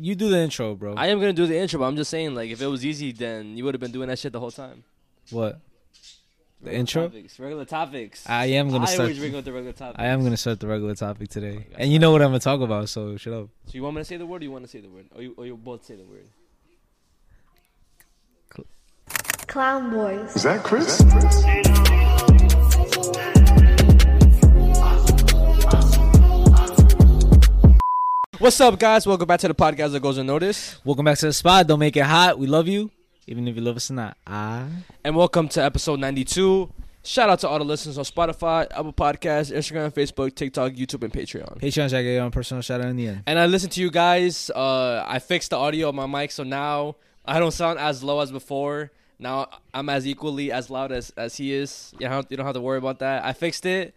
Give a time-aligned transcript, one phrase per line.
[0.00, 0.94] You do the intro, bro.
[0.94, 3.10] I am gonna do the intro, but I'm just saying, like, if it was easy,
[3.10, 4.84] then you would have been doing that shit the whole time.
[5.30, 5.58] what?
[6.60, 7.02] The Regular intro?
[7.08, 8.28] Topics, regular topics.
[8.28, 9.00] I am gonna I start.
[9.00, 9.98] always bring up the regular topics.
[10.00, 12.38] I am gonna start the regular topic today, Okay, and you know what I'm gonna
[12.38, 12.88] talk about.
[12.88, 13.48] So shut up.
[13.66, 15.06] So you want me to say the word, or you want to say the word,
[15.16, 16.26] or you, or you both say the word?
[19.48, 20.36] Clown Boys.
[20.36, 20.98] Is that Chris?
[28.38, 29.04] What's up, guys?
[29.04, 31.66] Welcome back to the podcast that goes unnoticed, Welcome back to the spot.
[31.66, 32.38] Don't make it hot.
[32.38, 32.88] We love you,
[33.26, 34.16] even if you love us or not.
[34.28, 34.68] Ah.
[35.02, 36.72] and welcome to episode 92.
[37.02, 41.12] Shout out to all the listeners on Spotify, Apple Podcasts, Instagram, Facebook, TikTok, YouTube, and
[41.12, 41.58] Patreon.
[41.60, 43.22] Patreon, check it on personal shout out in the end.
[43.26, 44.50] And I listen to you guys.
[44.50, 48.20] Uh, I fixed the audio of my mic, so now I don't sound as low
[48.20, 48.92] as before.
[49.18, 51.92] Now I'm as equally as loud as, as he is.
[51.98, 53.24] You don't, you don't have to worry about that.
[53.24, 53.96] I fixed it.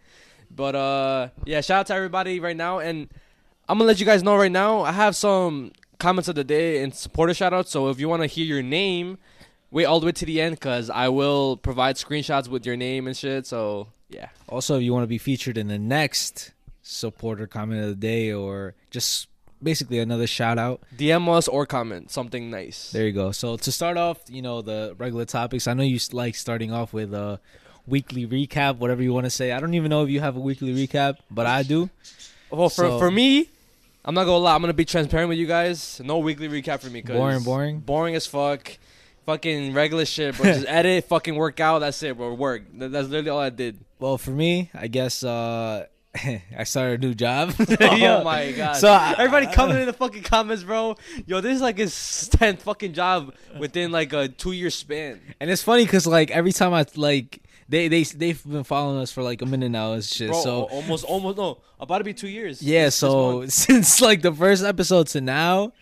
[0.50, 2.80] But uh, yeah, shout out to everybody right now.
[2.80, 3.08] And
[3.68, 4.82] I'm gonna let you guys know right now.
[4.82, 7.70] I have some comments of the day and supporter shout outs.
[7.70, 9.18] So if you want to hear your name,
[9.70, 13.06] wait all the way to the end because I will provide screenshots with your name
[13.06, 13.46] and shit.
[13.46, 14.28] So yeah.
[14.48, 18.32] Also, if you want to be featured in the next supporter comment of the day,
[18.32, 19.28] or just
[19.62, 22.90] basically another shout out, DM us or comment something nice.
[22.90, 23.30] there you go.
[23.30, 25.66] So to start off, you know the regular topics.
[25.66, 27.40] I know you like starting off with a
[27.86, 29.52] weekly recap, whatever you want to say.
[29.52, 31.88] I don't even know if you have a weekly recap, but I do.
[32.50, 33.48] Well, for So- for me,
[34.04, 34.54] I'm not gonna lie.
[34.54, 36.00] I'm gonna be transparent with you guys.
[36.04, 37.02] No weekly recap for me.
[37.02, 37.78] 'cause Boring, boring?
[37.80, 38.78] boring as fuck.
[39.26, 40.46] Fucking regular shit, bro.
[40.46, 41.78] Just edit, fucking work out.
[41.78, 42.34] That's it, bro.
[42.34, 42.64] Work.
[42.78, 43.78] That- That's literally all I did.
[44.00, 47.54] Well, for me, I guess uh I started a new job.
[47.80, 48.74] oh my god.
[48.76, 50.96] So, I- everybody coming in the fucking comments, bro.
[51.26, 55.20] Yo, this is like his tenth fucking job within like a two year span.
[55.40, 57.38] And it's funny because like every time I like
[57.72, 60.28] they they they've been following us for like a minute now and shit.
[60.30, 62.62] Bro, so almost, almost no, about to be two years.
[62.62, 63.52] yeah, this- this so month.
[63.64, 65.72] since like the first episode to now,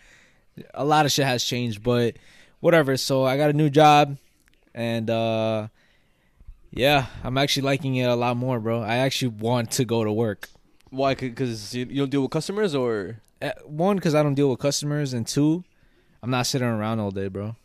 [0.72, 1.82] a lot of shit has changed.
[1.82, 2.16] But
[2.60, 2.96] whatever.
[2.96, 4.16] So I got a new job,
[4.74, 5.68] and uh
[6.70, 8.80] yeah, I'm actually liking it a lot more, bro.
[8.82, 10.48] I actually want to go to work.
[10.90, 11.14] why?
[11.16, 14.60] Because you, you don't deal with customers, or Uh, One, because I don't deal with
[14.60, 15.64] customers, and two,
[16.22, 17.56] I'm not sitting around all day, bro.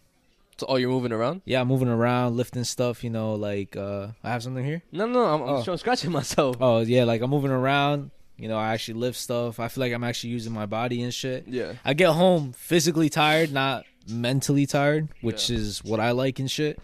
[0.57, 1.41] So, oh, you're moving around?
[1.45, 3.03] Yeah, I'm moving around, lifting stuff.
[3.03, 4.81] You know, like uh I have something here.
[4.91, 5.75] No, no, I'm, I'm Oh.
[5.75, 6.57] scratching myself.
[6.61, 8.11] Oh yeah, like I'm moving around.
[8.38, 9.59] You know, I actually lift stuff.
[9.61, 11.45] I feel like I'm actually using my body and shit.
[11.47, 11.73] Yeah.
[11.85, 15.57] I get home physically tired, not mentally tired, which Yeah.
[15.57, 16.77] is what I like and shit.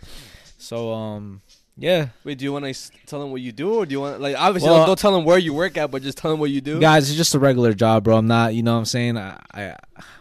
[0.58, 1.42] So um,
[1.78, 4.22] yeah, Wait, do you want to tell them what you do, or do you want
[4.22, 6.40] like obviously Well, don't, don't tell them where you work at, but just tell them
[6.40, 6.80] what you do?
[6.80, 8.18] guys, it's just a regular job, bro.
[8.18, 9.76] I'm not, you know, what I'm saying, I, I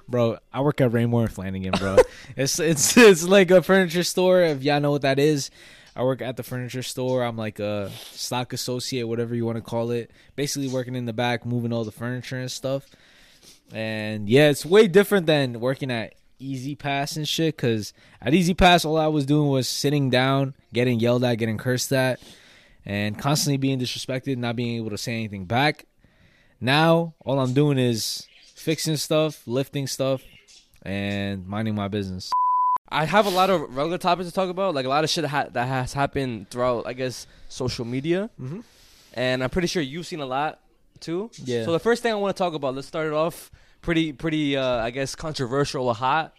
[0.09, 1.97] bro, I work at Raymour and Flanigan, bro.
[2.37, 4.43] it's it's it's like a furniture store.
[4.43, 5.51] If y'all know what that is.
[5.97, 7.25] I work at the furniture store.
[7.25, 10.13] I'm like a stock associate, whatever you want to call it.
[10.37, 12.89] Basically, working in the back, moving all the furniture and stuff.
[13.73, 17.57] And yeah, it's way different than working at E-ZPass and shit.
[17.59, 21.93] Cause at E-ZPass, all I was doing was sitting down, getting yelled at, getting cursed
[21.93, 22.21] at,
[22.85, 25.85] and constantly being disrespected, not being able to say anything back.
[26.61, 30.23] Now, all I'm doing is fixing stuff, lifting stuff,
[30.83, 32.31] and minding my business.
[32.89, 35.25] I have a lot of regular topics to talk about, like a lot of shit
[35.25, 38.65] ha- that has happened throughout, I guess, social media, Mhm.
[39.15, 40.59] and I'm pretty sure you've seen a lot
[40.99, 41.31] too.
[41.45, 41.65] Yeah.
[41.65, 43.51] So the first thing I want to talk about, let's start it off
[43.83, 46.35] pretty, pretty, uh, I guess, controversial or hot.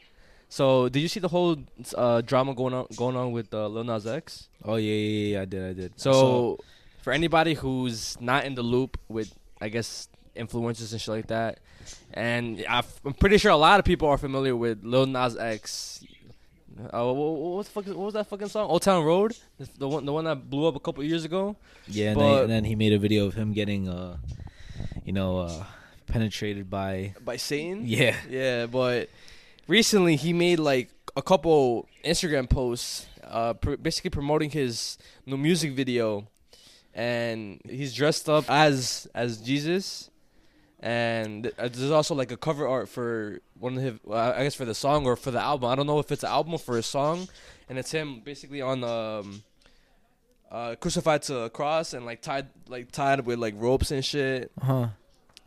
[0.49, 1.57] So, did you see the whole
[1.95, 4.49] uh, drama going on going on with uh, Lil Nas X?
[4.65, 5.91] Oh yeah, yeah, yeah, I did, I did.
[5.93, 6.57] I saw- So,
[7.01, 11.59] for anybody who's not in the loop with, I guess, influencers and shit like that,
[12.13, 16.03] and I've- I'm pretty sure a lot of people are familiar with Lil Nas X.
[16.93, 18.69] Uh, what, fuck what was that fucking song?
[18.69, 19.37] Old Town Road,
[19.77, 21.55] the, one, the one that blew up a couple years ago.
[21.87, 24.17] yeah, and, but- and then he made a video of him getting, uh,
[25.05, 25.63] you know, uh,
[26.11, 27.15] penetrated by.
[27.23, 27.83] by Satan.
[27.85, 29.09] Yeah, Yeah, but
[29.67, 35.71] recently he made like a couple Instagram posts, uh, pr- basically promoting his new music
[35.73, 36.27] video,
[36.93, 40.09] and he's dressed up as as Jesus,
[40.79, 44.43] and th- uh, there's also like a cover art for one of his, uh, I
[44.43, 45.69] guess for the song or for the album.
[45.69, 47.27] I don't know if it's an album or for a song,
[47.69, 49.43] and it's him basically on um.
[50.51, 54.51] Uh, crucified to a cross and like tied like tied with like ropes and shit
[54.61, 54.89] huh?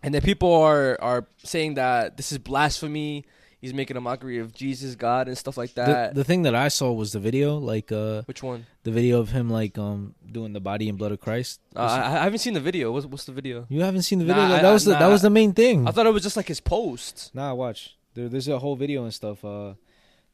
[0.05, 3.25] And then people are are saying that this is blasphemy.
[3.61, 6.15] He's making a mockery of Jesus, God, and stuff like that.
[6.15, 8.67] the thing that I saw was the video, like uh, Which one?
[8.83, 11.61] the video of him like um doing the body and blood of Christ.
[11.75, 12.93] Uh, I, I haven't seen the video.
[12.93, 13.65] What's, what's the video?
[13.71, 14.43] you haven't seen the video?
[14.43, 15.89] Nah, Like, I- that was the, nah, that was the main thing.
[15.89, 17.31] I thought it was just like his post.
[17.33, 17.97] Nah, watch.
[18.13, 19.43] There, there's a whole video and stuff.
[19.43, 19.73] Uh,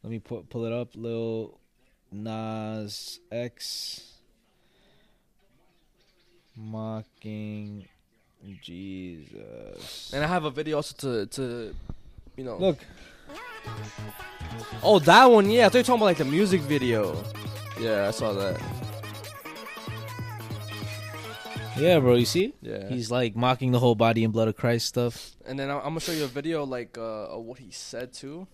[0.02, 0.96] let me put pull it up.
[0.96, 1.54] Lil
[2.10, 4.18] Nas X
[6.56, 7.86] mocking
[8.62, 10.10] Jesus.
[10.14, 11.74] And I have a video also to to,
[12.36, 12.56] you know.
[12.56, 12.78] Look,
[14.82, 15.50] Oh, that one.
[15.50, 17.22] Yeah, I thought you were talking about like the music video.
[17.78, 18.60] Yeah, I saw that.
[21.76, 22.14] Yeah, bro.
[22.16, 22.54] You see?
[22.60, 22.88] Yeah.
[22.88, 25.32] He's like mocking the whole body and blood of Christ stuff.
[25.46, 28.12] and then I'm, I'm gonna show you a video like uh, of what he said
[28.12, 28.46] too.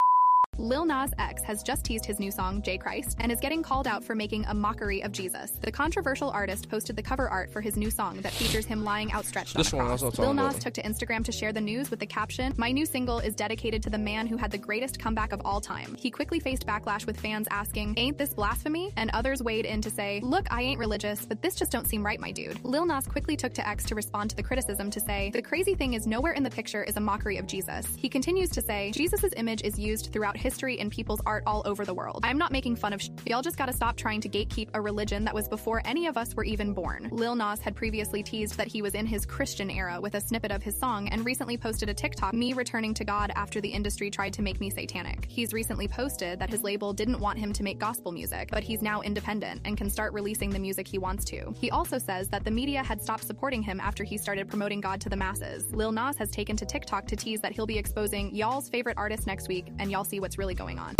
[0.59, 3.87] Lil Nas X has just teased his new song, J Christ, and is getting called
[3.87, 5.51] out for making a mockery of Jesus.
[5.61, 9.13] The controversial artist posted the cover art for his new song that features him lying
[9.13, 10.19] outstretched This on one, cross.
[10.19, 10.61] Lil Nas about.
[10.63, 13.83] took to Instagram to share the news with the caption, My new single is dedicated
[13.83, 15.95] to the man who had the greatest comeback of all time.
[15.99, 18.93] He quickly faced backlash with fans asking, Ain't this blasphemy?
[18.97, 22.05] And others weighed in to say, Look, I ain't religious, but this just don't seem
[22.05, 22.65] right, my dude.
[22.65, 25.75] Lil Nas quickly took to X to respond to the criticism to say, The crazy
[25.75, 27.87] thing is nowhere in the picture is a mockery of Jesus.
[27.97, 31.85] He continues to say, Jesus' image is used throughout history in people's art all over
[31.85, 32.21] the world.
[32.23, 35.25] I'm not making fun of sh- y'all just gotta stop trying to gatekeep a religion
[35.25, 37.09] that was before any of us were even born.
[37.11, 40.53] Lil Nas had previously teased that he was in his Christian era with a snippet
[40.53, 44.09] of his song and recently posted a TikTok, me returning to God after the industry
[44.09, 45.27] tried to make me satanic.
[45.29, 48.83] He's recently posted that his label didn't want him to make gospel music, but he's
[48.83, 51.53] now independent and can start releasing the music he wants to.
[51.61, 55.01] He also says that the media had stopped supporting him after he started promoting God
[55.01, 55.75] to the masses.
[55.75, 59.27] Lil Nas has taken to TikTok to tease that he'll be exposing y'all's favorite artist
[59.27, 60.95] next week, and y'all see what's really going on.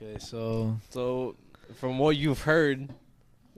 [0.00, 1.36] Okay, so So,
[1.76, 2.88] from what you've heard,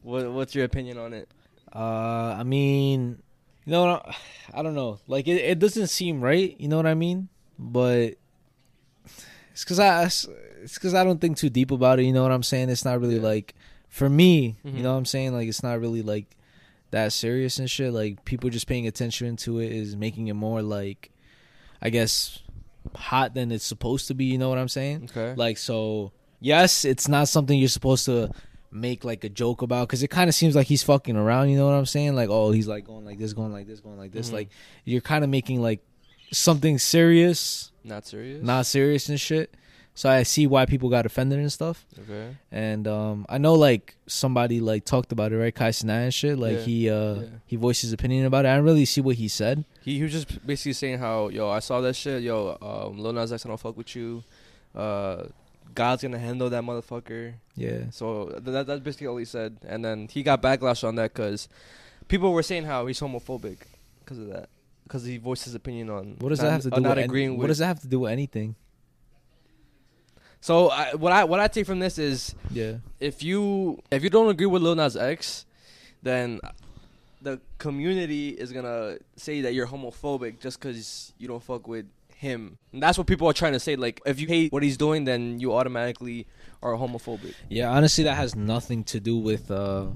[0.02, 1.28] what what's your opinion on it?
[1.74, 3.18] uh, I mean,
[3.64, 4.98] you know, what I I don't know.
[5.08, 6.54] Like it, it doesn't seem right.
[6.60, 7.28] You know what I mean?
[7.58, 8.14] But
[9.52, 12.04] it's because I it's because I don't think too deep about it.
[12.04, 12.68] You know what I'm saying?
[12.70, 13.22] It's not really Yeah.
[13.22, 13.54] like
[13.88, 14.56] for me.
[14.64, 14.76] Mhm.
[14.76, 15.32] You know what I'm saying?
[15.32, 16.36] Like it's not really like
[16.90, 17.92] that serious and shit.
[17.92, 21.10] Like people just paying attention to it is making it more like,
[21.82, 22.40] I guess,
[22.94, 24.24] hot than it's supposed to be.
[24.26, 25.10] You know what I'm saying?
[25.10, 25.34] Okay.
[25.36, 28.30] Like so, yes, it's not something you're supposed to
[28.70, 31.48] make like a joke about because it kind of seems like he's fucking around.
[31.50, 32.14] You know what I'm saying?
[32.16, 34.30] Like, oh, he's like going like this, going like this, going like this.
[34.30, 34.34] Mhm.
[34.34, 34.48] Like
[34.84, 35.80] you're kind of making like
[36.32, 38.42] something serious, Not serious.
[38.42, 39.54] not serious and shit.
[39.96, 41.86] So I see why people got offended and stuff.
[42.00, 42.36] Okay.
[42.50, 45.54] And um, I know like somebody like talked about it, right?
[45.54, 46.36] Kai Cenat and shit.
[46.36, 46.64] Like Yeah.
[46.64, 47.26] he uh Yeah.
[47.46, 48.48] he voiced his opinion about it.
[48.48, 49.64] I didn't really see what he said.
[49.84, 53.12] He, he was just basically saying how yo I saw that shit yo um, Lil
[53.12, 54.24] Nas X I don't fuck with you,
[54.74, 55.24] uh,
[55.74, 57.34] God's gonna handle that motherfucker.
[57.54, 57.90] Yeah.
[57.90, 61.12] So th- that that's basically all he said, and then he got backlash on that
[61.12, 61.48] because
[62.08, 63.58] people were saying how he's homophobic
[64.00, 64.48] because of that,
[64.84, 66.88] because he voiced his opinion on What does not, that have to uh, do not
[66.90, 68.54] with any- agreeing What does that have to do with anything?
[70.40, 72.74] So I, what I what I take from this is Yeah.
[73.00, 75.46] if you if you don't agree with Lil Nas X,
[76.02, 76.40] then
[77.24, 81.86] the community is gonna say that you're homophobic just because you don't fuck with
[82.16, 82.58] him.
[82.72, 83.76] And that's what people are trying to say.
[83.76, 86.26] Like, if you hate what he's doing, then you automatically
[86.62, 87.34] are homophobic.
[87.48, 89.86] Yeah, honestly, that has nothing to do with uh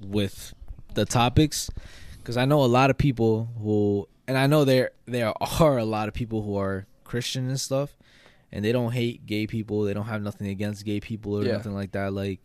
[0.00, 0.54] with
[0.94, 1.70] the topics,
[2.18, 5.84] because I know a lot of people who, and I know there there are a
[5.84, 7.96] lot of people who are Christian and stuff,
[8.52, 9.82] and they don't hate gay people.
[9.82, 11.52] They don't have nothing against gay people or Yeah.
[11.52, 12.12] nothing like that.
[12.12, 12.40] Like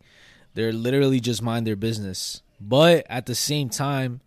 [0.56, 2.42] they're literally just mind their business.
[2.60, 4.22] But at the same time,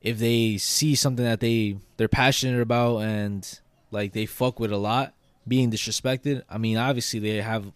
[0.00, 3.60] if they see something that they they're passionate about and
[3.90, 5.14] like they fuck with a lot,
[5.46, 7.70] being disrespected, I mean, obviously they have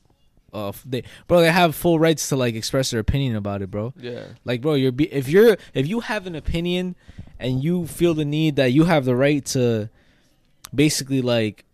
[0.52, 3.92] uh they bro they have full rights to like express their opinion about it bro
[4.00, 4.24] Yeah.
[4.46, 6.96] like bro you're be- if you're if you have an opinion
[7.38, 9.90] and you feel the need that you have the right to
[10.74, 11.66] basically like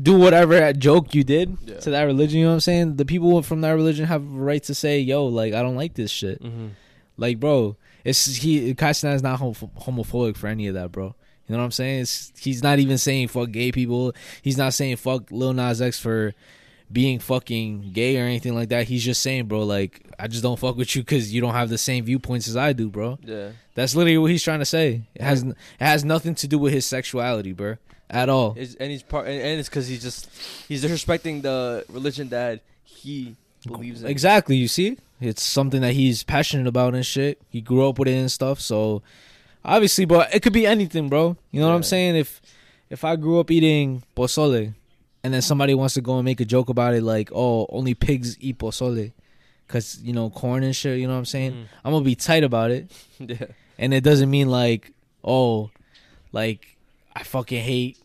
[0.00, 1.78] do whatever joke you did Yeah.
[1.80, 4.24] to that religion you know what i'm saying the people from that religion have a
[4.26, 6.68] right to say yo like i don't like this shit Mm-hmm.
[7.16, 11.14] like bro it's he Kai Cenat is not homo- homophobic for any of that bro
[11.46, 14.74] you know what i'm saying it's, he's not even saying fuck gay people he's not
[14.74, 16.34] saying fuck lil nas x for
[16.92, 18.86] being fucking gay or anything like that.
[18.86, 21.70] He's just saying, bro, like I just don't fuck with you because you don't have
[21.70, 23.18] the same viewpoints as I do, bro.
[23.24, 23.48] Yeah.
[23.74, 25.02] That's literally what he's trying to say.
[25.14, 27.76] It has it has nothing to do with his sexuality, bro,
[28.10, 28.54] at all.
[28.56, 30.28] It's, and he's part, and, and it's because he's just
[30.68, 34.10] he's disrespecting the religion that he believes in.
[34.10, 34.56] Exactly.
[34.56, 37.40] You see, it's something that he's passionate about and shit.
[37.48, 38.60] He grew up with it and stuff.
[38.60, 39.02] So
[39.64, 41.36] obviously, but it could be anything, bro.
[41.50, 42.16] You know what I'm saying?
[42.16, 42.40] If
[42.90, 44.74] if I grew up eating pozole,
[45.24, 47.94] and then somebody wants to go and make a joke about it, like, oh, only
[47.94, 49.12] pigs eat pozole,
[49.66, 50.98] cause you know corn and shit.
[50.98, 51.52] You know what I'm saying?
[51.52, 51.64] Mhm.
[51.84, 53.46] I'm gonna be tight about it, Yeah.
[53.78, 54.92] and it doesn't mean like,
[55.24, 55.70] oh,
[56.32, 56.73] like
[57.16, 57.98] I fucking hate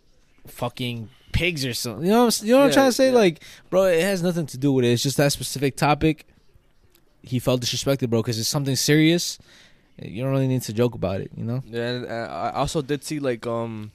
[0.48, 2.06] fucking pigs or something.
[2.06, 3.10] You know, what I'm, you know what I'm Yeah, trying to say?
[3.12, 3.16] yeah.
[3.18, 4.90] Like, bro, it has nothing to do with it.
[4.90, 6.26] It's just that specific topic.
[7.22, 9.38] He felt disrespected, bro, because it's something serious.
[10.02, 11.62] You don't really need to joke about it, you know?
[11.66, 13.92] Yeah, and uh, I also did see like um,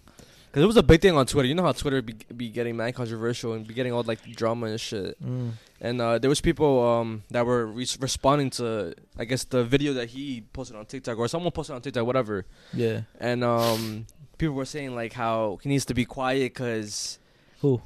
[0.53, 1.49] cause it was a big thing on Twitter.
[1.49, 4.67] You know how Twitter be be getting mad controversial and be getting all like drama
[4.67, 5.17] and shit.
[5.25, 5.53] Mm.
[5.81, 9.95] And uh, there was people um that were re- responding to I guess the video
[9.95, 12.45] that he posted on TikTok or someone posted on TikTok, whatever.
[12.75, 13.03] Yeah.
[13.19, 14.05] And um,
[14.39, 17.19] people were saying like how he needs to be quiet because
[17.61, 17.81] Who?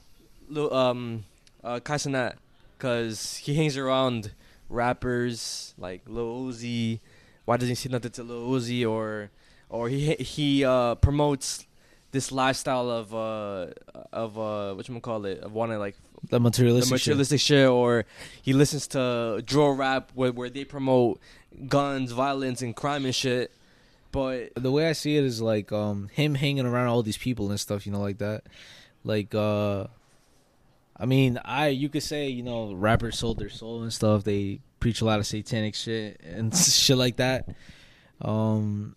[0.73, 1.25] um
[1.65, 2.35] uh Kai Cenat
[2.77, 4.33] because he hangs around
[4.69, 7.01] rappers like Lil Uzi.
[7.45, 9.31] Why doesn't he say nothing to Lil Uzi or
[9.69, 11.67] or he he uh promotes
[12.13, 13.67] this lifestyle of uh
[14.13, 15.97] of uh what you call it of wanting like
[16.31, 17.03] The materialistic.
[17.05, 17.41] the shit.
[17.41, 17.69] shit.
[17.69, 18.05] or
[18.43, 21.21] he listens to drill rap where where they promote
[21.69, 23.51] guns, violence, and crime and shit.
[24.11, 27.51] But the way I see it is like um him hanging around all these people
[27.51, 28.45] and stuff, you know, like that.
[29.05, 29.87] Like uh
[30.97, 34.25] I mean, I you could say, you know, rappers sold their soul and stuff.
[34.25, 37.49] They preach a lot of satanic shit and shit like that.
[38.21, 38.95] Um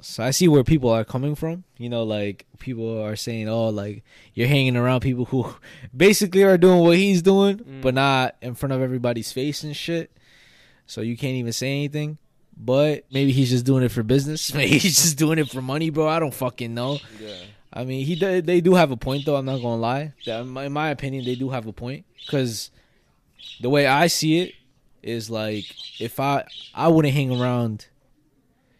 [0.00, 1.64] so I see where people are coming from.
[1.76, 5.52] You know, like people are saying, "Oh, like you're hanging around people who
[5.96, 7.82] basically are doing what he's doing, Mm.
[7.82, 10.12] but not in front of everybody's face and shit."
[10.86, 12.18] So you can't even say anything.
[12.60, 14.52] But maybe he's just doing it for business.
[14.60, 16.08] Maybe he's just doing it for money, bro.
[16.08, 16.98] I don't fucking know.
[17.20, 17.34] yeah,
[17.72, 19.36] I mean, he they do have a point though.
[19.36, 20.12] I'm not gonna lie.
[20.26, 22.72] In my, opinion, they do have a point because
[23.60, 24.54] the way I see it
[25.04, 25.64] is like
[26.00, 27.86] if I I wouldn't hang around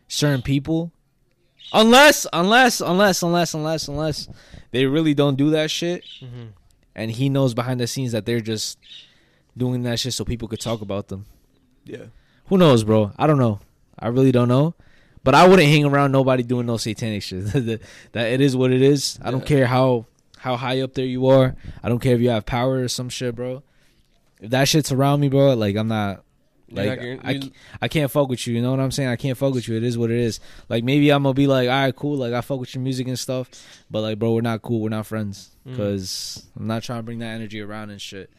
[0.09, 0.91] certain people
[1.73, 4.29] unless unless unless unless unless unless
[4.73, 6.49] they really don't do that shit Mhm.
[6.97, 8.79] and he knows behind the scenes that they're just
[9.57, 11.27] doing that shit so people could talk about them.
[11.85, 12.07] yeah,
[12.47, 13.13] Who knows, bro?
[13.19, 13.61] I don't know.
[13.99, 14.75] I really don't know.
[15.25, 17.45] But I wouldn't hang around nobody doing no satanic shit.
[18.13, 19.19] that it is what it is.
[19.23, 19.47] I don't Yeah.
[19.47, 20.07] care how
[20.39, 21.57] how high up there you are.
[21.83, 23.63] I don't care if you have power or some shit, bro.
[24.41, 26.23] If that shit's around me, bro, like I'm not
[26.71, 27.51] like not gonna- I,
[27.83, 28.55] I can't fuck with you.
[28.55, 29.09] You know what I'm saying?
[29.09, 29.77] I can't fuck with you.
[29.77, 30.39] It is what it is.
[30.69, 32.17] Like maybe I'm gonna be like, all right, cool.
[32.17, 33.51] Like I fuck with your music and stuff,
[33.91, 34.81] but like, bro, we're not cool.
[34.81, 35.73] We're not friends Mm.
[35.73, 38.31] because I'm not trying to bring that energy around and shit.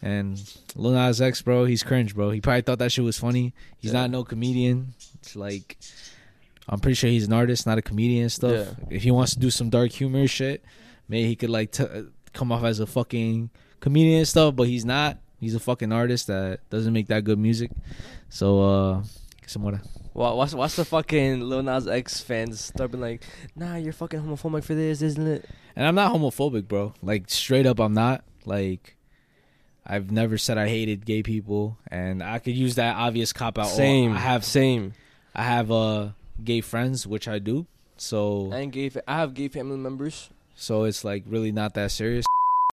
[0.00, 0.40] And
[0.76, 2.30] Lil Nas X, bro, he's cringe, bro.
[2.30, 3.52] He probably thought that shit was funny.
[3.78, 4.00] He's Yeah.
[4.02, 4.94] not no comedian.
[5.20, 5.76] It's like
[6.68, 8.52] I'm pretty sure he's an artist, not a comedian and stuff.
[8.52, 8.86] Yeah.
[8.96, 10.62] If he wants to do some dark humor shit,
[11.08, 11.84] maybe he could like t-
[12.34, 13.50] come off as a fucking
[13.80, 15.18] comedian and stuff, but he's not.
[15.40, 17.70] He's a fucking artist that doesn't make that good music.
[18.28, 19.02] So, uh,
[19.46, 19.80] some more.
[20.14, 23.22] Wha- What's what's the fucking Lil Nas X fans start being like,
[23.56, 25.48] nah, you're fucking homophobic for this, isn't it?
[25.74, 26.92] And I'm not homophobic, bro.
[27.02, 28.24] Like straight up, I'm not.
[28.44, 28.96] Like,
[29.88, 33.68] I've never said I hated gay people, and I could use that obvious cop out.
[33.68, 34.12] Same.
[34.12, 34.92] I have same.
[35.34, 36.08] I have uh
[36.44, 37.66] gay friends, which I do.
[37.96, 40.30] So And gay, fa- I have gay family members.
[40.54, 42.24] so it's like really not that serious.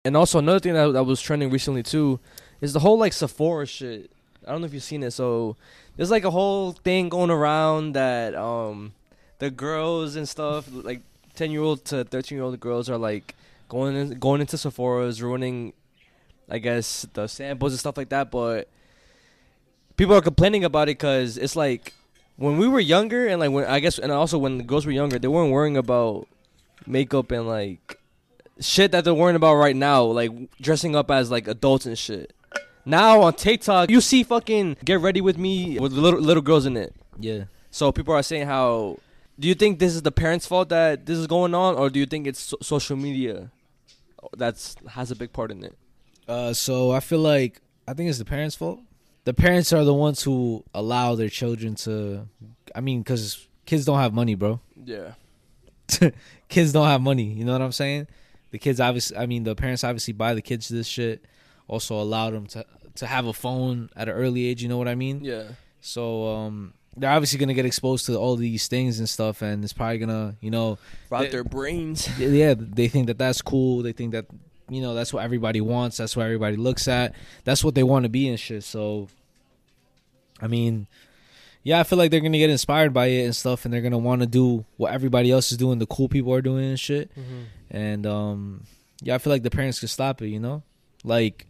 [0.06, 2.20] And also another thing that that was trending recently too
[2.62, 4.10] is the whole like Sephora shit.
[4.48, 5.12] I don't know if you've seen it.
[5.12, 5.58] So
[5.96, 8.94] there's like a whole thing going around that um
[9.40, 11.02] the girls and stuff like
[11.36, 13.36] ten year old to thirteen year old girls are like
[13.70, 15.74] going in, going into Sephora's ruining,
[16.52, 18.30] I guess the samples and stuff like that.
[18.30, 18.68] But
[19.96, 21.94] people are complaining about it because it's like
[22.36, 24.92] when we were younger and like when I guess and also when the girls were
[24.92, 26.28] younger they weren't worrying about
[26.86, 27.98] makeup and like
[28.60, 32.34] shit that they're worrying about right now, like dressing up as like adults and shit.
[32.86, 36.76] Now on TikTok, you see fucking get ready with me with little little girls in
[36.76, 36.94] it.
[37.20, 37.46] Yeah.
[37.70, 38.98] So people are saying how.
[39.40, 42.00] Do you think this is the parents' fault that this is going on, or do
[42.00, 43.50] you think it's so- social media
[44.38, 45.76] that's has a big part in it?
[46.32, 48.80] Uh, so I feel like I think it's the parents' fault.
[49.26, 52.28] The parents are the ones who allow their children to.
[52.74, 54.60] I mean, because kids don't have money, bro.
[54.86, 55.12] Yeah.
[56.48, 57.24] kids don't have money.
[57.34, 58.08] You know what I'm saying?
[58.52, 59.18] The kids obviously.
[59.18, 61.24] I mean, the parents obviously buy the kids this shit.
[61.68, 64.64] Also allow them to to have a phone at an early age.
[64.64, 65.24] You know what I mean?
[65.24, 65.44] Yeah.
[65.82, 69.74] So um, they're obviously gonna get exposed to all these things and stuff, and it's
[69.74, 70.78] probably gonna, you know,
[71.10, 72.08] Rot They- their brains.
[72.20, 73.84] yeah, they think that that's cool.
[73.84, 74.26] They think that
[74.72, 75.98] you know that's what everybody wants.
[75.98, 77.14] That's what everybody looks at.
[77.44, 78.64] That's what they want to be and shit.
[78.64, 79.10] So,
[80.42, 80.88] I mean,
[81.64, 83.98] yeah, I feel like they're gonna get inspired by it and stuff, and they're gonna
[83.98, 85.80] want to do what everybody else is doing.
[85.80, 87.12] The cool people are doing and shit.
[87.70, 88.64] And um,
[89.04, 90.30] yeah, I feel like the parents could stop it.
[90.30, 90.64] You know,
[91.04, 91.48] like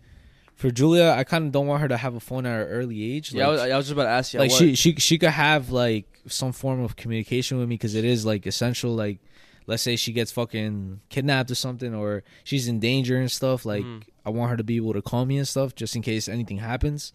[0.56, 3.16] for Julia, I kind of don't want her to have a phone at her early
[3.16, 3.34] age.
[3.34, 4.40] Yeah, I was, I was just about to ask you.
[4.40, 7.96] like what- she she she could have like some form of communication with me because
[7.96, 9.20] it is like essential like
[9.68, 13.84] let's say she gets fucking kidnapped or something or she's in danger and stuff like
[13.84, 14.04] Mhm.
[14.26, 16.58] i want her to be able to call me and stuff just in case anything
[16.58, 17.14] happens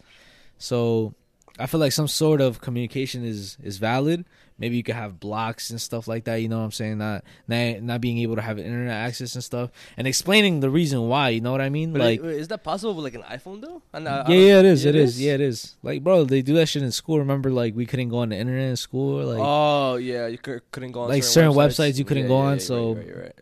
[0.59, 1.15] so
[1.59, 4.25] i feel like some sort of communication is is valid
[4.59, 7.23] maybe you could have blocks and stuff like that you know what i'm saying not
[7.47, 11.29] not, not being able to have internet access and stuff and explaining the reason why
[11.29, 13.83] you know what i mean But like is that possible with like an iPhone though?
[13.93, 14.85] I- I yeah, don't- yeah, it is.
[14.85, 15.21] It is.
[15.21, 15.77] Yeah, it is.
[15.83, 17.19] Like, bro, they do that shit in school.
[17.19, 19.25] Remember, like, we couldn't go on the internet in school.
[19.25, 22.95] Like, oh yeah, you couldn't go on Like certain websites you couldn't go on, so-
[22.95, 23.35] right, right, right.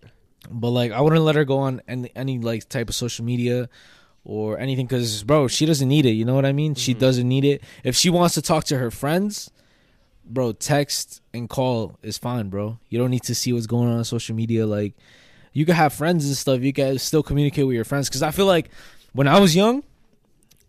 [0.51, 3.69] but like, I wouldn't let her go on any any like type of social media
[4.25, 6.13] or anything because, bro, she doesn't need it.
[6.13, 6.75] You know what I mean?
[6.75, 6.99] She Mhm.
[6.99, 7.63] doesn't need it.
[7.83, 9.51] If she wants to talk to her friends
[10.27, 12.79] bro, text and call is fine, bro.
[12.89, 14.67] You don't need to see what's going on on social media.
[14.67, 14.95] Like,
[15.53, 16.61] you can have friends and stuff.
[16.61, 18.09] You can still communicate with your friends.
[18.09, 18.71] Because I feel like
[19.13, 19.85] when I was young,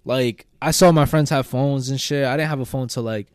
[0.06, 2.26] like I saw my friends have phones and shit.
[2.26, 3.28] I didn't have a phone till like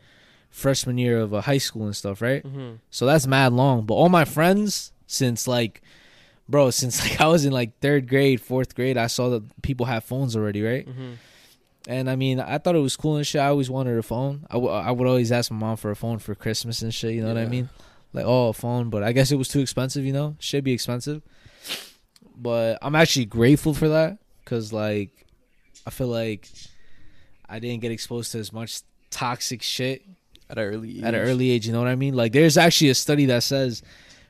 [0.50, 2.44] freshman year of uh, high school and stuff, right?
[2.44, 2.76] Mm-hmm.
[2.90, 3.86] So that's mad long.
[3.86, 5.82] But all my friends since like,
[6.48, 9.86] bro, since like I was in like third grade, fourth grade, I saw that people
[9.86, 10.88] have phones already, right?
[10.88, 11.12] Mm-hmm.
[11.88, 13.40] And I mean, I thought it was cool and shit.
[13.40, 14.46] I always wanted a phone.
[14.50, 17.14] I, w- I would always ask my mom for a phone for Christmas and shit.
[17.14, 17.70] You know what I mean?
[18.12, 18.90] Like, oh, a phone.
[18.90, 20.04] But I guess it was too expensive.
[20.04, 21.22] You know, should be expensive.
[22.36, 25.26] But I'm actually grateful for that because, like,
[25.86, 26.48] I feel like
[27.48, 30.02] I didn't get exposed to as much toxic shit
[30.48, 31.02] At an early age.
[31.04, 31.66] at an early age.
[31.66, 32.14] You know what I mean?
[32.14, 33.82] Like, there's actually a study that says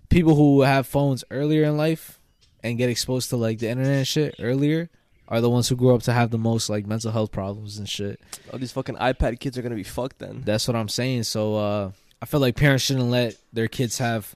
[0.09, 2.19] people who have phones earlier in life
[2.63, 4.89] and get exposed to like the internet and shit earlier
[5.31, 7.89] are the ones who grew up to have the most like mental health problems and
[7.89, 8.21] shit.
[8.53, 10.43] All these fucking iPad kids are gonna be fucked then.
[10.45, 11.23] That's what I'm saying.
[11.25, 14.35] So uh I feel like parents shouldn't let their kids have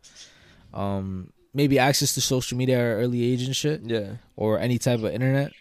[0.73, 4.15] um maybe access to social media at an early age and shit Yeah.
[4.37, 5.53] or any type of internet.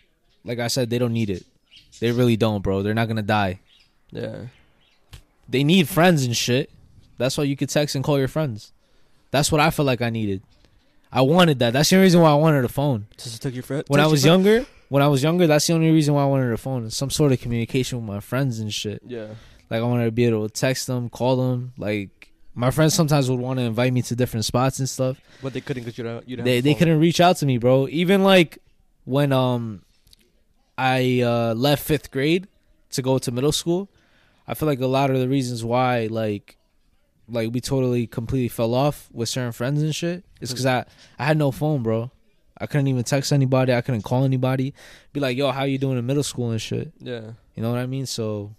[0.45, 1.45] Like I said, they don't need it.
[1.99, 2.81] They really don't, bro.
[2.83, 3.59] They're not gonna die.
[4.11, 4.45] Yeah.
[5.49, 6.69] They need friends and shit.
[7.17, 8.71] That's why you could text and call your friends.
[9.31, 10.41] That's what I feel like I needed.
[11.11, 11.73] I wanted that.
[11.73, 13.05] That's the reason why I wanted a phone.
[13.17, 13.83] Just took your friend.
[13.87, 16.53] When I was younger, when I was younger, that's the only reason why I wanted
[16.53, 16.87] a phone.
[16.91, 19.01] Some sort of communication with my friends and shit.
[19.03, 19.29] Yeah.
[19.71, 21.73] Like I wanted to be able to text them, call them.
[21.79, 25.19] Like my friends sometimes would want to invite me to different spots and stuff.
[25.41, 26.29] But they couldn't because you don't.
[26.29, 26.45] You don't.
[26.45, 27.87] They they couldn't reach out to me, bro.
[27.89, 28.59] Even like
[29.05, 29.81] when um
[30.77, 32.47] I uh left fifth grade
[32.91, 33.89] to go to middle school,
[34.47, 36.55] I feel like a lot of the reasons why like
[37.27, 40.85] like we totally completely fell off with certain friends and shit is because I
[41.17, 42.11] I had no phone, bro.
[42.63, 43.73] I couldn't even text anybody.
[43.73, 44.73] I couldn't call anybody.
[45.11, 46.93] Be like, yo, how you doing in middle school and shit.
[46.97, 47.31] Yeah.
[47.55, 48.05] You know what I mean?
[48.05, 48.55] So,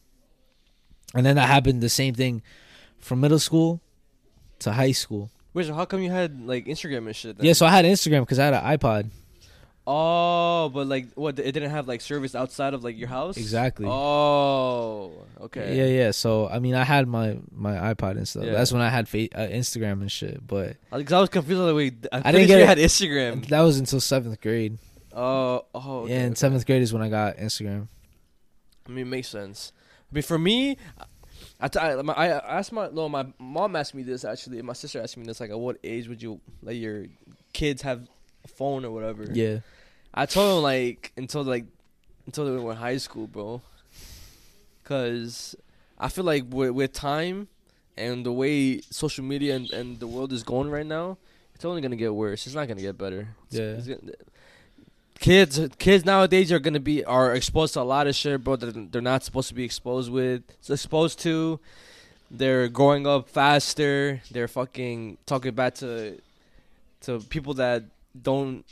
[1.14, 2.42] and then that happened the same thing
[2.98, 3.80] from middle school
[4.58, 5.30] to high school.
[5.54, 7.38] Wait, so how come you had like Instagram and shit?
[7.38, 7.46] Then?
[7.46, 9.08] Yeah, so I had Instagram because I had an iPod.
[9.86, 11.38] Oh, but like, what?
[11.38, 13.36] It didn't have like service outside of like your house.
[13.36, 13.86] Exactly.
[13.86, 15.76] Oh, okay.
[15.76, 16.10] Yeah, yeah.
[16.10, 18.44] So I mean, I had my my iPod and stuff.
[18.44, 18.52] Yeah.
[18.52, 20.46] That's when I had fa- uh, Instagram and shit.
[20.46, 21.92] But Because I was confused on the way.
[22.10, 23.46] I, didn't didn't get get had Instagram.
[23.48, 24.78] that was until seventh grade.
[25.12, 25.98] Oh, oh.
[26.00, 26.34] Okay, yeah, in okay.
[26.34, 27.88] seventh grade is when I got Instagram.
[28.88, 29.72] I mean, it makes sense.
[30.10, 30.76] I mean, for me,
[31.60, 34.60] I, t- I, my- I asked my no, my mom asked me this actually.
[34.62, 37.04] My sister asked me this like, at what age would you let your
[37.52, 38.08] kids have
[38.44, 39.26] a phone or whatever?
[39.32, 39.58] Yeah,
[40.14, 41.64] I told him like until like
[42.26, 43.60] until they were in high school, bro.
[44.84, 45.56] Cause
[45.98, 47.48] I feel like with, with time
[47.96, 51.16] and the way social media and, and the world is going right now,
[51.54, 52.46] it's only gonna get worse.
[52.46, 53.28] It's not gonna get better.
[53.50, 53.62] It's- Yeah.
[53.78, 54.12] it's gonna-
[55.20, 58.56] kids, kids nowadays are gonna be are exposed to a lot of shit, bro.
[58.56, 61.58] That they're not supposed to be exposed with, exposed to.
[62.30, 64.20] They're growing up faster.
[64.30, 66.20] They're fucking talking back to
[67.02, 67.84] to people that
[68.20, 68.64] don't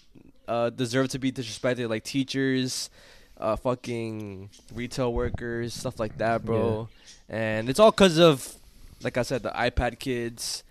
[0.53, 2.91] uh, deserve to be disrespected, like teachers,
[3.39, 6.89] uh, fucking retail workers, stuff like that, bro.
[7.29, 8.55] And it's all because of,
[9.03, 10.63] like I said, the iPad kids,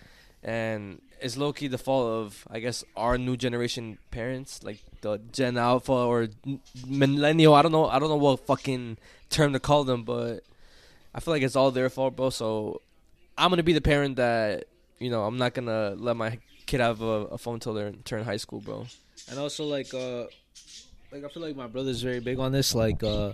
[0.43, 5.19] and it's low key the fault of, I guess, our new generation parents, like the
[5.31, 6.27] Gen Alpha or
[6.85, 7.55] millennial.
[7.55, 7.87] I don't know.
[7.87, 8.97] I don't know what fucking
[9.29, 10.43] term to call them, but
[11.15, 12.29] I feel like it's all their fault, bro.
[12.29, 12.81] So
[13.35, 14.65] I'm gonna be the parent that
[14.99, 18.23] you know I'm not gonna let my kid have a, a phone till they turn
[18.23, 18.85] high school, bro.
[19.31, 20.25] And also like uh,
[21.11, 22.75] like I feel like my brother's very big on this.
[22.75, 23.33] Like uh,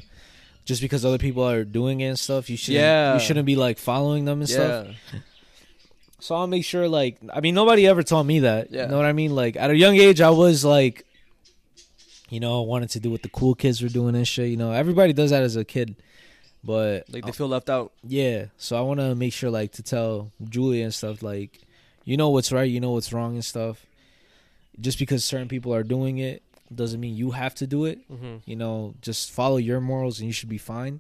[0.65, 3.13] just because other people are doing it and stuff, you should Yeah.
[3.15, 4.87] you shouldn't be like following them and stuff.
[5.13, 5.19] Yeah,
[6.19, 8.71] So I'll make sure, like, I mean, nobody ever told me that.
[8.71, 8.83] Yeah.
[8.85, 9.35] You know what I mean?
[9.35, 11.05] Like, at a young age, I was like,
[12.29, 14.49] you know, wanted to do what the cool kids were doing and shit.
[14.49, 15.95] You know, everybody does that as a kid,
[16.63, 17.93] but like they feel left out.
[18.03, 18.45] yeah.
[18.57, 21.59] So I want to make sure, like, to tell Julia and stuff, like,
[22.03, 23.85] you know what's right, you know what's wrong and stuff.
[24.79, 27.99] Just because certain people are doing it doesn't mean you have to do it.
[28.11, 28.37] Mm-hmm.
[28.45, 30.99] You know, just follow your morals and you should be fine.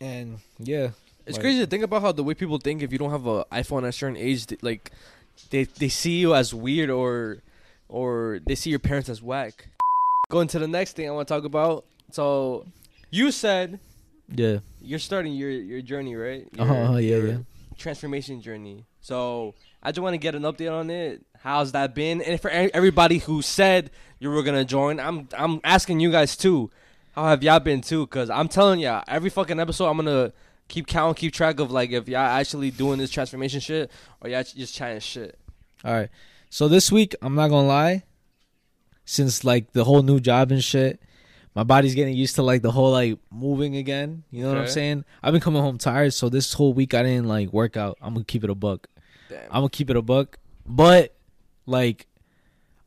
[0.00, 0.90] And yeah,
[1.26, 3.26] It's Like- crazy to think about how the way people think if you don't have
[3.26, 4.90] an iPhone at a certain age, th- like
[5.50, 7.38] they they see you as weird or
[7.88, 9.68] or they see your parents as whack.
[10.30, 11.84] Going to the next thing I want to talk about.
[12.10, 12.66] So
[13.10, 13.78] you said
[14.34, 16.48] yeah, you're starting your your journey, right?
[16.56, 17.38] Your, Uh-huh, yeah, your yeah.
[17.78, 18.84] Transformation journey.
[19.00, 21.24] So I just want to get an update on it.
[21.42, 22.22] How's that been?
[22.22, 26.70] And for everybody who said you were gonna join, I'm I'm asking you guys too.
[27.12, 28.06] How have y'all been too?
[28.06, 30.32] Cause I'm telling y'all, every fucking episode I'm gonna
[30.68, 34.44] keep count, keep track of like if y'all actually doing this transformation shit or y'all
[34.44, 35.36] just chatting shit.
[35.84, 36.10] All right.
[36.48, 38.04] So this week, I'm not gonna lie,
[39.04, 41.02] since like the whole new job and shit,
[41.56, 44.22] my body's getting used to like the whole like moving again.
[44.30, 45.04] You know what I'm saying?
[45.24, 47.98] I've been coming home tired, so this whole week I didn't like work out.
[48.00, 48.86] I'm gonna keep it a buck.
[49.28, 49.42] Damn.
[49.46, 51.16] I'm gonna keep it a buck, but
[51.66, 52.06] like,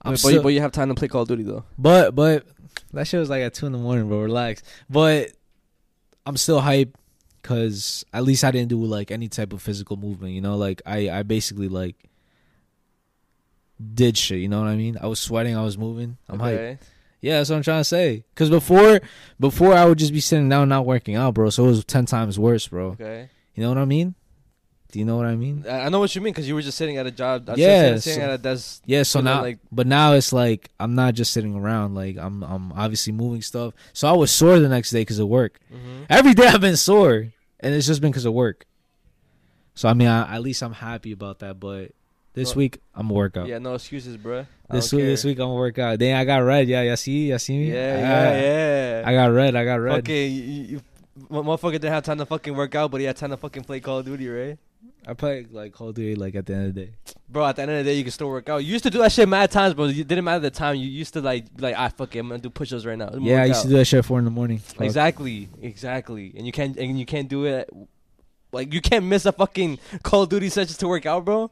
[0.02, 1.64] I'm but, still, you, but you have time to play Call of Duty though.
[1.78, 2.46] but but
[2.94, 4.22] that shit was like at two in the morning, bro.
[4.22, 4.64] Relax.
[4.90, 5.32] But
[6.26, 6.98] I'm still hype
[7.42, 10.34] because at least I didn't do like any type of physical movement.
[10.34, 11.96] You know, like I I basically like
[13.94, 14.40] did shit.
[14.40, 14.98] You know what I mean?
[15.00, 15.56] I was sweating.
[15.56, 16.18] I was moving.
[16.28, 16.54] I'm hype.
[16.54, 16.80] okay.
[17.22, 18.24] Yeah, that's what I'm trying to say.
[18.34, 19.02] Because before
[19.40, 21.50] before I would just be sitting down not working out, bro.
[21.50, 22.90] So it was ten times worse, bro.
[22.90, 23.30] Okay.
[23.56, 24.16] You know what I mean?
[24.96, 25.66] Do you know what I mean?
[25.68, 27.50] I I know what you mean because you were just sitting at a job.
[27.50, 28.82] uh, Yeah, Sitting, sitting so- at a desk.
[28.86, 31.96] Yeah, so now, like- but now it's like I'm not just sitting around.
[31.96, 33.74] Like I'm, I'm obviously moving stuff.
[33.92, 35.60] So I was sore the next day because of work.
[35.70, 36.04] Mm-hmm.
[36.10, 37.28] Every day I've been sore,
[37.60, 38.66] and it's just been because of work.
[39.74, 41.60] So I mean, I, at least I'm happy about that.
[41.60, 41.92] But
[42.32, 43.48] this week I'm gonna work out.
[43.48, 44.48] Yeah, no excuses, bruh.
[44.70, 46.00] I this week, this week I'm gonna work out.
[46.00, 46.70] Then I got red.
[46.70, 47.74] Yeah, y'all see, y'all see me.
[47.74, 49.04] Yeah, I yeah, got- yeah.
[49.06, 49.56] I got red.
[49.58, 49.96] I got red.
[49.98, 50.82] Fucking, you, you, you-
[51.30, 53.80] motherfucker didn't have time to fucking work out, but he had time to fucking play
[53.82, 54.58] Call of Duty, right?
[55.08, 56.94] I play like Call of Duty like at the end of the day.
[57.30, 58.58] Bro, at the end of the day, you can still work out.
[58.64, 59.86] You used to do that shit mad times, bro.
[59.86, 60.76] It didn't matter the time.
[60.78, 63.12] You used to like, like, ah, fuck it, I'm gonna do push-ups right now.
[63.20, 63.64] Yeah, I used out.
[63.64, 64.58] to do that shit at four in the morning.
[64.60, 64.82] Fuck.
[64.82, 66.34] Exactly, exactly.
[66.36, 67.70] And you can't, and you can't do it.
[68.52, 71.52] Like you can't miss a fucking Call of Duty session to work out, bro.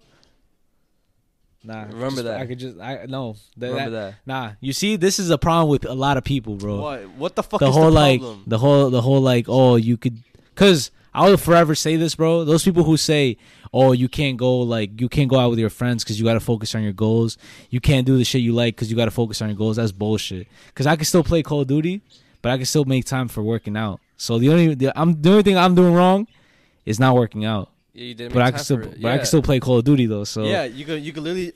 [1.65, 2.41] Nah, Remember just- that.
[2.41, 3.35] I could just I no.
[3.57, 4.15] That, Remember that- that.
[4.25, 6.81] Nah, you see, this is a problem with a lot of people, bro.
[6.81, 7.09] What?
[7.15, 9.95] What the fuck the is whole the like the whole the whole like oh you
[9.97, 10.17] could
[10.53, 12.43] because I will forever say this, bro.
[12.43, 13.37] Those people who say
[13.73, 16.33] oh you can't go like you can't go out with your friends because you got
[16.33, 17.37] to focus on your goals.
[17.69, 19.77] You can't do the shit you like because you got to focus on your goals.
[19.77, 20.47] That's bullshit.
[20.67, 22.01] Because I can still play Call of Duty,
[22.41, 23.99] but I can still make time for working out.
[24.17, 26.27] So the only the, I'm the only thing I'm doing wrong
[26.85, 27.69] is not working out.
[27.93, 30.05] yeah, you didn't But I can still but I can still play Call of Duty
[30.05, 30.23] though.
[30.23, 31.53] So Yeah, you could you could literally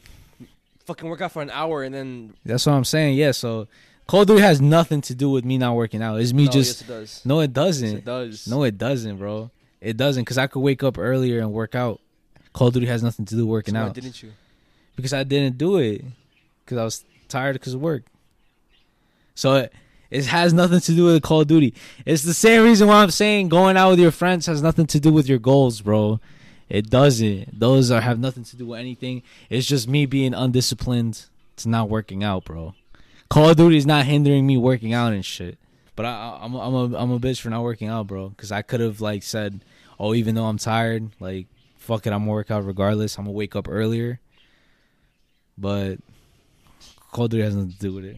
[0.86, 3.18] fucking work out for an hour and then that's what I'm saying.
[3.18, 3.32] Yeah.
[3.32, 3.68] So
[4.08, 6.20] Call of Duty has nothing to do with me not working out.
[6.22, 7.26] It's me no, just yes, it does.
[7.26, 7.98] no, it doesn't.
[7.98, 8.48] it does.
[8.48, 9.52] No, it doesn't, bro.
[9.82, 12.00] It doesn't because I could wake up earlier and work out.
[12.54, 14.32] Call of Duty has nothing to do with working So why out didn't you?
[14.96, 16.04] because I didn't do it
[16.66, 18.04] because I was tired because of work.
[19.36, 19.74] So it,
[20.10, 21.74] it has nothing to do with Call of Duty.
[22.06, 25.00] It's the same reason why I'm saying going out with your friends has nothing to
[25.00, 26.20] do with your goals, bro.
[26.70, 27.60] It doesn't.
[27.60, 29.22] Those are have nothing to do with anything.
[29.50, 31.26] It's just me being undisciplined.
[31.54, 32.74] It's not working out, bro.
[33.30, 35.58] Call of Duty is not hindering me working out and shit.
[35.96, 38.30] But I, I'm a, I'm a I'm a bitch for not working out, bro.
[38.30, 39.62] Because I could have like said,
[40.00, 43.18] oh, even though I'm tired, like fuck it, I'm gonna work out regardless.
[43.18, 44.20] I'm gonna wake up earlier.
[45.58, 45.98] But
[47.12, 48.18] Call of Duty has nothing to do with it.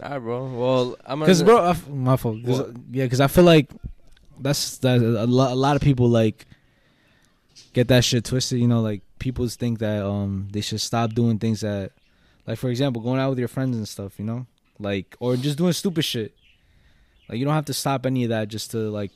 [0.00, 0.46] Alright, bro.
[0.46, 2.38] Well, I'm Because bro, I my fault.
[2.44, 3.70] 'Cause- yeah, because I feel like
[4.40, 5.50] that's that a lot.
[5.50, 6.46] A lot of people like
[7.72, 8.60] get that shit twisted.
[8.60, 11.90] You know, like people think that um they should stop doing things that,
[12.48, 14.18] like for example, going out with your friends and stuff.
[14.18, 14.46] You know,
[14.80, 16.34] like or just doing stupid shit.
[17.28, 19.10] Like you don't have to stop any of that just to like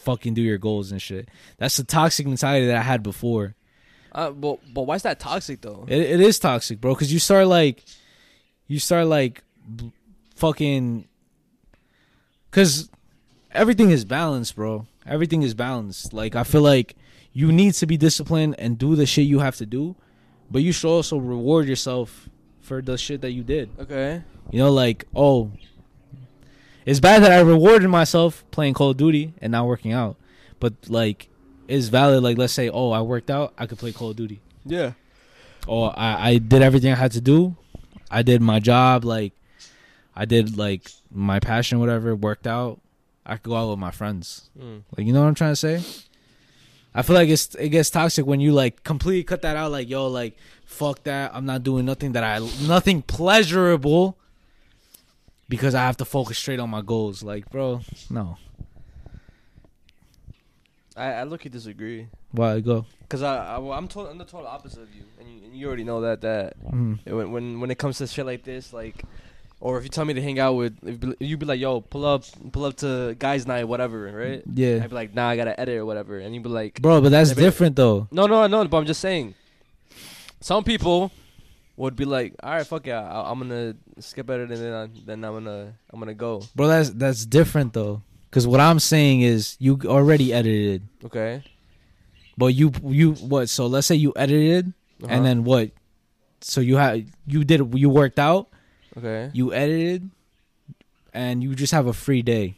[0.00, 1.28] fucking do your goals and shit.
[1.58, 3.54] That's the toxic mentality that I had before.
[4.10, 5.84] Uh, but but why is that toxic though?
[5.86, 6.94] It, it is toxic, bro.
[6.94, 7.84] Because you start like,
[8.66, 9.44] you start like,
[9.76, 9.92] b-
[10.34, 11.06] fucking.
[12.50, 12.90] Because
[13.52, 14.88] everything is balanced, bro.
[15.06, 16.12] Everything is balanced.
[16.12, 16.96] Like I feel like
[17.32, 19.94] you need to be disciplined and do the shit you have to do,
[20.50, 22.28] but you should also reward yourself
[22.68, 23.70] for the shit that you did.
[23.80, 24.22] Okay.
[24.52, 25.50] You know, like oh,
[26.86, 30.16] it's bad that I rewarded myself playing Call of Duty and not working out,
[30.60, 31.28] but like
[31.66, 32.22] it's valid.
[32.22, 34.92] Like let's say oh I worked out, I could play Call of Duty Yeah.
[35.66, 37.56] or I, I did everything I had to do.
[38.10, 39.32] I did my job, like
[40.16, 42.80] I did like my passion, whatever, worked out.
[43.26, 44.48] I could go out with my friends.
[44.58, 44.82] Mm.
[44.96, 45.82] Like you know what I'm trying to say?
[46.98, 49.88] I feel like it's it gets toxic when you like completely cut that out, like,
[49.88, 51.30] yo, like, fuck that.
[51.32, 54.18] I'm not doing nothing that I nothing pleasurable
[55.48, 57.22] because I have to focus straight on my goals.
[57.22, 58.36] Like, bro, no.
[60.96, 62.08] I I look at disagree.
[62.32, 62.84] Why go?
[63.08, 65.66] Cause I, I I'm total, I'm the total opposite of you, and you, and you
[65.68, 66.98] already know that that Mm.
[67.06, 69.04] when when when it comes to shit like this, like,
[69.60, 70.76] or if you tell me to hang out with,
[71.20, 74.42] you be- like, yo, pull up, pull up to guys' night, whatever, right?
[74.54, 74.80] Yeah.
[74.82, 77.10] I'd be like, nah, I gotta edit or whatever, and you'd be like, Bro, but
[77.10, 78.06] that's different though.
[78.12, 79.34] no, no, no, but I'm just saying,
[80.40, 81.10] some people
[81.76, 84.88] would be like, all right, fuck yeah, I, I'm gonna skip edit and then I,
[85.06, 88.02] then I'm gonna I'm gonna go, Bro, that's that's different though.
[88.30, 91.42] Cause what I'm saying is you already edited, okay,
[92.36, 93.48] but you you what?
[93.48, 95.12] So let's say you edited, Uh-huh.
[95.12, 95.70] and then what?
[96.40, 98.48] So you had you did you worked out,
[98.98, 100.10] okay, you edited,
[101.12, 102.56] and you just have a free day.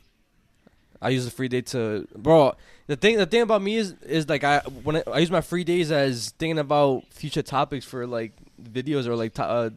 [1.03, 2.55] I use the free day to, bro.
[2.87, 5.41] The thing, the thing about me is, is like I when I, I use my
[5.41, 9.71] free days as thinking about future topics for like videos or like to, uh,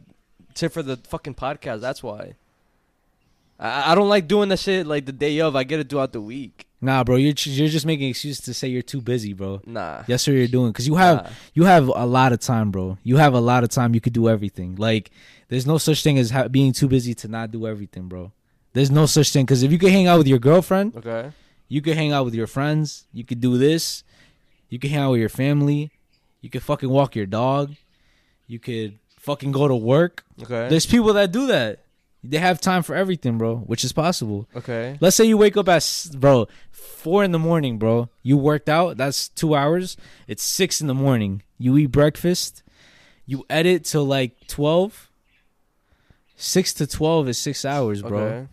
[0.54, 1.80] tip for the fucking podcast.
[1.80, 2.34] That's why.
[3.58, 5.56] I, I don't like doing that shit like the day of.
[5.56, 6.66] I get it throughout the week.
[6.84, 9.60] Nah, bro, you're you're just making excuses to say you're too busy, bro.
[9.66, 10.02] Nah.
[10.06, 11.30] Yes, sir, you're doing because you have Nah.
[11.54, 12.98] you have a lot of time, bro.
[13.02, 13.94] You have a lot of time.
[13.94, 14.76] You could do everything.
[14.76, 15.10] Like,
[15.48, 18.32] there's no such thing as ha- being too busy to not do everything, bro.
[18.74, 21.30] There's no such thing because if you could hang out with your girlfriend, Okay.
[21.68, 23.06] you could hang out with your friends.
[23.12, 24.02] You could do this.
[24.68, 25.90] You could hang out with your family.
[26.42, 27.74] You could fucking walk your dog.
[28.46, 30.24] You could fucking go to work.
[30.42, 30.68] Okay.
[30.68, 31.83] There's people that do that.
[32.26, 34.48] They have time for everything, bro, which is possible.
[34.56, 34.96] okay.
[35.00, 35.84] Let's say you wake up at
[36.16, 38.08] bro four in the morning, bro.
[38.22, 38.96] You worked out.
[38.96, 39.96] That's two hours.
[40.26, 41.42] It's six in the morning.
[41.58, 42.62] You eat breakfast.
[43.26, 45.10] You edit till like twelve.
[46.36, 48.18] Six to twelve is six hours, bro.
[48.22, 48.48] Okay.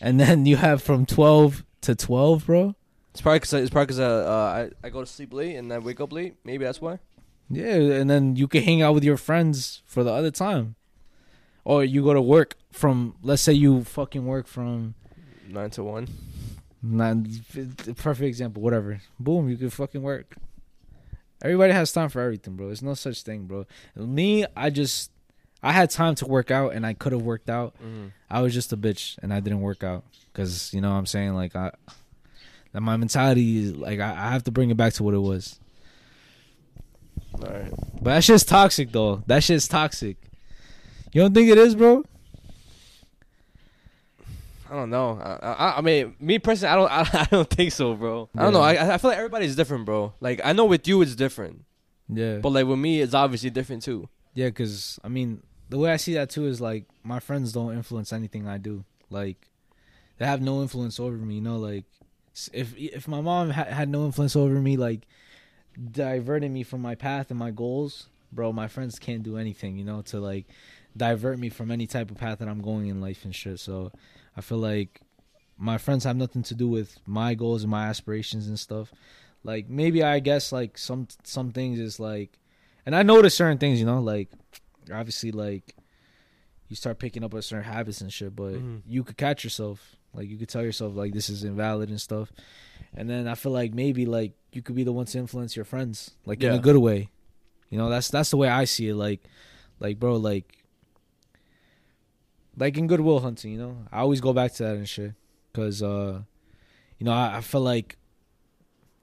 [0.00, 2.74] And then you have from twelve to twelve, bro.
[3.12, 5.72] It's probably because it's probably 'cause, uh, uh, I I go to sleep late and
[5.72, 6.34] I wake up late.
[6.44, 6.98] Maybe that's why.
[7.50, 10.76] Yeah, and then you can hang out with your friends for the other time.
[11.64, 13.14] Or you go to work from.
[13.22, 14.94] Let's say you fucking work from.
[15.48, 16.08] Nine to one.
[16.82, 17.26] Nine,
[17.96, 18.62] perfect example.
[18.62, 19.00] Whatever.
[19.18, 19.48] Boom.
[19.48, 20.36] You can fucking work.
[21.42, 22.66] Everybody has time for everything, bro.
[22.66, 23.66] There's no such thing, bro.
[23.96, 25.10] Me, I just
[25.62, 27.74] I had time to work out, and I could have worked out.
[27.76, 28.08] Mm-hmm.
[28.30, 31.06] I was just a bitch, and I didn't work out because you know what I'm
[31.06, 31.72] saying like I
[32.72, 35.20] that my mentality is like I, I have to bring it back to what it
[35.20, 35.58] was.
[37.34, 37.72] All right.
[37.94, 39.22] But that shit's toxic though.
[39.26, 40.16] That shit's toxic.
[41.14, 42.04] You don't think it is, bro?
[44.68, 45.18] I don't know.
[45.22, 47.14] I, I, I mean, me personally, I don't.
[47.14, 48.28] I, I don't think so, bro.
[48.36, 48.60] I don't know.
[48.60, 50.12] I, I feel like everybody's different, bro.
[50.20, 51.64] Like I know with you it's different,
[52.08, 52.38] Yeah.
[52.38, 54.08] but like with me it's obviously different too.
[54.34, 57.72] Yeah, because I mean, the way I see that too is like my friends don't
[57.74, 58.84] influence anything I do.
[59.10, 59.48] Like,
[60.18, 61.36] they have no influence over me.
[61.36, 61.84] You know, like
[62.52, 65.02] if if my mom ha- had no influence over me, like
[65.92, 69.76] diverting me from my path and my goals, bro, my friends can't do anything.
[69.76, 70.46] You know, to like
[70.96, 73.58] divert me from any type of path that I'm going in life and shit.
[73.60, 73.92] So
[74.36, 75.00] I feel like
[75.58, 78.92] my friends have nothing to do with my goals and my aspirations and stuff.
[79.42, 82.38] Like maybe I guess like some some things is like
[82.86, 84.28] and I notice certain things, you know, like
[84.92, 85.74] obviously like
[86.68, 88.82] you start picking up on certain habits and shit, but Mhm.
[88.86, 89.96] you could catch yourself.
[90.14, 92.32] Like you could tell yourself like this is invalid and stuff.
[92.96, 95.64] And then I feel like maybe like you could be the one to influence your
[95.64, 97.10] friends, like in a good way.
[97.68, 98.94] You know, that's that's the way I see it.
[98.94, 99.22] Like
[99.80, 100.63] like bro, like
[102.56, 105.14] like in Good Will Hunting, you know, I always go back to that and shit,
[105.52, 106.22] cause uh,
[106.98, 107.96] you know, I, I feel like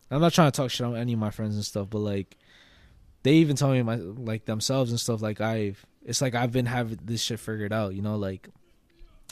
[0.09, 2.37] I'm not trying to talk shit on any of my friends and stuff, but like
[3.23, 5.21] they even tell me my like themselves and stuff.
[5.21, 8.49] Like I've, it's like I've been having this shit figured out, you know, like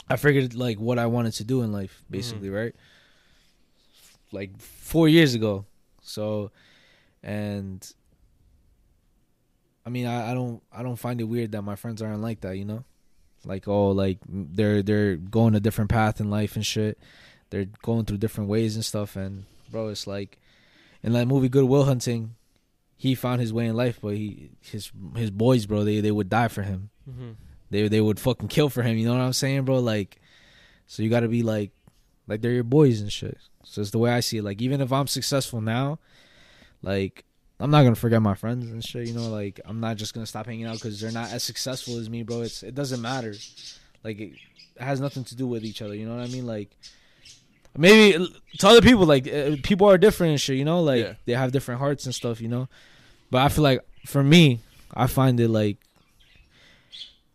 [0.08, 2.74] I figured like what I wanted to do in life, basically, right?
[4.32, 5.66] Like four years ago,
[6.02, 6.50] so
[7.22, 7.90] and.
[9.86, 12.42] I mean, I, I don't, I don't find it weird that my friends aren't like
[12.42, 12.84] that, you know
[13.44, 16.98] like oh like they're they're going a different path in life and shit.
[17.50, 19.16] They're going through different ways and stuff.
[19.16, 20.38] And bro it's like
[21.02, 22.34] in that movie good will hunting
[22.96, 26.28] he found his way in life but he his his boys bro they they would
[26.28, 26.90] die for him.
[27.08, 27.30] Mm-hmm.
[27.70, 28.96] they they would fucking kill for him.
[28.96, 29.78] You know what i'm saying bro?
[29.78, 30.20] Like
[30.86, 31.72] so you got to be like
[32.28, 33.38] like they're your boys and shit.
[33.64, 34.44] So it's the way i see it.
[34.44, 35.98] Like even if i'm successful now
[36.82, 37.24] like
[37.60, 39.06] I'm not gonna forget my friends and shit.
[39.06, 41.98] You know, like I'm not just gonna stop hanging out because they're not as successful
[41.98, 42.40] as me, bro.
[42.42, 43.34] It's it doesn't matter.
[44.02, 44.32] Like it,
[44.76, 45.94] it has nothing to do with each other.
[45.94, 46.46] You know what I mean?
[46.46, 46.70] Like
[47.76, 48.26] maybe
[48.58, 50.56] to other people, like uh, people are different and shit.
[50.56, 51.12] You know, like Yeah.
[51.26, 52.40] they have different hearts and stuff.
[52.40, 52.68] You know,
[53.30, 54.60] but I feel like for me,
[54.94, 55.76] I find it like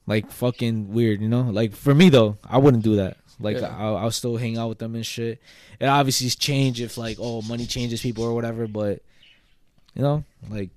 [0.08, 1.22] like fucking weird.
[1.22, 3.18] You know, like for me though, I wouldn't do that.
[3.40, 3.76] Like Yeah.
[3.78, 5.40] I'll, I'll still hang out with them and shit.
[5.80, 9.02] It obviously change if like oh money changes people or whatever, but
[9.96, 10.70] you know, like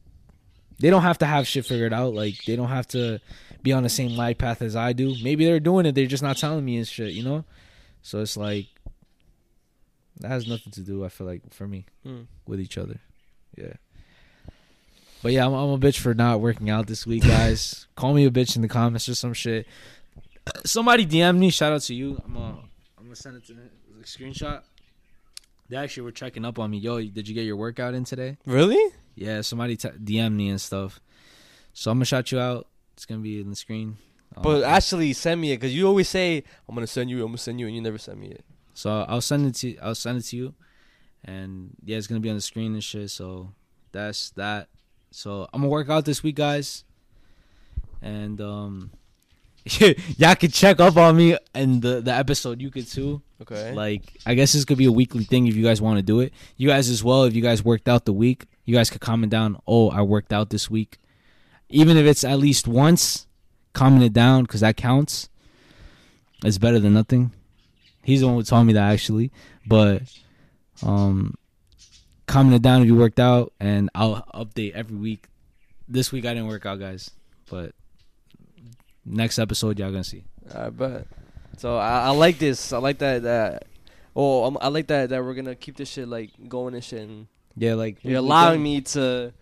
[0.79, 2.15] they don't have to have shit figured out.
[2.15, 3.21] Like they don't have to
[3.63, 5.15] be on the same life path as I do.
[5.23, 7.45] Maybe they're doing it, they're just not telling me and shit, you know?
[8.03, 8.67] So it's like
[10.21, 12.27] that has nothing to do, I feel like, for me Mm.
[12.47, 13.01] with each other.
[13.57, 13.75] Yeah.
[15.23, 17.87] But yeah, I'm, I'm a bitch for not working out this week, guys.
[17.97, 19.67] Call me a bitch in the comments or some shit.
[20.65, 21.51] Somebody DM me.
[21.51, 22.21] Shout out to you.
[22.25, 22.59] I'm gonna
[22.97, 24.63] I'm gonna send it to the screenshot.
[25.69, 26.79] They actually were checking up on me.
[26.79, 28.39] Yo, did you get your workout in today?
[28.47, 28.83] Really?
[29.19, 31.01] Yeah, somebody t- DM me and stuff.
[31.73, 32.67] So I'm gonna shout you out.
[32.95, 33.97] It's gonna be in the screen.
[34.43, 37.39] But actually, send me it because you always say I'm gonna send you, I'm gonna
[37.39, 38.45] send you, and you never send me it.
[38.75, 40.55] So I'll send it to I'll send it to you,
[41.25, 43.11] and yeah, it's gonna be on the screen and shit.
[43.11, 43.53] So
[43.93, 44.69] that's that.
[45.11, 46.85] So I'm gonna work out this week, guys,
[48.01, 48.91] and um,
[50.17, 52.61] y'all can check up on me and the the episode.
[52.61, 53.23] You could too.
[53.43, 53.73] Okay.
[53.73, 56.21] Like I guess this could be a weekly thing if you guys want to do
[56.21, 56.33] it.
[56.57, 57.25] You guys as well.
[57.25, 59.61] If you guys worked out the week, you guys could comment down.
[59.67, 60.99] Oh, I worked out this week,
[61.69, 63.27] even if it's at least once.
[63.75, 65.29] Comment it down because that counts.
[66.45, 67.33] It's better than nothing.
[68.03, 69.31] He's the one who told me that actually.
[69.67, 70.03] But
[70.83, 71.35] um,
[72.27, 75.27] comment it down if you worked out, and I'll update every week.
[75.87, 77.11] This week I didn't work out, guys,
[77.51, 77.73] but
[79.09, 80.25] next episode y'all gonna see.
[80.55, 81.07] I bet.
[81.57, 82.73] So I, I like this.
[82.73, 83.23] I like that.
[83.25, 83.65] That.
[84.15, 85.11] Oh, I'm, I like that.
[85.11, 87.01] That we're gonna keep this shit like going and shit.
[87.09, 89.33] And Yeah, like you're allowing me to,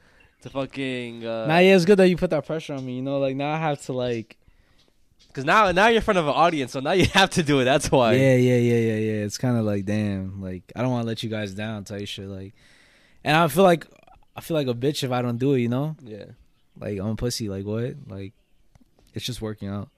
[0.42, 1.26] to fucking.
[1.26, 2.96] Uh, Nah, yeah, it's good that you put that pressure on me.
[2.96, 4.36] You know, like now I have to like.
[5.32, 7.60] Cause now, now you're in front of an audience, so now you have to do
[7.60, 7.64] it.
[7.64, 8.14] That's why.
[8.14, 9.24] Yeah, yeah, yeah, yeah, yeah.
[9.24, 11.84] It's kind of like, damn, like I don't want to let you guys down.
[11.84, 12.54] Tell you shit, like,
[13.22, 13.86] and I feel like
[14.34, 15.60] I feel like a bitch if I don't do it.
[15.60, 16.24] You know, Yeah.
[16.80, 17.50] like I'm a pussy.
[17.50, 17.96] Like what?
[18.06, 18.32] Like
[19.16, 19.88] it's just working out.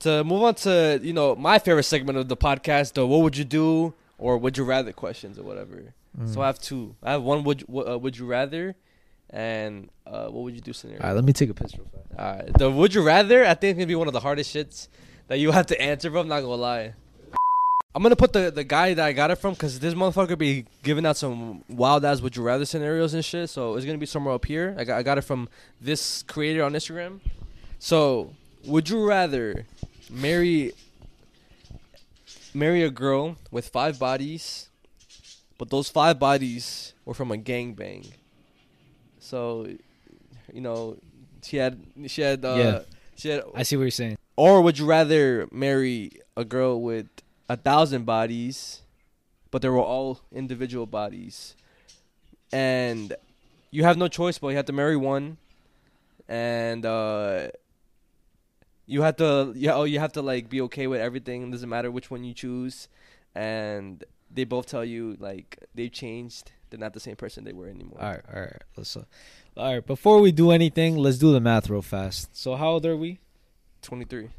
[0.00, 3.36] To move on to you know my favorite segment of the podcast, the what would
[3.36, 5.94] you do or would you rather questions or whatever.
[6.18, 6.32] Mm.
[6.32, 6.94] So I have two.
[7.02, 8.76] I have one would uh, would you rather,
[9.30, 11.02] and uh, what would you do scenario.
[11.02, 11.76] All right, let me take a fast.
[11.78, 11.86] All
[12.18, 12.52] right.
[12.58, 14.88] The would you rather, I think, is gonna be one of the hardest shits
[15.28, 16.20] that you have to answer, bro.
[16.20, 16.94] I'm not gonna lie.
[17.94, 20.66] I'm gonna put the the guy that I got it from because this motherfucker be
[20.82, 23.48] giving out some wild ass would you rather scenarios and shit.
[23.48, 24.74] So it's gonna be somewhere up here.
[24.78, 25.48] I got I got it from
[25.80, 27.20] this creator on Instagram.
[27.78, 28.32] So
[28.64, 29.66] would you rather
[30.10, 30.72] marry
[32.54, 34.68] marry a girl with five bodies,
[35.58, 38.06] but those five bodies were from a gangbang?
[39.20, 39.66] So,
[40.52, 40.96] you know,
[41.42, 42.80] she had she had uh, Yeah.
[43.16, 44.18] she had I see what you're saying.
[44.36, 47.06] or would you rather marry a girl with
[47.48, 48.82] a thousand bodies,
[49.50, 51.54] but they were all individual bodies,
[52.52, 53.14] and
[53.70, 55.36] you have no choice, but you have to marry one,
[56.28, 57.48] and uh,
[58.86, 61.42] you have to yeah oh you have to like be okay with everything.
[61.48, 62.88] It doesn't matter which one you choose,
[63.34, 66.52] and they both tell you like they've changed.
[66.70, 67.98] They're not the same person they were anymore.
[68.00, 68.62] All right, all right.
[68.76, 68.96] Let's.
[68.96, 69.04] Uh,
[69.56, 69.86] all right.
[69.86, 72.36] Before we do anything, let's do the math real fast.
[72.36, 73.20] So how old are we?
[73.82, 74.30] Twenty three.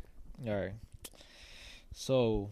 [0.45, 0.73] All right.
[1.93, 2.49] So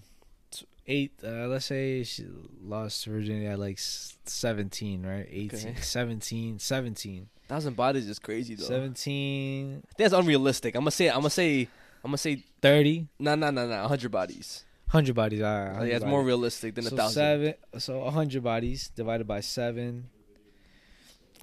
[0.88, 1.12] eight.
[1.23, 2.25] Uh, let's say she
[2.63, 5.27] lost virginity at like seventeen, right?
[5.29, 5.75] 18, Okay.
[5.81, 7.27] 17, 17.
[7.47, 8.63] Thousand bodies is crazy though.
[8.65, 10.73] 17, I think that's unrealistic.
[10.75, 11.67] I'm gonna say I'm gonna say
[12.05, 14.63] I'm gonna say 30, no no no no hundred bodies.
[14.91, 15.41] 100 bodies.
[15.41, 15.63] All right.
[15.63, 16.27] Uh, 100 yeah, it's more bodies.
[16.27, 17.13] realistic than so a thousand.
[17.13, 17.53] seven.
[17.79, 20.09] So 100 bodies divided by seven.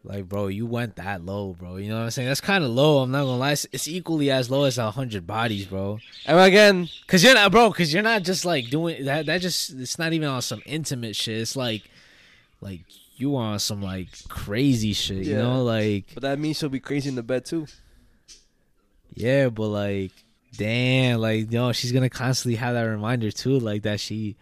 [0.04, 1.76] like, bro, you went that low, bro.
[1.78, 2.28] You know what I'm saying?
[2.28, 3.00] That's kind of low.
[3.04, 3.52] I'm not gonna lie.
[3.52, 6.00] It's, equally as low as a hundred bodies, bro.
[6.26, 7.72] And again, Cause you're not, bro.
[7.72, 9.28] Cause you're not just like doing that.
[9.28, 11.38] That just it's not even on some intimate shit.
[11.38, 11.84] It's like,
[12.62, 12.82] like
[13.18, 15.26] you on some like crazy shit.
[15.26, 15.42] You Yeah.
[15.44, 17.68] know, like but that means she'll be crazy in the bed too.
[19.14, 20.12] yeah, but like,
[20.58, 24.36] damn, like you know, she's gonna constantly have that reminder too, like that she,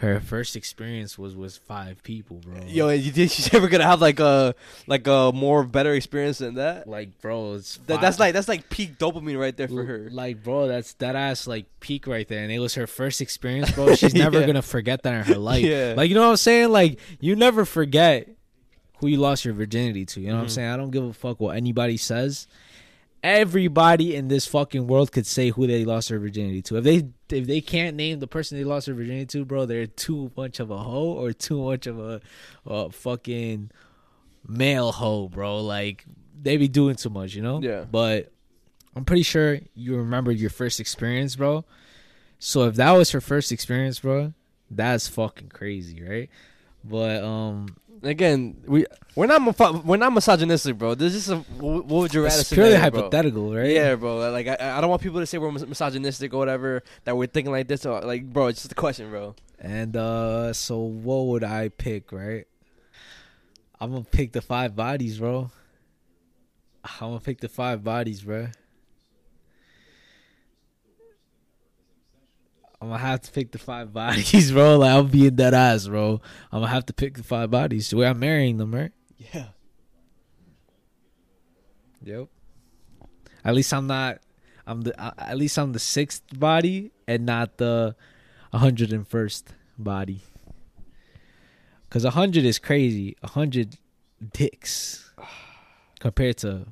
[0.00, 2.60] her first experience was with five people, bro.
[2.66, 4.54] Yo, you think she's ever gonna have like a
[4.86, 6.86] like a more better experience than that?
[6.86, 10.08] like, bro, it's five- that's like that's like peak dopamine right there for her.
[10.10, 13.70] Like, bro, that's that ass like peak right there, and it was her first experience,
[13.72, 13.94] bro.
[13.96, 14.46] She's never Yeah.
[14.46, 15.64] gonna forget that in her life.
[15.64, 15.94] Yeah.
[15.96, 16.68] Like, you know what I'm saying?
[16.70, 18.28] Like, you never forget
[18.98, 20.20] who you lost your virginity to.
[20.20, 20.50] You know what I'm Mhm.
[20.50, 20.68] saying?
[20.70, 22.46] I don't give a fuck what anybody says.
[23.26, 26.76] Everybody in this fucking world could say who they lost their virginity to.
[26.76, 29.88] If they if they can't name the person they lost their virginity to, bro, they're
[29.88, 32.20] too much of a hoe or too much of a,
[32.64, 33.72] a fucking
[34.46, 35.58] male hoe, bro.
[35.58, 36.04] Like
[36.40, 37.60] they be doing too much, you know?
[37.60, 37.84] Yeah.
[37.90, 38.30] But
[38.94, 41.64] I'm pretty sure you remember your first experience, bro.
[42.38, 44.34] So if that was her first experience, bro,
[44.70, 46.30] that's fucking crazy, right?
[46.84, 50.94] But um, Again, we we're not we're not misogynistic, bro.
[50.94, 53.00] This is a what would you rather it's purely scenario, bro.
[53.00, 53.70] hypothetical, right?
[53.70, 54.30] Yeah, bro.
[54.30, 57.26] Like I, I don't want people to say we're mis- misogynistic or whatever that we're
[57.26, 57.86] thinking like this.
[57.86, 59.34] Or, like, bro, it's just a question, bro.
[59.58, 62.46] And uh, so what would I pick, right?
[63.80, 65.50] I'm gonna pick the five bodies, bro.
[66.84, 68.48] I'm gonna pick the five bodies, bro.
[72.86, 74.78] I'm gonna have to pick the five bodies, bro.
[74.78, 76.20] Like I'm being dead ass, bro.
[76.52, 77.90] I'm gonna have to pick the five bodies.
[77.90, 78.92] The way I'm marrying them, right?
[79.34, 79.46] Yeah.
[82.04, 82.28] Yep.
[83.44, 84.18] At least I'm not.
[84.68, 85.00] I'm the.
[85.00, 87.96] uh, At least I'm the sixth body and not the
[88.54, 89.44] 101st
[89.78, 90.20] body.
[91.90, 93.16] Cause a hundred is crazy.
[93.22, 93.78] A hundred
[94.32, 95.10] dicks.
[95.98, 96.66] compared to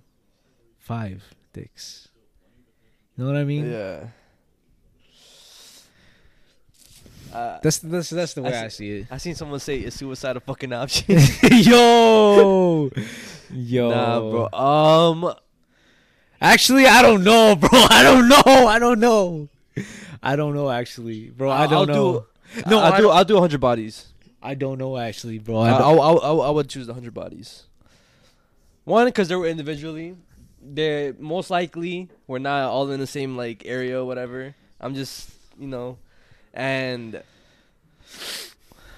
[0.79, 2.09] five dicks.
[3.17, 3.71] You know what I mean?
[3.71, 4.09] Yeah.
[7.35, 9.07] Uh, That's that's that's the way I I, see it.
[9.11, 11.18] I seen someone say is suicide a fucking option.
[11.51, 12.91] yo,
[13.51, 14.49] yo, Nah, bro.
[14.53, 15.35] Um,
[16.41, 17.68] Actually, I don't know, bro.
[17.72, 18.66] I don't know.
[18.68, 19.49] I don't know.
[20.22, 20.70] I don't know.
[20.70, 21.51] Actually, bro.
[21.51, 22.26] I don't I'll know.
[22.55, 23.09] do- no, I'll I do.
[23.11, 24.07] I'll do hundred bodies.
[24.43, 24.97] I don't know.
[24.97, 25.57] Actually, bro.
[25.59, 27.64] I, I I, I, I, would choose the hundred bodies.
[28.85, 30.14] One, because they were individually.
[30.62, 34.55] They most likely we're not all in the same like area, or whatever.
[34.80, 35.97] I'm just, you know,
[36.55, 37.23] and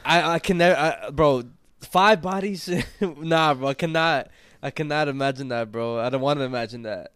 [0.05, 1.43] I I can never, I, bro.
[1.81, 2.69] Five bodies,
[3.01, 3.69] nah, bro.
[3.69, 4.29] I cannot.
[4.63, 5.99] I cannot imagine that, bro.
[5.99, 7.13] I don't want to imagine that.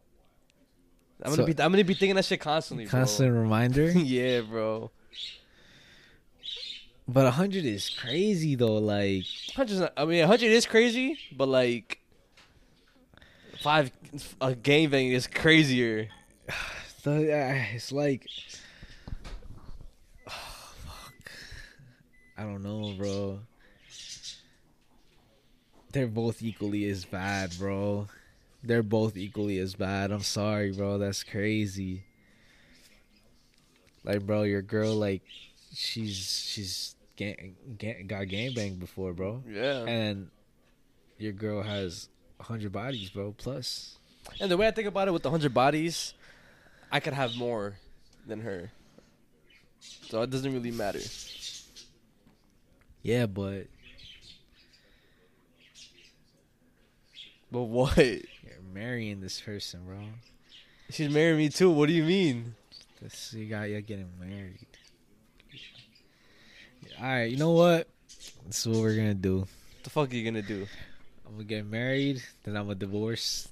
[1.22, 1.52] I'm gonna be.
[1.52, 3.90] I'm gonna be thinking that shit constantly, constant reminder.
[3.90, 4.90] yeah, bro.
[7.06, 8.76] But a hundred is crazy though.
[8.78, 9.24] Like,
[9.54, 9.90] Hundred.
[9.96, 12.00] I mean, hundred is crazy, but like
[13.60, 13.90] five
[14.40, 16.08] a gangbang is crazier.
[16.48, 17.10] uh,
[17.74, 18.26] it's like,
[20.28, 21.30] oh, fuck.
[22.40, 23.40] I don't know, bro.
[25.92, 28.08] They're both equally as bad, bro.
[28.62, 30.10] They're both equally as bad.
[30.10, 30.96] I'm sorry, bro.
[30.96, 32.04] That's crazy.
[34.04, 35.20] Like, bro, your girl, like,
[35.74, 39.84] she's she's gang, gang, got gangbanged before, bro, Yeah.
[39.84, 40.30] and
[41.18, 43.34] your girl has a hundred bodies, bro.
[43.36, 43.98] Plus,
[44.40, 46.14] And the way I think about it, with the hundred bodies,
[46.90, 47.74] I could have more
[48.26, 48.70] than her.
[49.80, 51.00] So it doesn't really matter.
[53.02, 53.66] Yeah, but
[57.52, 57.96] But what?
[57.96, 58.22] you're
[58.72, 59.98] marrying this person, bro.
[60.90, 61.70] She's marrying me too.
[61.70, 62.54] What do you mean?
[63.02, 64.66] This you got you're getting married.
[66.98, 67.88] All right, you know what?
[68.46, 69.38] This is what we're gonna do.
[69.40, 70.66] What the fuck are you gonna do?
[71.26, 73.48] I'm gonna get married, then I'm gonna divorce,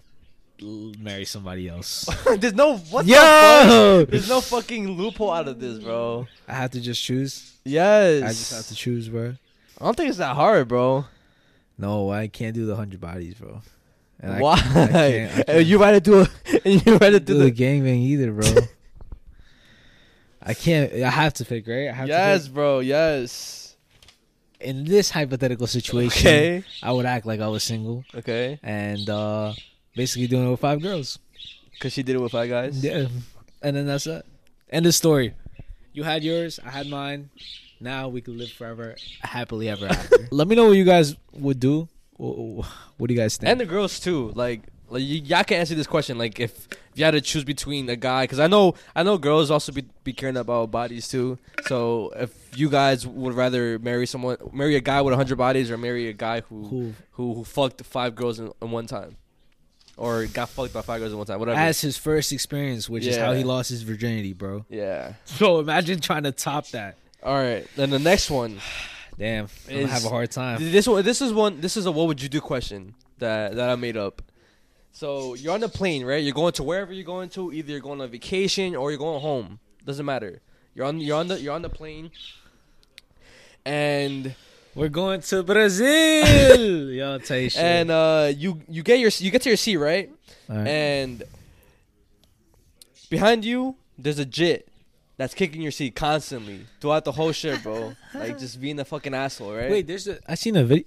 [0.61, 2.09] marry somebody else.
[2.39, 4.01] There's no what the Yo!
[4.01, 4.11] fuck?
[4.11, 6.27] There's no fucking loophole out of this, bro.
[6.47, 7.55] I have to just choose.
[7.65, 8.23] Yes.
[8.23, 9.35] I just have to choose, bro.
[9.81, 11.05] I don't think it's that hard, bro.
[11.77, 13.63] No, I can't do the hundred bodies, bro.
[14.21, 14.59] And I Why?
[14.59, 16.27] can't- I can't- I can't you rather do a,
[16.65, 18.53] and you rather do do the the gangbang either, bro.
[20.43, 20.93] I can't.
[20.93, 21.89] I have to pick, right?
[21.89, 22.79] I have yes, to bro.
[22.81, 23.77] Yes.
[24.61, 26.65] In this hypothetical situation, Okay.
[26.83, 28.59] I would act like I was single Okay.
[28.63, 29.53] and uh
[29.99, 31.19] basically doing it with five girls.
[31.81, 32.83] Cause she did it with five guys.
[32.83, 33.07] Yeah,
[33.63, 34.25] and then that's it.
[34.71, 35.35] End of story.
[35.93, 37.31] You had yours, I had mine.
[37.81, 40.17] Now we can live forever, happily ever after.
[40.31, 41.89] Let me know what you guys would do.
[42.19, 43.49] Wh- wh- What do you guys think?
[43.51, 44.33] And the girls too.
[44.35, 46.19] Like, like y- y'all can answer this question.
[46.19, 49.17] Like, if, if you had to choose between a guy, because I know I know
[49.19, 51.39] girls also be be caring about bodies too.
[51.69, 55.79] So if you guys would rather marry someone, marry a guy with hundred bodies, or
[55.79, 59.17] marry a guy who who Who who, fucked five girls in, in one time,
[59.99, 61.59] or got fucked by five girls in one time, whatever.
[61.59, 64.65] as his first experience, which is how he lost his virginity, bro.
[64.71, 65.15] yeah.
[65.25, 66.97] So imagine trying to top that.
[67.23, 67.67] All right.
[67.77, 68.61] Then the next one.
[69.19, 70.61] Damn, I'm gonna Is- have a hard time.
[70.73, 71.61] This one, this is one.
[71.61, 74.23] This is a what would you do question that that I made up.
[74.93, 76.23] So you're on the plane, right?
[76.23, 77.53] You're going to wherever you're going to.
[77.53, 79.59] Either you're going on vacation or you're going home.
[79.85, 80.41] Doesn't matter.
[80.75, 82.13] You're on you're on the you're on the plane,
[83.65, 84.35] and
[84.79, 86.25] We're going to Brazil.
[87.25, 87.57] Tell you shit.
[87.63, 90.11] and uh, you you get your you get to your seat, right?
[90.49, 90.67] Right.
[90.67, 91.23] And
[93.11, 94.69] behind you, there's a jit
[95.17, 97.95] that's kicking your seat constantly throughout the whole shit, bro.
[98.15, 99.71] like just being a fucking asshole, right?
[99.71, 100.19] Wait, there's a.
[100.31, 100.85] I seen a video.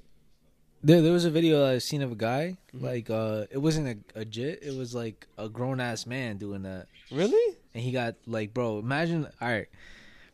[0.84, 2.82] There, there was a video I seen of a guy Mhm.
[2.82, 4.64] like uh, it wasn't a, a jit.
[4.64, 7.56] It was like a grown ass man doing that, really?
[7.74, 9.28] and he got like, bro, imagine.
[9.42, 9.68] All right,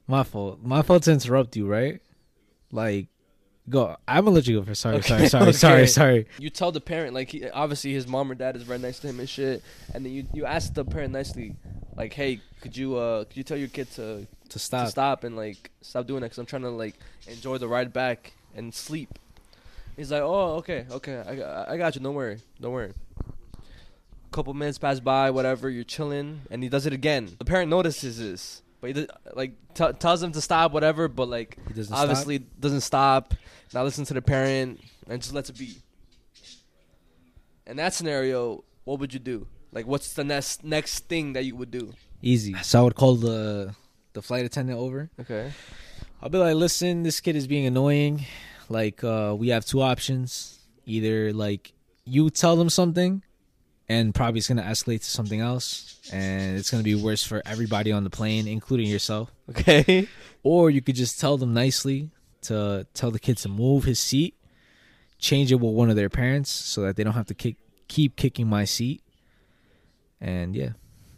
[0.08, 0.60] my fault.
[0.64, 2.02] My fault to interrupt you, right?
[2.72, 3.08] Like,
[3.70, 3.96] go.
[4.08, 4.82] I'm gonna let you go first.
[4.82, 5.52] Sorry, Okay, sorry, sorry, okay.
[5.58, 6.28] sorry, sorry.
[6.40, 9.08] you tell the parent like he, obviously his mom or dad is right next to
[9.08, 9.62] him and shit,
[9.94, 11.56] and then you you ask the parent nicely,
[11.96, 14.86] like, hey, could you uh could you tell your kid to To stop.
[14.86, 16.96] to stop and like stop doing that because I'm trying to like
[17.28, 19.20] enjoy the ride back and sleep.
[19.96, 22.94] He's like, oh okay okay I got- I got you don't worry don't worry.
[24.32, 27.30] Couple minutes pass by whatever you're chilling and he does it again.
[27.40, 28.62] The parent notices this.
[28.80, 31.08] But he like t- tells him to stop, whatever.
[31.08, 33.34] But like, He doesn't obviously doesn't stop.
[33.74, 35.78] Not listen to the parent and just lets it be.
[37.66, 39.48] In that scenario, what would you do?
[39.72, 41.94] Like, what's the next next thing that you would do?
[42.22, 42.54] Easy.
[42.64, 43.76] So I would call the
[44.14, 45.10] the flight attendant over.
[45.20, 45.52] Okay.
[46.22, 48.26] I'll be like, listen, this kid is being annoying.
[48.70, 50.60] Like, uh, we have two options.
[50.86, 51.74] Either like
[52.06, 53.22] you tell them something,
[53.90, 57.92] and probably it's gonna escalate to something else, and it's gonna be worse for everybody
[57.92, 59.32] on the plane, including yourself.
[59.50, 60.08] Okay.
[60.44, 62.10] Or you could just tell them nicely
[62.44, 64.34] to tell the kid to move his seat,
[65.20, 67.58] change it with one of their parents, so that they don't have to kick
[67.90, 69.02] keep kicking my seat,
[70.22, 70.70] and yeah,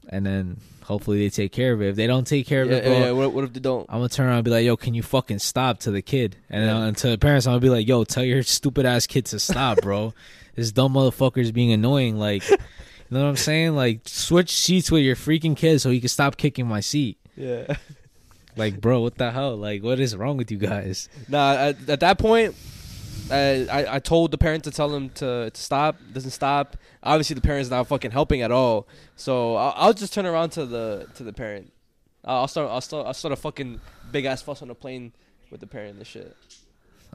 [0.07, 1.89] and then hopefully they take care of it.
[1.89, 3.11] If they don't take care of Yeah, it, bro, yeah, yeah.
[3.11, 3.85] What, what if they don't?
[3.89, 6.35] I'm gonna turn around and be like, "Yo, can you fucking stop?" to the kid,
[6.49, 9.05] and then, and to the parents, I'm gonna be like, "Yo, tell your stupid ass
[9.05, 10.13] kid to stop, bro.
[10.59, 12.17] this dumb motherfucker is being annoying.
[12.17, 12.57] Like, you
[13.09, 13.75] know what I'm saying?
[13.75, 17.17] Like, switch seats with your freaking kid so he can stop kicking my seat.
[17.35, 17.75] Yeah.
[18.55, 19.55] Like, bro, what the hell?
[19.55, 21.07] Like, what is wrong with you guys?
[21.29, 22.55] Nah, at, at that point,
[23.31, 25.95] I, I I told the parent to tell him to, to stop.
[26.11, 26.75] Doesn't stop.
[27.01, 28.87] Obviously, the parent's not fucking helping at all.
[29.15, 31.71] So I'll, I'll just turn around to the to the parent.
[32.25, 33.79] I'll start I'll start I'll start a fucking
[34.11, 35.13] big ass fuss on the plane
[35.51, 36.35] with the parent and the shit.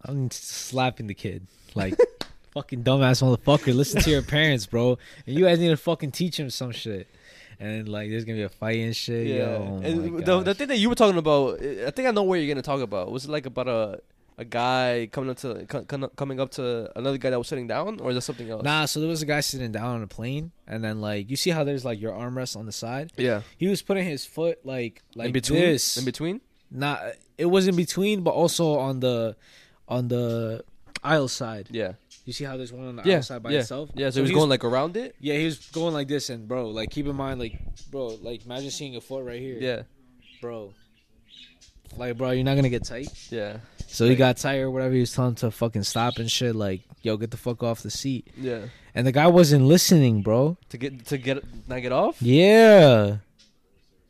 [0.05, 1.47] I'm slapping the kid.
[1.75, 1.99] Like,
[2.55, 3.75] fucking dumbass motherfucker.
[3.75, 4.99] Listen to your parents, bro.
[5.27, 7.09] And you guys need to fucking teach him some shit.
[7.61, 9.27] And like, there's gonna be a fight and shit.
[9.29, 9.37] Yeah.
[9.37, 12.23] Yo, oh and the the thing that you were talking about, I think I know
[12.25, 13.11] where you're gonna talk about.
[13.13, 14.01] Was it like about a
[14.37, 17.69] a guy coming up to co- co- coming up to another guy that was sitting
[17.69, 18.65] down, or is that something else?
[18.65, 21.37] Nah, so there was a guy sitting down on a plane, and then like you
[21.37, 23.13] see how there's like your armrest on the side.
[23.17, 23.43] Yeah.
[23.57, 25.61] He was putting his foot like like in between.
[25.61, 25.97] this.
[25.97, 26.41] In between.
[26.71, 27.01] Not
[27.39, 29.37] it was in between, but also on the
[29.87, 30.65] on the
[31.05, 31.69] aisle side.
[31.71, 31.93] Yeah.
[32.25, 33.17] You see how there's one on the Yeah.
[33.17, 33.61] aisle side by yeah.
[33.61, 33.91] itself.
[33.95, 34.11] Yeah.
[34.11, 35.15] So, he was going like around it.
[35.21, 37.59] yeah, he was going like this, and bro, like keep in mind, like
[37.91, 39.59] bro, like imagine seeing a foot right here.
[39.61, 39.83] Yeah.
[40.41, 40.73] bro.
[41.97, 43.09] Like, bro, you're not gonna get tight.
[43.31, 43.59] Yeah.
[43.87, 44.95] So he got or whatever.
[44.95, 46.57] He was telling him to fucking stop and shit.
[46.57, 48.27] Like, yo, get the fuck off the seat.
[48.37, 48.63] Yeah.
[48.95, 50.57] And the guy wasn't listening, bro.
[50.71, 52.21] To get to get not get off.
[52.21, 53.19] Yeah.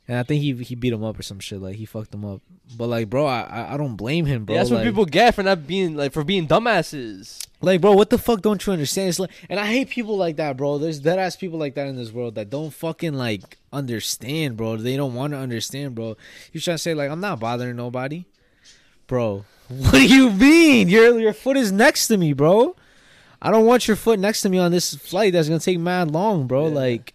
[0.07, 1.61] And I think he he beat him up or some shit.
[1.63, 2.43] Like he fucked him up.
[2.77, 4.55] But like, bro, I I- don't blame him, bro.
[4.55, 7.47] Yeah, that's what like, people get for not being like for being dumbasses.
[7.63, 9.09] like, bro, what the fuck don't you understand?
[9.09, 10.77] It's like, and I hate people like that, bro.
[10.77, 14.77] There's dead ass people like that in this world that don't fucking like understand, bro.
[14.77, 16.17] They don't want to understand, bro.
[16.53, 18.27] You trying to say like I'm not bothering nobody,
[19.07, 19.45] bro?
[19.69, 20.91] What do you mean?
[20.91, 22.77] Your your foot is next to me, bro.
[23.41, 26.11] I don't want your foot next to me on this flight that's gonna take mad
[26.11, 26.69] long, bro.
[26.69, 26.75] Yeah.
[26.75, 27.14] Like,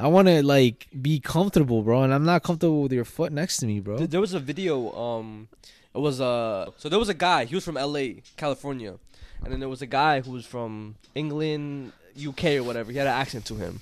[0.00, 3.58] I want to like be comfortable, bro, and I'm not comfortable with your foot next
[3.58, 3.98] to me, bro.
[3.98, 4.92] There was a video.
[4.92, 5.48] Um,
[5.94, 7.44] it was uh, so there was a guy.
[7.44, 8.94] He was from L.A., California,
[9.42, 11.92] and then there was a guy who was from England,
[12.28, 12.90] UK, or whatever.
[12.92, 13.80] He had an accent to him,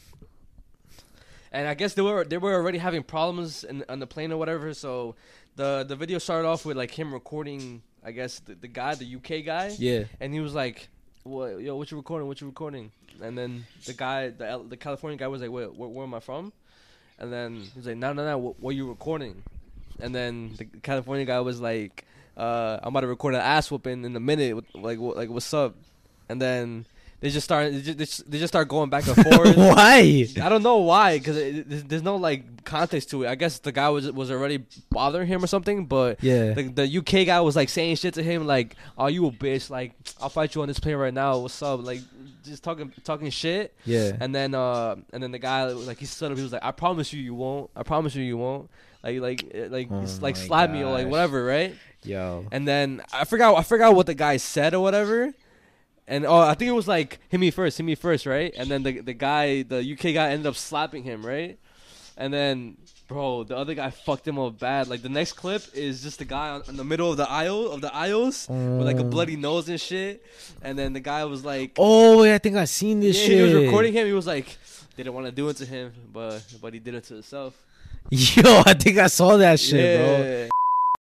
[1.52, 4.36] and I guess they were they were already having problems in, on the plane or
[4.38, 4.74] whatever.
[4.74, 5.14] So
[5.56, 7.82] the the video started off with like him recording.
[8.04, 10.04] I guess the, the guy, the UK guy, Yeah.
[10.20, 10.88] and he was like,
[11.28, 12.26] "What, yo, what you recording?
[12.28, 12.90] What you recording?"
[13.22, 16.20] And then the guy, the the California guy, was like, "Wait, where, where am I
[16.20, 16.52] from?"
[17.18, 19.42] And then he's like, "No, no, no, what, what you recording?"
[20.00, 22.04] And then the California guy was like,
[22.36, 24.64] uh, "I'm about to record an ass whooping in a minute.
[24.74, 25.74] Like, wh- like, what's up?"
[26.28, 26.86] And then
[27.20, 29.56] they just start, they just, they just- start going back and forth.
[29.56, 30.26] Why?
[30.40, 33.28] I don't know why, because there's no like context to it.
[33.28, 36.52] I guess the guy was was already bothering him or something, but Yeah.
[36.52, 39.68] the, the UK guy was like saying shit to him, like, "Oh, you a bitch!
[39.70, 41.38] Like, I'll fight you on this plane right now.
[41.38, 42.00] What's up?" Like,
[42.44, 43.74] just talking talking shit.
[43.84, 44.12] Yeah.
[44.20, 46.36] And then uh, and then the guy like he stood up.
[46.38, 47.70] He was like, "I promise you, you won't.
[47.74, 48.70] I promise you, you won't."
[49.02, 51.74] Like like eh, like Oh like slap me or like whatever, right?
[52.04, 52.46] Yo.
[52.52, 55.32] And then I forgot I forgot what the guy said or whatever.
[56.10, 58.52] And oh, I think it was like hit me first, hit me first, right?
[58.56, 61.58] And then the the guy, the UK guy, ended up slapping him, right?
[62.16, 64.88] And then, bro, the other guy fucked him up bad.
[64.88, 67.70] Like the next clip is just the guy on, in the middle of the aisle
[67.70, 69.10] of the aisles with like a Mm.
[69.10, 70.24] bloody nose and shit.
[70.62, 73.36] And then the guy was like, Oh, wait, I think I seen this yeah, shit.
[73.36, 74.06] he was recording him.
[74.06, 74.56] He was like,
[74.96, 77.54] didn't want to do it to him, but but he did it to himself.
[78.10, 80.48] Yo, I think I saw that shit, bro.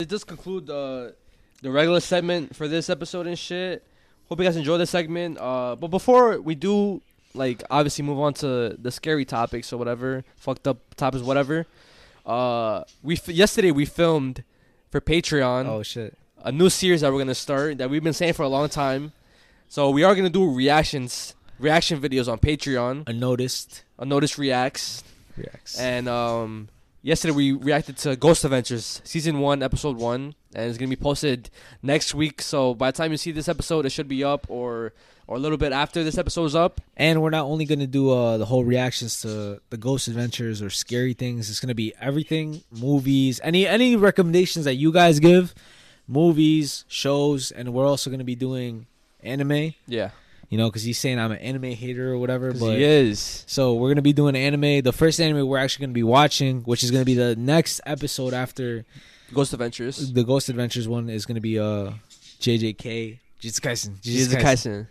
[0.00, 1.14] It does conclude the
[1.62, 3.84] the regular segment for this episode and shit.
[4.28, 5.38] Hope you guys enjoy this segment.
[5.38, 7.02] Uh, but before we do,
[7.34, 11.66] like, obviously move on to the scary topics or whatever, fucked up topics, whatever.
[12.24, 14.44] Uh, we f- yesterday we filmed
[14.90, 16.16] for Patreon Oh shit.
[16.42, 19.12] a new series that we're gonna start that we've been saying for a long time.
[19.68, 23.06] So we are gonna do reactions, reaction videos on Patreon.
[23.08, 25.04] Unnoticed Unnoticed reacts.
[25.36, 25.78] reacts.
[25.78, 26.68] And um,
[27.04, 31.50] yesterday we reacted to Ghost Adventures season one, episode one, and it's gonna be posted
[31.82, 32.40] next week.
[32.42, 34.94] So by the time you see this episode, it should be up, or
[35.26, 36.80] or a little bit after this episode's up.
[36.96, 40.70] And we're not only gonna do uh, the whole reactions to the ghost adventures or
[40.70, 41.50] scary things.
[41.50, 45.54] It's gonna be everything, movies, any any recommendations that you guys give,
[46.08, 48.86] movies, shows, and we're also gonna be doing
[49.22, 49.74] anime.
[49.86, 50.10] Yeah,
[50.50, 52.52] You know, because he's saying I'm an anime hater or whatever.
[52.52, 53.44] But he is.
[53.46, 54.82] so we're gonna be doing anime.
[54.82, 58.34] The first anime we're actually gonna be watching, which is gonna be the next episode
[58.34, 58.84] after
[59.32, 60.12] Ghost Adventures.
[60.12, 61.92] the Ghost Adventures one, is gonna be uh
[62.40, 64.00] JJK Jujutsu Kaisen.
[64.00, 64.86] Jujutsu Kaisen.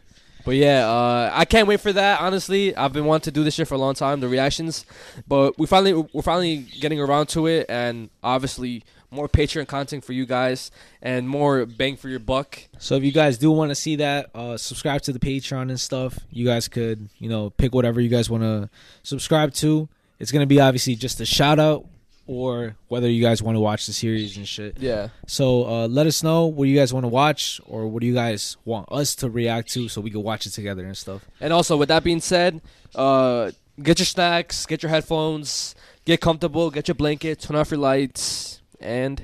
[0.45, 2.19] But yeah, uh, I can't wait for that.
[2.19, 4.19] Honestly, I've been wanting to do this shit for a long time.
[4.19, 4.85] The reactions,
[5.25, 8.83] but we finally we're finally getting around to it, and obviously
[9.13, 12.59] more Patreon content for you guys and more bang for your buck.
[12.79, 15.79] So if you guys do want to see that, uh, subscribe to the Patreon and
[15.79, 16.17] stuff.
[16.31, 18.69] You guys could, you know, pick whatever you guys want to
[19.03, 19.87] subscribe to.
[20.19, 21.85] It's gonna be obviously just a shout out,
[22.27, 24.77] or whether you guys want to watch the series and shit.
[24.79, 28.07] Yeah, So uh, let us know what you guys want to watch, or what do
[28.07, 31.25] you guys want us to react to, so we can watch it together and stuff.
[31.41, 32.61] and also with that being said,
[32.95, 33.51] uh,
[33.81, 38.61] get your snacks, get your headphones, get comfortable, get your blanket, turn off your lights,
[38.83, 39.23] and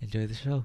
[0.00, 0.64] Enjoy the show.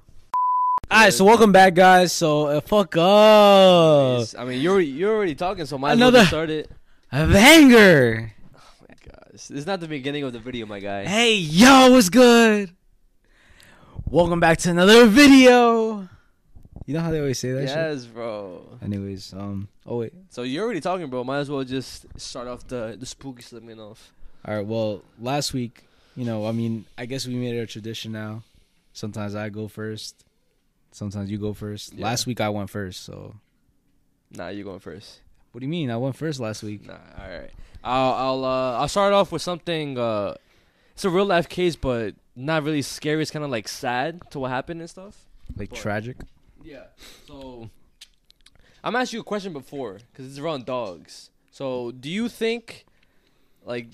[0.90, 2.12] All right, so welcome back, guys.
[2.12, 6.14] So uh, fuck up, I mean you're already, you're already talking, so might as Another-
[6.18, 6.72] well just start it.
[7.12, 8.34] a banger.
[8.56, 11.06] Oh my God, this is not the beginning of the video, my guy.
[11.06, 12.72] Hey, yo, what's good?
[14.10, 16.08] Welcome back to another video.
[16.86, 17.76] You know how they always say that shit?
[17.78, 18.78] Yes, bro.
[18.82, 20.14] Anyways, um, oh wait.
[20.30, 21.24] So you're already talking, bro.
[21.24, 24.14] Might as well just start off the the spooky segment off.
[24.46, 24.66] All right.
[24.66, 25.84] Well, last week,
[26.18, 28.43] you know, I mean, I guess we made it a tradition now.
[28.91, 30.26] Sometimes I go first.
[30.91, 31.93] Sometimes you go first.
[31.93, 32.03] Yeah.
[32.05, 33.03] Last week I went first.
[33.05, 33.36] So,
[34.32, 35.22] Nah, you going first.
[35.53, 35.89] what do you mean?
[35.89, 36.86] I went first last week.
[36.86, 37.51] Nah, all right.
[37.84, 39.97] I'll I'll uh, I'll start off with something.
[39.97, 40.34] Uh,
[40.93, 43.22] it's a real life case, but not really scary.
[43.22, 45.26] It's kind of like sad to what happened and stuff.
[45.55, 45.80] Like What?
[45.80, 46.18] tragic.
[46.63, 46.86] Yeah.
[47.28, 47.70] So
[48.84, 51.30] I'm gonna ask you a question before because it's around dogs.
[51.51, 52.86] So do you think,
[53.63, 53.88] like,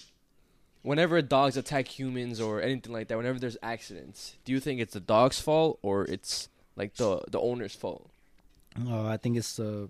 [0.83, 4.93] whenever dogs attack humans or anything like that, whenever there's accidents, do you think it's
[4.93, 8.07] the dog's fault or it's like the the owner's fault?
[8.87, 9.89] Oh, I think it's the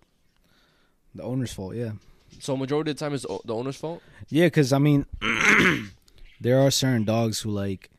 [1.13, 1.75] the owner's fault.
[1.75, 1.91] Yeah.
[2.39, 4.01] So majority of the time, it's the the owner's fault.
[4.29, 5.05] Yeah, because I mean,
[6.41, 7.89] there are certain dogs who like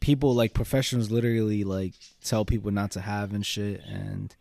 [0.00, 1.92] people like professionals literally like
[2.24, 4.34] tell people not to have and shit, and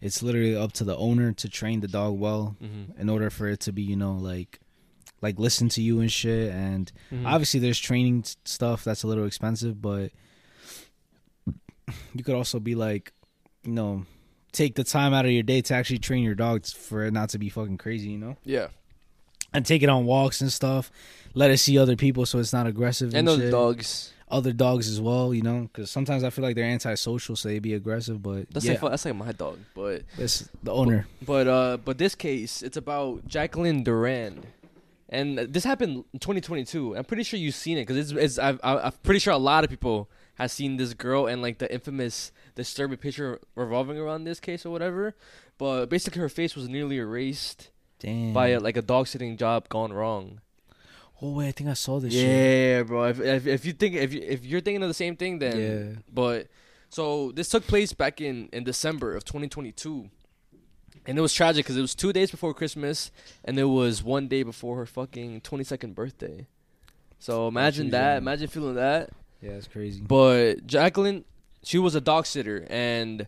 [0.00, 3.00] it's literally up to the owner to train the dog well Mm-hmm.
[3.00, 4.58] in order for it to be you know like
[5.26, 6.52] like listen to you and shit.
[6.52, 7.26] And Mm-hmm.
[7.26, 10.10] obviously, there's training stuff that's a little expensive, but
[12.14, 13.12] you could also be like,
[13.64, 14.04] you know.
[14.52, 17.28] Take the time out of your day to actually train your dog for it not
[17.30, 18.68] to be fucking crazy, you know Yeah,
[19.52, 20.90] and take it on walks and stuff.
[21.34, 23.50] Let it see other people so it's not aggressive and, and those shit.
[23.50, 24.12] dogs.
[24.30, 27.58] Other dogs as well, you know, because sometimes I feel like they're antisocial, so they
[27.58, 28.22] be aggressive.
[28.22, 31.06] But That's yeah, like that's like my dog, but it's the owner.
[31.20, 34.46] But uh, but this case, it's about Jacqueline Durand,
[35.08, 36.96] and this happened in 2022.
[36.96, 39.38] I'm pretty sure you've seen it because it's, it's I've, I- I'm pretty sure a
[39.38, 44.24] lot of people have seen this girl and like the infamous disturbing picture revolving around
[44.24, 45.14] this case or whatever.
[45.58, 48.32] But basically, her face was nearly erased Damn.
[48.32, 50.40] by a, like a dog sitting job gone wrong.
[51.22, 52.12] oh wait, I think I saw this.
[52.12, 52.26] shit.
[52.28, 53.04] Yeah, bro.
[53.04, 55.56] If, if if you think if you, if you're thinking of the same thing, then
[55.58, 56.00] Yeah.
[56.12, 56.48] But
[56.90, 60.10] so this took place back in in December of 2022,
[61.06, 63.10] and it was tragic because it was two days before Christmas,
[63.44, 66.46] and it was one day before her fucking 22nd birthday.
[67.18, 68.18] So imagine that.
[68.18, 69.10] Imagine feeling that.
[69.40, 70.00] Yeah, it's crazy.
[70.00, 71.24] But Jacqueline,
[71.62, 73.26] she was a dog sitter, and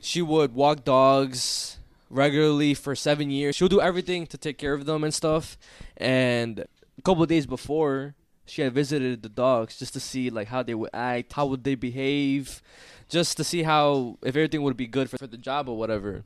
[0.00, 3.56] she would walk dogs regularly for seven years.
[3.56, 5.56] She'll do everything to take care of them and stuff.
[5.96, 6.60] And
[6.98, 8.14] a couple of days before,
[8.46, 11.62] she had visited the dogs just to see like how they would act, how would
[11.62, 12.62] they behave,
[13.08, 16.24] just to see how if everything would be good for, for the job or whatever.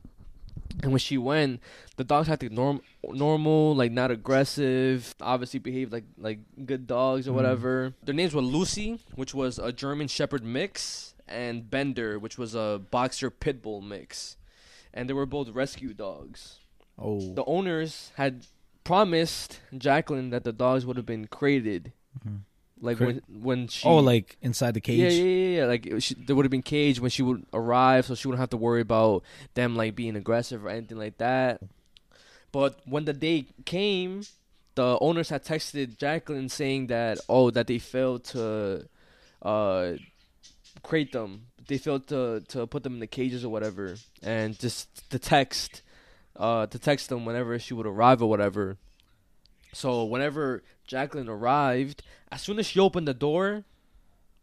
[0.81, 1.61] And when she went,
[1.95, 5.15] the dogs acted norm normal, like not aggressive.
[5.21, 7.35] Obviously behaved like like good dogs or Mhm.
[7.35, 7.93] whatever.
[8.03, 12.81] Their names were Lucy, which was a German Shepherd mix, and Bender, which was a
[12.91, 14.37] boxer pit bull mix.
[14.93, 16.59] And they were both rescue dogs.
[16.97, 18.45] Oh, The owners had
[18.83, 21.91] promised Jacqueline that the dogs would have been crated,
[22.25, 22.41] Mhm.
[22.85, 24.99] Like when when she oh, like inside the cage.
[24.99, 25.65] yeah, yeah, yeah, yeah.
[25.65, 28.51] Like she, there would have been caged when she would arrive, so she wouldn't have
[28.51, 29.23] to worry about
[29.55, 31.61] them like being aggressive or anything like that.
[32.51, 34.23] But when the day came,
[34.75, 38.87] the owners had texted Jacqueline saying that oh that they failed to
[39.41, 39.93] uh
[40.83, 41.47] crate them.
[41.67, 45.81] They failed to to put them in the cages or whatever, and just to text
[46.35, 48.77] uh to text them whenever she would arrive or whatever.
[49.73, 53.63] So whenever Jacqueline arrived, as soon as she opened the door,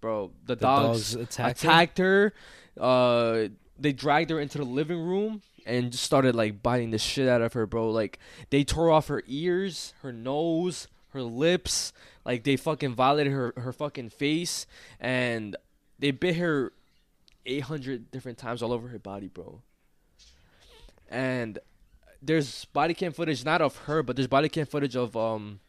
[0.00, 2.32] bro, the, The dogs, dogs attacked her?
[2.76, 2.82] her.
[2.82, 7.28] Uh, they dragged her into the living room and just started like biting the shit
[7.28, 7.90] out of her, bro.
[7.90, 8.18] Like
[8.50, 11.92] they tore off her ears, her nose, her lips.
[12.24, 14.66] Like they fucking violated her her fucking face,
[15.00, 15.56] and
[15.98, 16.72] they bit her
[17.46, 19.60] eight hundred different times all over her body, bro.
[21.10, 21.58] And
[22.22, 25.60] there's body cam footage not of her, but there's body cam footage of um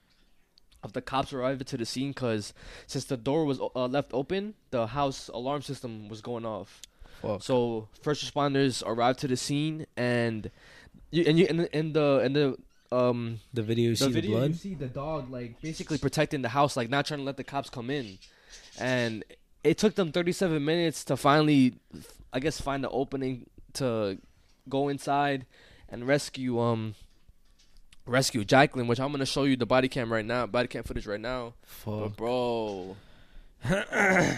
[0.84, 2.53] of the cops arriving to the scene because
[2.88, 6.81] since the door was uh, left open, the house alarm system was going off.
[7.21, 7.41] Fuck.
[7.41, 10.51] So first responders arrived to the scene and
[11.11, 12.57] you and you in the in the in the
[12.95, 14.49] um The video, you the see video the blood.
[14.51, 17.43] you see the dog like basically protecting the house, like not trying to let the
[17.43, 18.17] cops come in,
[18.79, 19.23] and
[19.63, 21.75] it took them 37 minutes to finally,
[22.34, 24.17] I guess, find the opening to
[24.69, 25.45] go inside
[25.89, 26.95] and rescue um
[28.06, 31.08] rescue Jacqueline, which I'm gonna show you the body cam right now, body cam footage
[31.08, 31.54] right now.
[31.86, 32.95] But bro.
[33.64, 34.38] and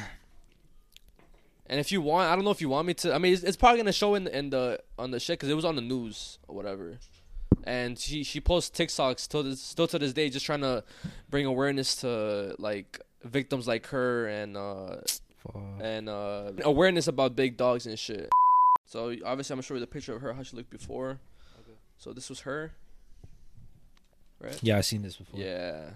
[1.68, 3.13] if you want, I don't know if you want me to.
[3.13, 5.55] I mean, it's, it's probably gonna show in in the on the shit because it
[5.55, 6.97] was on the news or whatever.
[7.63, 10.84] And she she posts TikToks still this, still to this day, just trying to
[11.30, 14.97] bring awareness to like victims like her and uh
[15.38, 15.55] Fuck.
[15.82, 18.30] and uh awareness about big dogs and shit.
[18.86, 21.20] So obviously, I'm gonna show you the picture of her how she looked before.
[21.97, 22.74] So this was her.
[24.45, 24.59] Right.
[24.61, 25.39] Yeah, I've seen this before.
[25.39, 25.89] Yeah.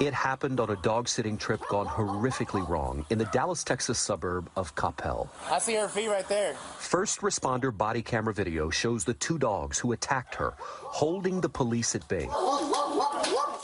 [0.00, 4.48] It happened on a dog sitting trip gone horrifically wrong in the Dallas, Texas suburb
[4.56, 5.28] of Coppell.
[5.50, 6.54] I see her feet right there.
[6.54, 11.94] First responder body camera video shows the two dogs who attacked her holding the police
[11.94, 12.28] at bay,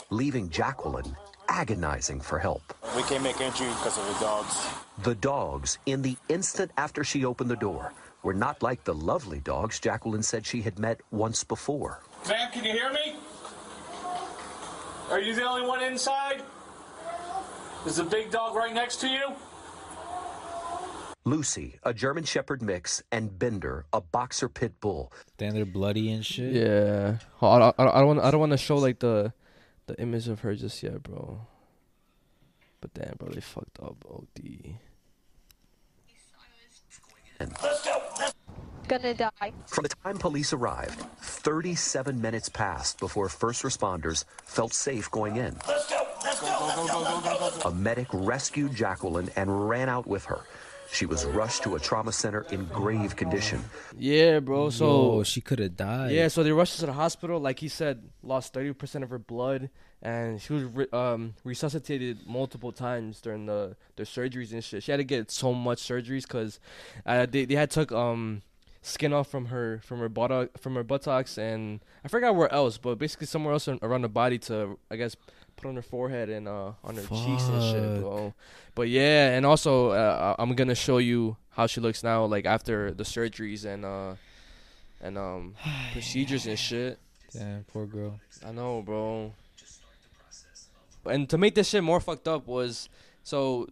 [0.09, 1.15] leaving Jacqueline
[1.49, 2.61] agonizing for help.
[2.95, 4.67] We can't make entry because of the dogs.
[5.03, 7.91] The dogs, in the instant after she opened the door,
[8.23, 12.03] were not like the lovely dogs Jacqueline said she had met once before.
[12.29, 13.15] Ma'am, can you hear me?
[15.11, 16.41] Are you the only one inside?
[17.85, 19.33] Is the big dog right next to you?
[21.25, 25.11] Lucy, a German Shepherd mix, and Bender, a boxer pit bull.
[25.37, 26.53] Then they're bloody and shit.
[26.53, 27.17] Yeah.
[27.41, 28.19] Oh, I don't, I I don't want.
[28.21, 29.33] I don't want to show like the,
[29.85, 31.41] the image of her just yet, bro.
[32.79, 34.03] But damn, bro, they fucked up.
[34.09, 34.77] OD.
[38.91, 39.53] Gonna die.
[39.67, 45.55] From the time police arrived, 37 minutes passed before first responders felt safe going in.
[45.65, 47.69] Let's go, let's go.
[47.69, 50.41] A medic rescued Jacqueline and ran out with her.
[50.91, 53.63] She was rushed to a trauma center in grave condition.
[53.97, 54.69] Yeah, bro.
[54.71, 56.11] So So she could have died.
[56.11, 57.39] yeah, so they rushed her to the hospital.
[57.39, 59.69] Like he said, lost thirty percent of her blood,
[60.01, 64.83] and she was re- um, resuscitated multiple times during the the surgeries and shit.
[64.83, 66.59] She had to get so much surgeries because
[67.05, 68.41] uh, they they had took um
[68.81, 72.77] skin off from her from her buttock from her buttocks and I forgot where else,
[72.77, 75.15] but basically somewhere else around the body to I guess
[75.55, 78.33] put on her forehead and uh on her cheeks and shit, bro.
[78.73, 82.91] But yeah, and also uh, I'm gonna show you how she looks now, like after
[82.91, 84.15] the surgeries and uh
[84.99, 85.55] and um
[85.93, 86.97] procedures and shit.
[87.31, 88.19] Damn, poor girl.
[88.45, 89.33] I know, bro.
[91.05, 92.89] And to make this shit more fucked up was
[93.23, 93.67] so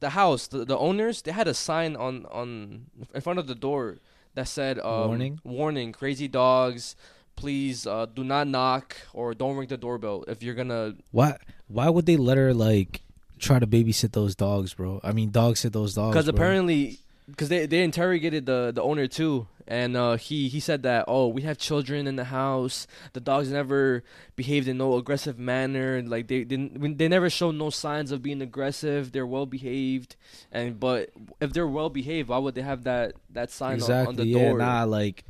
[0.00, 3.54] the house, the, the owners, they had a sign on on in front of the
[3.54, 3.98] door
[4.34, 5.40] that said um, Warning?
[5.44, 6.96] warning, crazy dogs.
[7.36, 10.94] Please uh, do not knock or don't ring the doorbell if you're gonna.
[11.10, 11.36] Why?
[11.66, 13.02] Why would they let her like
[13.38, 15.00] try to babysit those dogs, bro?
[15.02, 16.14] I mean, dogs sit those dogs.
[16.14, 20.82] Because apparently, because they they interrogated the the owner too, and uh, he he said
[20.82, 22.86] that oh we have children in the house.
[23.12, 24.02] The dogs never
[24.36, 26.02] behaved in no aggressive manner.
[26.02, 29.12] Like they didn't they never showed no signs of being aggressive.
[29.12, 30.16] They're well behaved,
[30.52, 31.10] and but
[31.40, 34.00] if they're well behaved, why would they have that that sign exactly.
[34.00, 34.58] on, on the yeah, door?
[34.58, 35.24] nah, like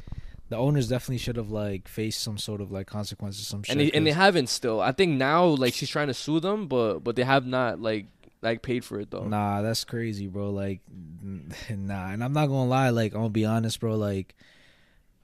[0.49, 3.73] the owners definitely should have like faced some sort of like consequences, some shit.
[3.73, 4.81] and they, and they haven't still.
[4.81, 8.07] I think now like she's trying to sue them, but but they have not like
[8.45, 9.25] like paid for it though.
[9.25, 10.51] Nah, that's crazy, bro.
[10.51, 10.81] Like,
[11.71, 12.11] nah.
[12.11, 12.91] And I'm not gonna lie.
[12.91, 13.97] Like, I'm gonna be honest, bro.
[13.97, 14.35] Like,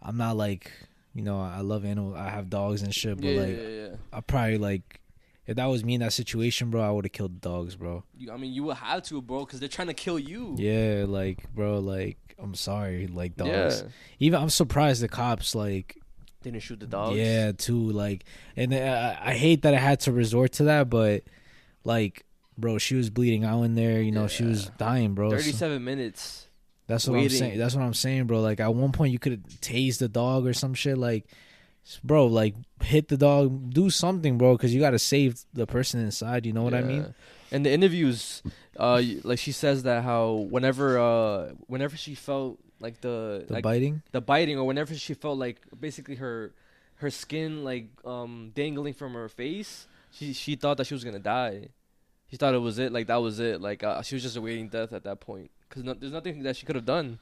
[0.02, 0.72] I'm not like,
[1.14, 2.16] you know, I love animals.
[2.16, 3.16] I have dogs and shit.
[3.16, 3.88] But yeah, like, yeah, yeah.
[4.12, 5.00] I probably like,
[5.46, 8.04] if that was me in that situation, bro, I would have killed the dogs, bro.
[8.16, 10.54] You, I mean, you would have to, bro, because they're trying to kill you.
[10.58, 13.82] Yeah, like, bro, like, I'm sorry, like dogs.
[13.82, 13.88] Yeah.
[14.18, 15.96] Even I'm surprised the cops like
[16.42, 17.18] didn't shoot the dogs.
[17.18, 17.90] Yeah, too.
[17.90, 18.24] Like,
[18.56, 21.24] and uh, I, I hate that I had to resort to that, but
[21.84, 22.24] like,
[22.60, 24.00] bro, she was bleeding out in there.
[24.02, 25.30] You know, she was dying, bro.
[25.30, 26.46] So- Thirty-seven minutes.
[26.86, 27.58] that's what I'm saying.
[27.58, 28.40] That's what I'm saying, bro.
[28.40, 30.98] Like, at one point, you could tase the dog or some shit.
[30.98, 31.26] Like,
[32.04, 36.00] bro, like hit the dog, do something, bro, because you got to save the person
[36.00, 36.46] inside.
[36.46, 37.14] You know what I mean?
[37.52, 38.42] And the interviews,
[38.76, 43.64] uh, like she says that how whenever, uh, whenever she felt like the, The like
[43.64, 44.02] biting.
[44.12, 46.54] the biting, or whenever she felt like basically her,
[46.96, 51.18] her skin like um dangling from her face, she she thought that she was gonna
[51.18, 51.70] die.
[52.30, 54.68] She thought it was it, like that was it, like uh, she was just awaiting
[54.68, 57.18] death at that point, cause no, there's nothing that she could have done.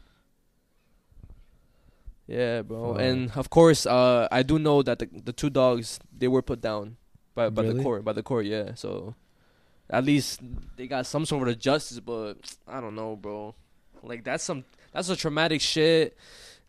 [2.26, 3.02] Yeah, bro, Fuck.
[3.02, 6.60] and of course, uh, I do know that the the two dogs they were put
[6.60, 6.98] down
[7.34, 8.74] by by the court, by the court, yeah.
[8.74, 9.14] So
[9.88, 10.42] at least
[10.76, 12.34] they got some sort of justice, but
[12.66, 13.54] I don't know, bro.
[14.02, 16.18] Like that's some that's a traumatic shit,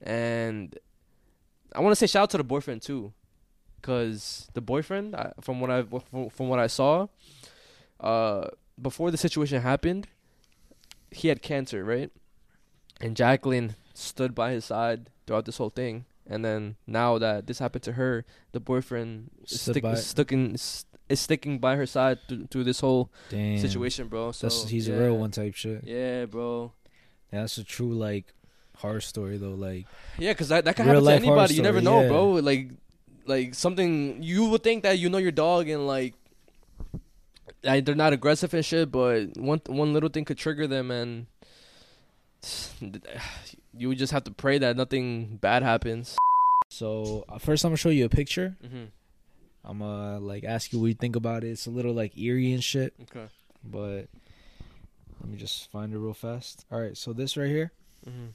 [0.01, 0.73] and
[1.75, 3.11] I want to say shout out to the boyfriend too,
[3.81, 7.07] cause the boyfriend, I, from what I from, from what I saw,
[7.99, 8.47] uh,
[8.81, 10.07] before the situation happened,
[11.11, 12.11] he had cancer, right?
[13.01, 17.59] And Jacqueline stood by his side throughout this whole thing, and then now that this
[17.59, 22.19] happened to her, the boyfriend is, stick, is sticking is, is sticking by her side
[22.27, 23.57] through, through this whole Damn.
[23.57, 24.31] situation, bro.
[24.31, 24.95] So That's he's yeah.
[24.95, 25.83] a real one type shit.
[25.83, 26.71] Yeah, bro.
[27.33, 28.33] Yeah, that's a true like
[28.77, 29.55] horror story though.
[29.55, 29.87] Like
[30.17, 31.55] Yeah, cause that that can happen to anybody.
[31.55, 32.07] You never know, yeah.
[32.07, 32.29] bro.
[32.33, 32.71] Like
[33.25, 36.13] like something you would think that you know your dog and like.
[37.63, 41.25] Like, they're not aggressive and shit, but one one little thing could trigger them, and
[43.77, 46.15] you would just have to pray that nothing bad happens.
[46.69, 48.55] so, uh, first I'm gonna show you a picture.
[48.63, 48.85] Mm-hmm.
[49.65, 51.49] I'm gonna like ask you what you think about it.
[51.49, 53.27] It's a little like eerie and shit, Okay.
[53.63, 54.07] but
[55.21, 56.65] let me just find it real fast.
[56.71, 57.71] All right, so this right here.
[58.07, 58.27] Mm-hmm.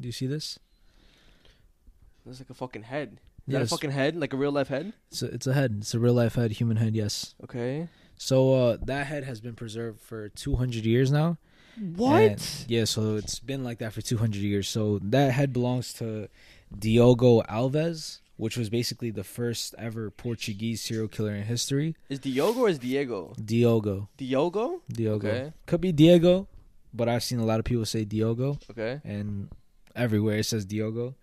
[0.00, 0.58] Do you see this?
[2.24, 3.18] Looks like a fucking head.
[3.46, 3.60] Is Yes.
[3.60, 4.16] that a fucking head?
[4.16, 4.92] Like a real life head?
[5.10, 5.76] It's a, it's a head.
[5.78, 6.94] It's a real life head, human head.
[6.96, 7.34] Yes.
[7.44, 7.88] Okay.
[8.16, 11.38] So uh, that head has been preserved for 200 years now.
[11.78, 12.22] What?
[12.22, 14.68] And- yeah, so it's been like that for 200 years.
[14.68, 16.28] So that head belongs to
[16.76, 21.94] Diogo Alves, which was basically the first ever Portuguese serial killer in history.
[22.08, 23.34] Is Diogo or is Diego?
[23.42, 24.08] Diogo.
[24.16, 24.80] Diogo?
[24.90, 25.28] Diogo.
[25.28, 25.52] Okay.
[25.66, 26.48] Could be Diego,
[26.92, 29.00] but I've seen a lot of people say Diogo, Okay.
[29.04, 29.50] and
[29.94, 31.14] everywhere it says Diogo.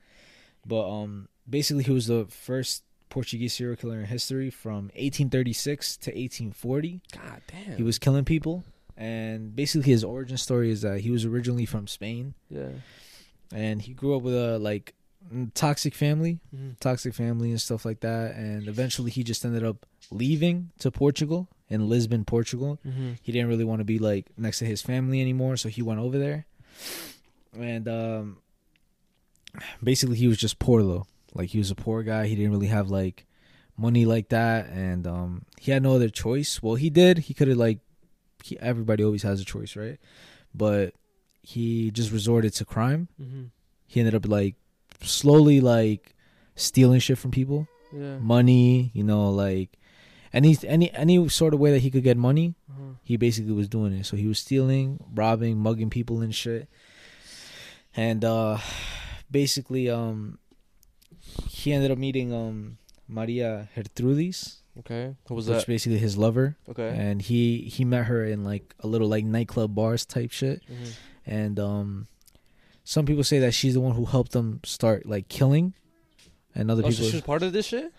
[0.65, 6.09] But um, basically, he was the first Portuguese serial killer in history from 1836 to
[6.11, 7.01] 1840.
[7.11, 7.77] God damn.
[7.77, 8.63] He was killing people,
[8.97, 12.69] and basically his origin story is that he was originally from Spain, Yeah.
[13.53, 14.95] and he grew up with a like
[15.53, 16.71] toxic family, Mm-hmm.
[16.79, 21.47] toxic family and stuff like that, and eventually he just ended up leaving to Portugal
[21.69, 22.79] in Lisbon, Portugal.
[22.85, 23.11] Mm-hmm.
[23.21, 25.99] He didn't really want to be like next to his family anymore, so he went
[25.99, 26.45] over there,
[27.57, 28.37] and um,
[29.83, 31.05] basically he was just poor though.
[31.34, 32.27] Like he was a poor guy.
[32.27, 33.25] He didn't really have like
[33.77, 36.61] money like that, and um, he had no other choice.
[36.61, 37.17] Well, he did.
[37.19, 37.79] He could have like
[38.43, 39.97] he, everybody always has a choice, right?
[40.53, 40.93] But
[41.41, 43.07] he just resorted to crime.
[43.21, 43.43] Mm-hmm.
[43.88, 44.55] He ended up like
[45.01, 46.15] slowly like
[46.55, 48.17] stealing shit from people, Yeah.
[48.19, 49.77] money, you know, like
[50.31, 52.93] any any any sort of way that he could get money Uh-huh.
[53.03, 54.05] he basically was doing it.
[54.05, 56.69] So he was stealing, robbing, mugging people and shit.
[57.95, 58.57] And uh
[59.31, 60.38] basically um
[61.49, 65.15] he ended up meeting um Maria Gertrudis, Okay.
[65.28, 65.67] who was which that?
[65.67, 66.57] basically his lover.
[66.69, 66.89] Okay.
[66.89, 70.61] And he he met her in like a little like nightclub bars type shit.
[70.65, 70.91] Mm-hmm.
[71.26, 72.07] And um
[72.84, 75.74] some people say that she's the one who helped them start like killing.
[76.55, 77.91] And other Oh, so people she was part of this shit?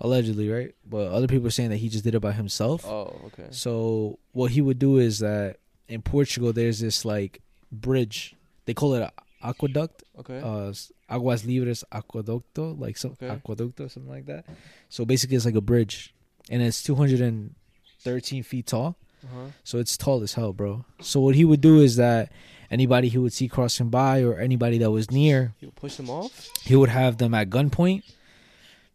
[0.00, 0.74] allegedly, right?
[0.84, 2.84] But other people are saying that he just did it by himself.
[2.86, 3.46] Oh, okay.
[3.50, 5.58] So what he would do is that
[5.88, 8.34] in Portugal there's this like bridge.
[8.66, 9.12] They call it a
[9.42, 10.02] aqueduct.
[10.18, 10.40] Okay.
[10.42, 10.72] Uh,
[11.12, 13.28] Aguas Libres Aqueducto, like some Okay.
[13.28, 14.46] aqueducto, something like that.
[14.88, 16.14] So basically, it's like a bridge,
[16.50, 18.96] and it's 213 feet tall.
[19.24, 19.46] uh-huh.
[19.64, 20.84] So it's tall as hell, bro.
[21.00, 22.32] So what he would do is that
[22.70, 26.08] anybody he would see crossing by or anybody that was near, he would push them
[26.10, 26.48] off?
[26.62, 28.02] he would have them at gunpoint,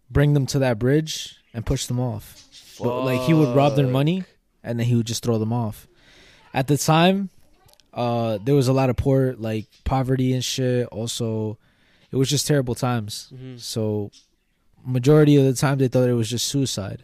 [0.10, 2.44] bring them to that bridge, and push them off.
[2.82, 4.24] But like he would rob their money,
[4.64, 5.88] and then he would just throw them off.
[6.54, 7.30] At the time,
[7.94, 10.88] uh, there was a lot of poor, like poverty and shit.
[10.88, 11.58] Also,
[12.12, 13.32] it was just terrible times.
[13.36, 13.60] Mhm.
[13.60, 14.12] So,
[14.86, 17.04] majority of the time, they thought it was just suicide.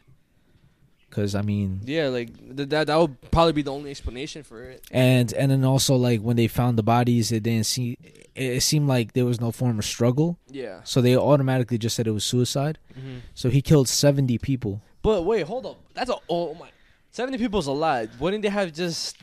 [1.10, 2.88] Cause I mean, Yeah, like th- that.
[2.88, 4.82] That would probably be the only explanation for it.
[4.90, 7.98] and and then also like when they found the bodies, it didn't see.
[8.34, 10.80] It, it seemed like there was no form of struggle, Yeah.
[10.86, 12.80] so they automatically just said it was suicide.
[12.98, 13.18] Mm-hmm.
[13.36, 14.82] So he killed seventy people.
[15.04, 15.78] But wait, hold up.
[15.94, 16.70] That's a oh my,
[17.12, 18.08] seventy people's a lot.
[18.20, 19.18] Wouldn't they have just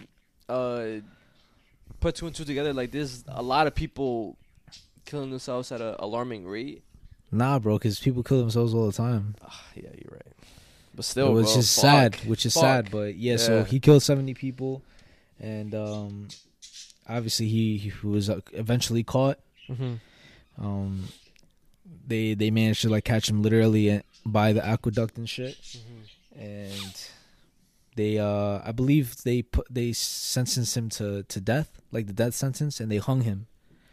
[0.49, 1.01] uh
[1.99, 2.72] put two and two together?
[2.72, 4.37] Like there's a lot of people
[5.05, 6.83] killing themselves at an alarming rate.
[7.33, 9.37] Nah, bro, because people kill themselves all the time.
[9.45, 10.33] Ah, yeah, you're right.
[10.95, 11.83] But still, which is fuck.
[11.83, 12.15] sad.
[12.27, 12.63] Which is Fuck.
[12.63, 14.83] sad, but yeah, So he killed seventy people,
[15.39, 16.29] and um,
[17.09, 19.39] obviously he, he was uh, eventually caught.
[19.69, 20.01] Mhm.
[20.59, 21.05] Um,
[22.07, 26.41] they they managed to like catch him literally uh, by the aqueduct and shit, Mm-hmm.
[26.41, 27.11] and
[27.97, 32.35] they uh I believe they put they sentenced him to to death, like the death
[32.35, 33.47] sentence, and they hung him.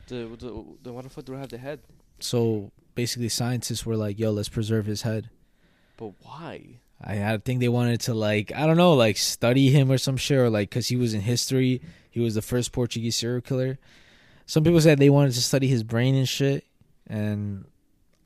[0.07, 1.79] The, the, the why the fuck do I have the head?
[2.19, 5.29] So basically, scientists were like, "Yo, let's preserve his head."
[5.97, 6.79] But why?
[7.01, 10.17] I, I think they wanted to like I don't know like study him or some
[10.17, 11.81] shit or like because he was in history
[12.17, 13.77] he was the first Portuguese serial killer.
[14.47, 16.65] Some people said they wanted to study his brain and shit,
[17.05, 17.65] and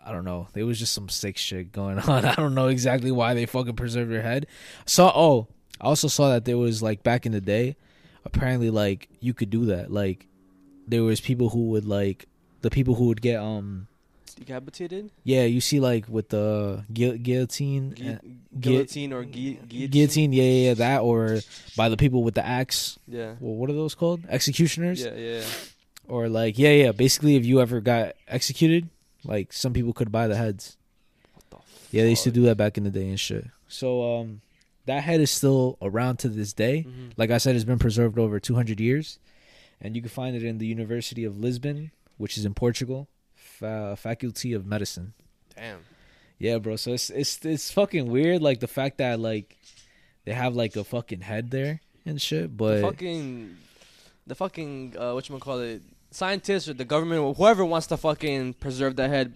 [0.01, 0.47] I don't know.
[0.53, 2.23] There was just some sick shit going on.
[2.23, 4.47] I don't know exactly why they fucking preserved your head.
[4.85, 5.47] Saw oh
[5.81, 7.75] I also saw that there was like back in the day,
[8.23, 9.91] apparently like you could do that.
[9.91, 10.27] Like
[10.91, 12.27] there was people who would like
[12.61, 13.87] the people who would get um
[14.37, 15.11] Decapitated?
[15.23, 18.17] yeah you see like with the guil- guillotine Gu- uh,
[18.59, 19.89] guillotine or gui- guillotine?
[19.89, 21.39] guillotine, yeah, yeah, yeah, that, or
[21.77, 22.97] by the people with the axe.
[23.07, 23.35] Yeah.
[23.39, 24.21] Well, what are those called?
[24.29, 25.43] Executioners, Yeah, yeah.
[26.07, 26.91] or like, yeah, yeah.
[26.91, 28.89] Basically, if you ever got executed,
[29.23, 30.75] Like some people could buy the heads.
[31.35, 31.57] What the
[31.95, 33.45] Yeah, they used to do that back in the day and shit.
[33.67, 33.87] So
[34.17, 34.41] um,
[34.87, 36.85] that head is still around to this day.
[36.89, 37.11] Mhm.
[37.17, 39.19] Like I said, it's been preserved over 200 years,
[39.81, 43.95] and you can find it in the University of Lisbon, which is in Portugal, fa-
[43.97, 45.13] Faculty of Medicine.
[45.55, 45.79] Damn.
[46.39, 46.75] Yeah, bro.
[46.75, 49.57] So it's it's it's fucking weird, like the fact that like
[50.25, 52.55] they have like a fucking head there and shit.
[52.57, 53.57] But the fucking,
[54.27, 57.97] the fucking, uh, what you call it, scientists or the government or whoever wants to
[57.97, 59.33] fucking preserve that head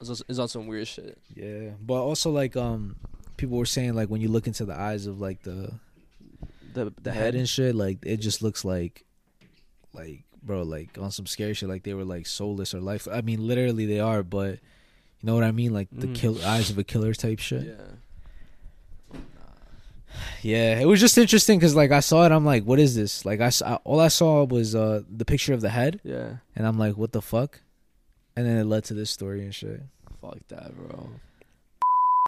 [0.00, 1.16] is, is on some weird shit.
[1.34, 2.96] yeah, but also like um,
[3.38, 5.72] people were saying like when you look into the eyes of like the
[6.74, 9.04] The the head and shit, like it just looks like,
[9.92, 13.06] like bro, like on some scary shit, like they were like soulless or life.
[13.10, 14.52] I mean, literally they are, but
[15.20, 16.14] you know what I mean, like the Mhm.
[16.14, 17.66] kill eyes of a killer type shit.
[17.66, 19.16] Yeah.
[20.42, 23.24] Yeah, it was just interesting because like I saw it, I'm like, what is this?
[23.24, 26.36] Like I saw, all I saw was uh the picture of the head, Yeah.
[26.56, 27.60] and I'm like, what the fuck?
[28.36, 29.82] And then it led to this story and shit.
[30.20, 31.10] Fuck that, bro.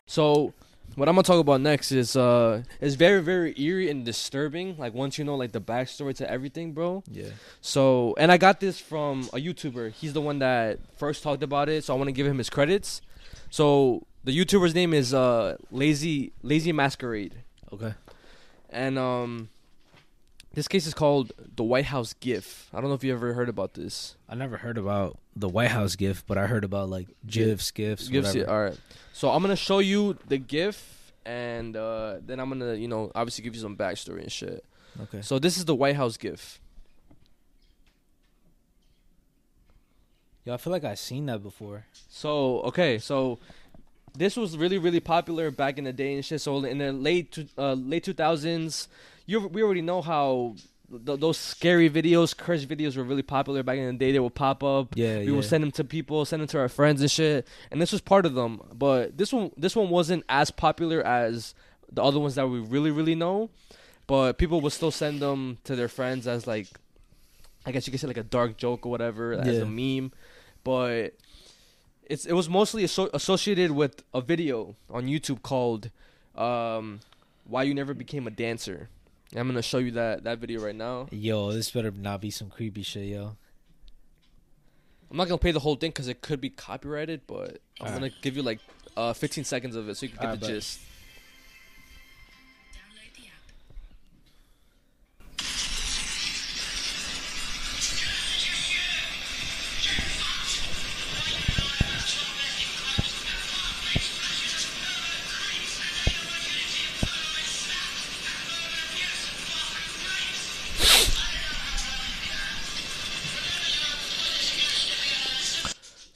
[0.06, 0.52] So,
[0.94, 4.76] what I'm gonna talk about next is uh, is very very eerie and disturbing.
[4.78, 7.02] Like once you know like the backstory to everything, bro.
[7.10, 7.28] Yeah.
[7.60, 9.92] So, and I got this from a YouTuber.
[9.92, 12.50] He's the one that first talked about it, so I want to give him his
[12.50, 13.00] credits.
[13.50, 17.36] So, the YouTuber's name is uh Lazy Lazy Masquerade,
[17.72, 17.94] Okay.
[18.70, 19.48] and um,
[20.54, 22.68] this case is called the White House GIF.
[22.72, 24.16] I don't know if you ever heard about this.
[24.28, 28.08] I never heard about the White House gift, but I heard about like GIFs, gifs,
[28.08, 28.50] GIFs, whatever.
[28.50, 28.78] all right.
[29.12, 33.44] So I'm gonna show you the GIF, and uh, then I'm gonna, you know, obviously
[33.44, 34.64] give you some backstory and shit.
[35.04, 35.22] Okay.
[35.22, 36.60] So this is the White House GIF.
[40.44, 41.86] Yo, I feel like I've seen that before.
[42.08, 43.38] So okay, so
[44.16, 46.40] this was really really popular back in the day and shit.
[46.40, 48.88] So in the late two- uh, late two thousands,
[49.24, 50.56] you we already know how
[51.04, 54.12] th- those scary videos, curse videos were really popular back in the day.
[54.12, 54.94] They would pop up.
[54.94, 55.32] Yeah, we yeah.
[55.32, 57.46] would send them to people, send them to our friends and shit.
[57.70, 58.60] And this was part of them.
[58.74, 61.54] But this one this one wasn't as popular as
[61.90, 63.50] the other ones that we really really know.
[64.06, 66.66] But people would still send them to their friends as like,
[67.64, 70.12] I guess you could say like a dark joke or whatever as a meme.
[70.64, 71.14] But
[72.04, 75.90] it's it was mostly asso- associated with a video on YouTube called
[76.34, 77.00] um,
[77.44, 78.88] "Why You Never Became a Dancer."
[79.34, 81.06] I'm gonna show you that that video right now.
[81.10, 83.36] Yo, this better not be some creepy shit, yo.
[85.10, 88.10] I'm not gonna play the whole thing because it could be copyrighted, but I'm gonna
[88.22, 88.60] give you like
[88.96, 90.54] uh, 15 seconds of it so you can get Alright, the bet.
[90.56, 90.80] gist.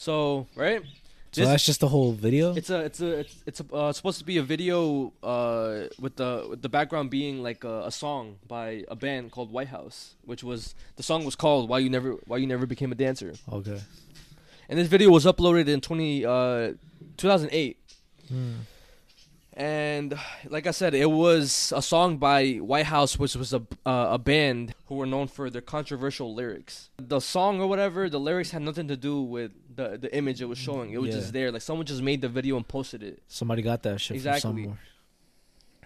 [0.07, 0.83] So right,
[1.33, 2.55] So This- that's just the whole video.
[2.55, 6.15] It's a it's a it's, it's a, uh, supposed to be a video uh, with
[6.15, 10.15] the with the background being like a, a song by a band called White House,
[10.25, 13.33] which was the song was called "Why You Never Why You Never Became a Dancer,"
[13.59, 13.81] okay.
[14.69, 16.75] and this video was uploaded in 20 uh,
[17.17, 17.77] 2008.
[18.29, 18.53] Hmm.
[19.59, 20.19] And
[20.51, 24.19] like I said, it was a song by White House, which was a uh, a
[24.19, 26.91] band who were known for their controversial lyrics.
[26.99, 30.45] The song or whatever, the lyrics had nothing to do with the the image it
[30.45, 30.93] was showing.
[30.93, 31.21] It was Yeah.
[31.21, 33.23] just there, like someone just made the video and posted it.
[33.29, 34.41] Somebody got that shit Exactly.
[34.43, 34.79] from somewhere.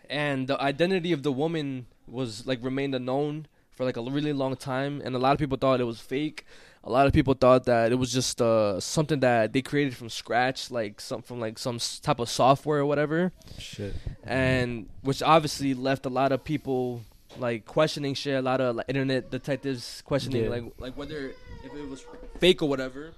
[0.08, 4.56] and the identity of the woman was like remained unknown for like a really long
[4.56, 6.44] time and a lot of people thought it was fake
[6.82, 10.08] a lot of people thought that it was just uh something that they created from
[10.08, 13.94] scratch like some from like some type of software or whatever Shit.
[14.24, 17.02] and which obviously left a lot of people
[17.38, 20.50] like questioning shit a lot of like, internet detectives questioning Yeah.
[20.50, 21.32] like like whether
[21.64, 22.04] if it was
[22.38, 23.12] fake or whatever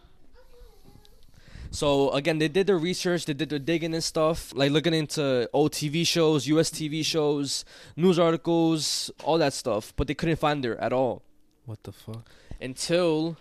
[1.75, 5.49] so again, they did their research, they did their digging and stuff, like looking into
[5.55, 7.65] old TV shows, US TV shows,
[7.97, 11.23] news articles, all that stuff, but they couldn't find her at all
[11.65, 12.29] What the fuck?
[12.61, 13.39] until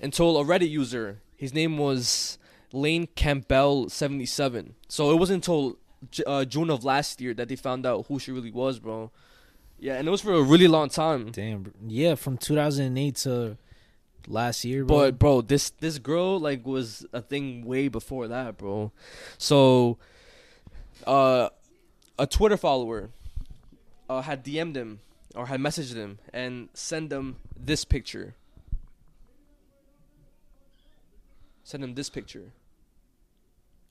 [0.00, 2.38] until a Reddit user, his name was
[2.72, 4.74] Lane Campbell seventy seven.
[4.88, 5.78] So it wasn't until
[6.26, 9.10] uh, June of last year that they found out who she really was, bro.
[9.78, 11.30] Yeah, and it was for a really long time.
[11.32, 11.62] Damn.
[11.62, 11.72] bro.
[11.86, 13.58] Yeah, from 2008 to
[14.26, 14.96] last year, bro.
[14.96, 18.92] But bro, this this girl like was a thing way before that, bro.
[19.38, 19.98] So,
[21.06, 21.50] uh,
[22.18, 23.10] a Twitter follower
[24.08, 25.00] uh, had DM'd him
[25.34, 28.34] or had messaged him and sent him this picture.
[31.66, 32.52] Send him this picture.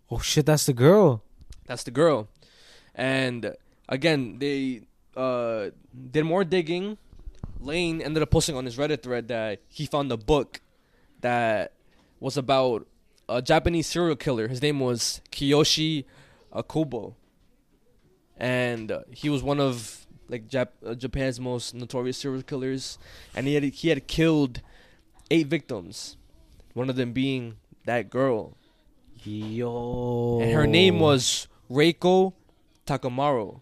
[0.10, 1.22] oh shit, that's the girl.
[1.66, 2.30] That's the girl.
[2.96, 3.54] And
[3.90, 4.84] again, they
[5.18, 5.72] uh,
[6.10, 6.98] did more digging.
[7.60, 10.62] Lane ended up posting on his Reddit thread that he found a book
[11.20, 11.74] that
[12.22, 12.88] was about
[13.28, 14.48] a Japanese serial killer.
[14.48, 16.06] His name was Kiyoshi
[16.54, 17.16] Okubo,
[18.38, 22.98] and uh, he was one of like Jap- uh, Japan's most notorious serial killers.
[23.36, 24.62] And he had he had killed
[25.30, 26.16] eight victims,
[26.74, 28.56] one of them being that girl,
[29.24, 30.40] Yo.
[30.42, 32.34] and her name was Reiko
[32.86, 33.62] Takamaro,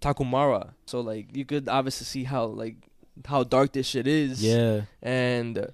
[0.00, 0.72] Takumara.
[0.86, 2.76] So like you could obviously see how like
[3.26, 4.82] how dark this shit is Yeah.
[5.02, 5.68] and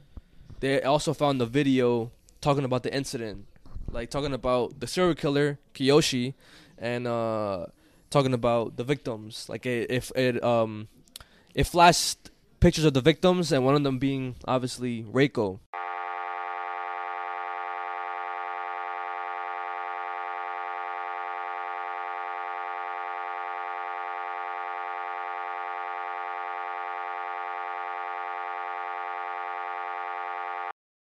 [0.61, 2.11] they also found the video
[2.41, 3.47] talking about the incident,
[3.91, 6.35] like talking about the serial killer Kiyoshi,
[6.79, 7.67] and uh,
[8.11, 9.47] talking about the victims.
[9.49, 10.89] Like it, if it um,
[11.55, 12.31] it flashed
[12.61, 15.61] pictures of the victims, and one of them being obviously Reiko.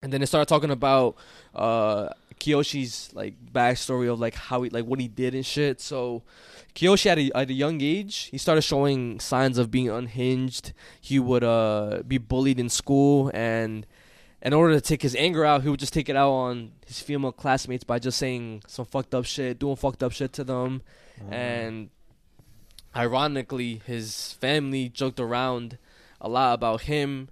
[0.07, 1.17] And then they started talking about
[1.53, 2.07] uh
[2.39, 5.81] Kiyoshi's like backstory of like how he like what he did and shit.
[5.81, 6.23] So
[6.75, 10.71] Kiyoshi at a, at a young age, he started showing signs of being unhinged.
[11.01, 13.85] He would uh be bullied in school and
[14.41, 17.01] in order to take his anger out, he would just take it out on his
[17.01, 20.83] female classmates by just saying some fucked up shit, doing fucked up shit to them.
[21.29, 21.89] And
[22.95, 25.77] ironically, his family joked around
[26.21, 27.27] a lot about him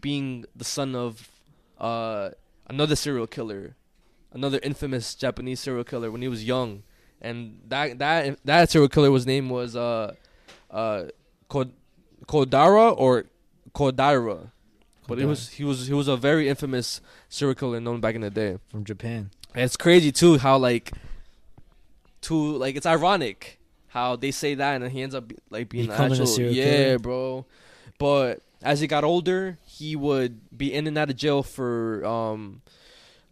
[0.00, 1.30] being the son of
[1.80, 2.30] uh,
[2.68, 3.76] another serial killer,
[4.32, 6.82] another infamous Japanese serial killer when he was young,
[7.20, 10.14] and that that that serial killer was name was uh
[10.70, 11.04] uh
[11.48, 11.72] Kod-
[12.26, 13.24] Kodara or
[13.74, 14.50] Kodaira,
[15.08, 18.20] but it was he was he was a very infamous serial killer known back in
[18.20, 18.58] the day.
[18.68, 19.30] From Japan.
[19.54, 20.92] And it's crazy too how like
[22.22, 23.58] to like it's ironic
[23.88, 26.64] how they say that and he ends up like being Becoming a actual serial yeah,
[26.64, 26.98] killer.
[27.00, 27.46] bro.
[27.98, 32.62] But as he got older, he would be in and out of jail for um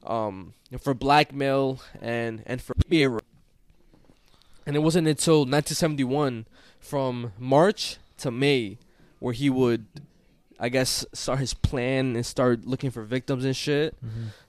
[0.06, 3.20] um for blackmail and and for fear.
[4.66, 6.46] And it wasn't until 1971
[6.80, 8.78] from March to May
[9.18, 9.86] where he would
[10.60, 13.96] I guess start his plan and start looking for victims and shit.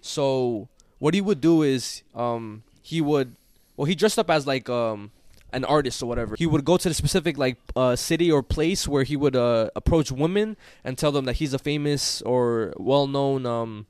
[0.01, 0.67] So
[0.99, 3.36] what he would do is um he would
[3.77, 5.11] well he dressed up as like um
[5.51, 6.35] an artist or whatever.
[6.37, 9.69] He would go to the specific like uh city or place where he would uh
[9.75, 13.85] approach women and tell them that he's a famous or well-known um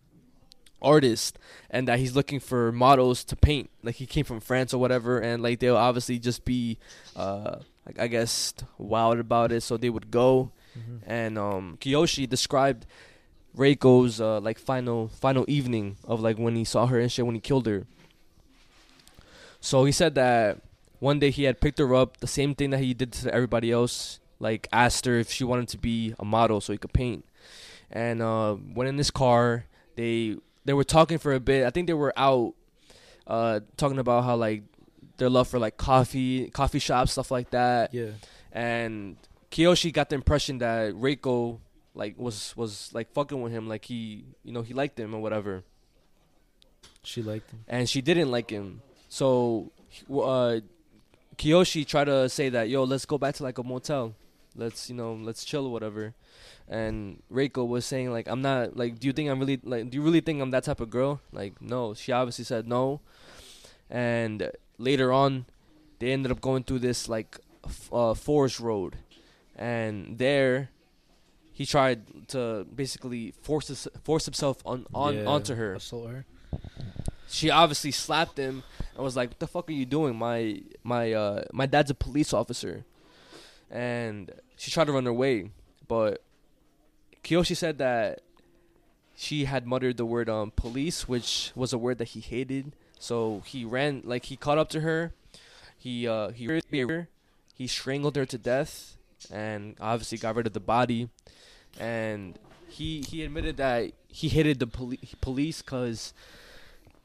[0.82, 1.38] artist
[1.70, 3.70] and that he's looking for models to paint.
[3.84, 6.78] Like he came from France or whatever and like they'll obviously just be
[7.16, 10.52] uh like I guess wild about it so they would go
[11.06, 12.86] and um Kiyoshi described
[13.58, 17.36] Reiko's uh, like final final evening of like when he saw her and shit when
[17.36, 17.86] he killed her.
[19.60, 20.60] So he said that
[21.00, 23.72] one day he had picked her up, the same thing that he did to everybody
[23.72, 27.26] else, like asked her if she wanted to be a model so he could paint.
[27.92, 29.66] And uh, went in this car.
[29.96, 31.66] They they were talking for a bit.
[31.66, 32.54] I think they were out
[33.26, 34.64] uh, talking about how like
[35.18, 38.12] their love for like coffee, coffee shops, stuff like that Yeah.
[38.52, 39.18] and
[39.52, 41.60] Kiyoshi got the impression that Reiko
[41.96, 45.20] like was was like fucking with him, like he you know he liked him or
[45.22, 45.64] whatever,
[47.04, 47.60] She liked him.
[47.68, 48.82] and she didn't like him.
[49.10, 49.72] So
[50.14, 50.60] uh,
[51.40, 54.14] Kiyoshi tried to say that yo, let's go back to like a motel,
[54.56, 56.14] let's you know let's chill or whatever,
[56.68, 59.96] and Reiko was saying like I'm not like do you think I'm really like do
[59.96, 61.22] you really think I'm that type of girl?
[61.32, 63.00] Like no, she obviously said no,
[63.90, 65.46] and later on,
[66.00, 68.98] they ended up going through this like f- uh, forest road,
[69.56, 70.72] and there,
[71.54, 75.26] he tried to basically force his, force himself on, on Yeah.
[75.26, 75.76] onto her.
[75.76, 76.26] Assault her.
[77.30, 78.64] She obviously slapped him
[78.96, 80.16] and was like, "What the fuck are you doing?
[80.16, 82.86] My my uh my dad's a police officer,"
[83.70, 85.52] and she tried to run away,
[85.88, 86.24] but
[87.24, 88.22] Kiyoshi said that
[89.16, 92.74] she had muttered the word um police, which was a word that he hated.
[92.98, 95.14] So he ran like he caught up to her.
[95.78, 96.48] He uh he
[97.54, 98.98] he strangled her to death,
[99.32, 101.10] and obviously got rid of the body.
[101.80, 106.14] And he he admitted that he hated the poli- police because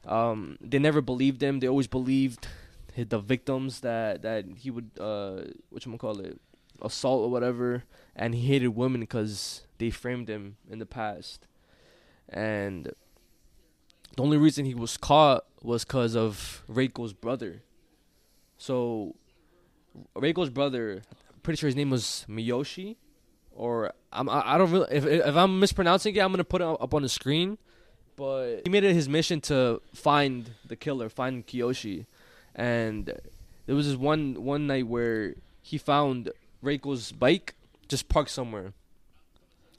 [0.05, 1.59] um they never believed him.
[1.59, 2.47] They always believed
[2.95, 6.39] the victims that that he would uh what you call it
[6.81, 7.83] assault or whatever.
[8.15, 11.47] And he hated women because they framed him in the past.
[12.29, 12.91] And
[14.15, 17.63] the only reason he was caught was because of Reiko's brother.
[18.57, 19.15] So
[20.15, 21.01] Reiko's brother,
[21.43, 22.95] pretty sure his name was Miyoshi,
[23.51, 26.65] or I'm I, I don't really if if I'm mispronouncing it, I'm gonna put it
[26.65, 27.57] up on the screen.
[28.15, 32.05] But he made it his mission to find the killer, find Kiyoshi,
[32.55, 33.13] and
[33.65, 36.31] there was this one one night where he found
[36.63, 37.55] Reiko's bike
[37.87, 38.73] just parked somewhere,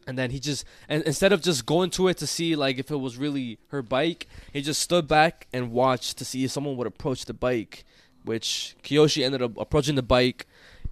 [0.07, 2.91] And then he just and instead of just going to it to see like if
[2.91, 6.77] it was really her bike, he just stood back and watched to see if someone
[6.77, 7.85] would approach the bike,
[8.25, 10.47] which Kiyoshi ended up approaching the bike,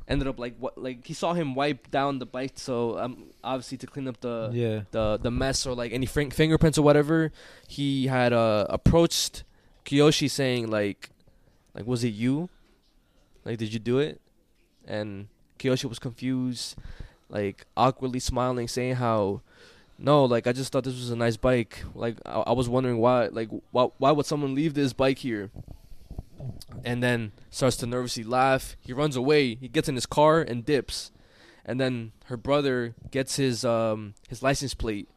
[0.09, 3.79] ended up like what like he saw him wipe down the bike, so um obviously
[3.79, 4.83] to clean up the Yeah.
[4.91, 7.33] the the mess or like any fin- fingerprints or whatever,
[7.69, 9.45] he had uh approached
[9.85, 11.11] Kiyoshi saying like
[11.75, 12.49] like was it you?
[13.45, 14.21] Like did you do it?
[14.87, 15.29] And
[15.59, 16.77] Kiyoshi was confused,
[17.31, 19.41] like awkwardly smiling, saying how
[19.99, 21.85] no, like I just thought this was a nice bike.
[21.95, 25.51] Like I, I was wondering why like why why would someone leave this bike here?
[26.85, 28.77] And then starts to nervously laugh.
[28.81, 29.55] He runs away.
[29.55, 31.11] He gets in his car and dips.
[31.65, 35.09] And then her brother gets his um his license plate.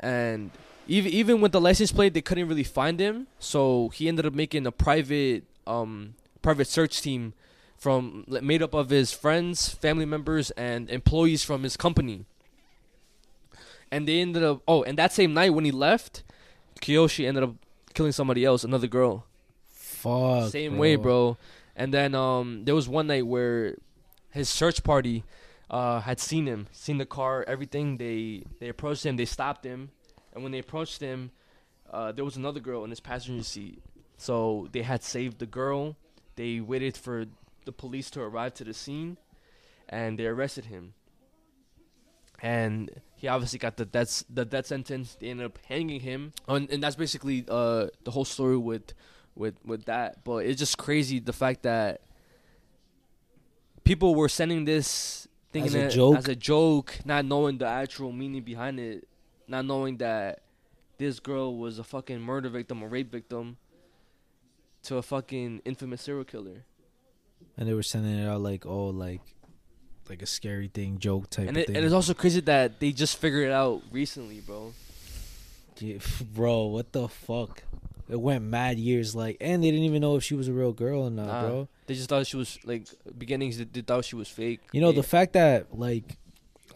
[0.00, 0.50] And
[0.86, 3.26] even even with the license plate, they couldn't really find him.
[3.38, 7.34] So he ended up making a private um private search team
[7.76, 12.24] from made up of his friends, family members, and employees from his company.
[13.90, 16.22] And they ended up oh, and that same night when he left,
[16.80, 17.54] Kiyoshi ended up
[17.94, 19.27] killing somebody else, another girl.
[19.98, 20.50] Fuck.
[20.50, 21.36] Same way, bro.
[21.74, 23.76] And then um, there was one night where
[24.30, 25.24] his search party
[25.70, 27.96] uh, had seen him, seen the car, everything.
[27.96, 29.90] They they approached him, they stopped him,
[30.34, 31.30] and when they approached him,
[31.90, 33.82] uh, there was another girl in his passenger seat.
[34.16, 35.96] So they had saved the girl.
[36.36, 37.26] They waited for
[37.64, 39.16] the police to arrive to the scene,
[39.88, 40.94] and they arrested him.
[42.40, 45.16] And he obviously got the death the death sentence.
[45.20, 48.94] They ended up hanging him, and, and that's basically uh, the whole story with
[49.38, 50.24] with with that.
[50.24, 52.00] But it's just crazy the fact that
[53.84, 56.16] people were sending this thinking As a it joke?
[56.18, 59.08] as a joke, not knowing the actual meaning behind it,
[59.46, 60.42] not knowing that
[60.98, 63.56] this girl was a fucking murder victim a rape victim
[64.82, 66.64] to a fucking infamous serial killer.
[67.56, 69.20] And they were sending it out like, oh, like,
[70.08, 71.76] like a scary thing, joke type And of it, thing.
[71.76, 74.72] and it's also crazy that they just figured it out recently, bro.
[75.78, 75.98] Yeah,
[76.34, 77.62] bro, what the fuck?
[78.08, 80.72] It went mad years, like, and they didn't even know if she was a real
[80.72, 81.68] girl or not, Nah, bro.
[81.86, 82.86] They just thought she was like
[83.18, 83.58] beginnings.
[83.58, 84.60] They, thought she was fake.
[84.72, 86.16] You know, They- the fact that like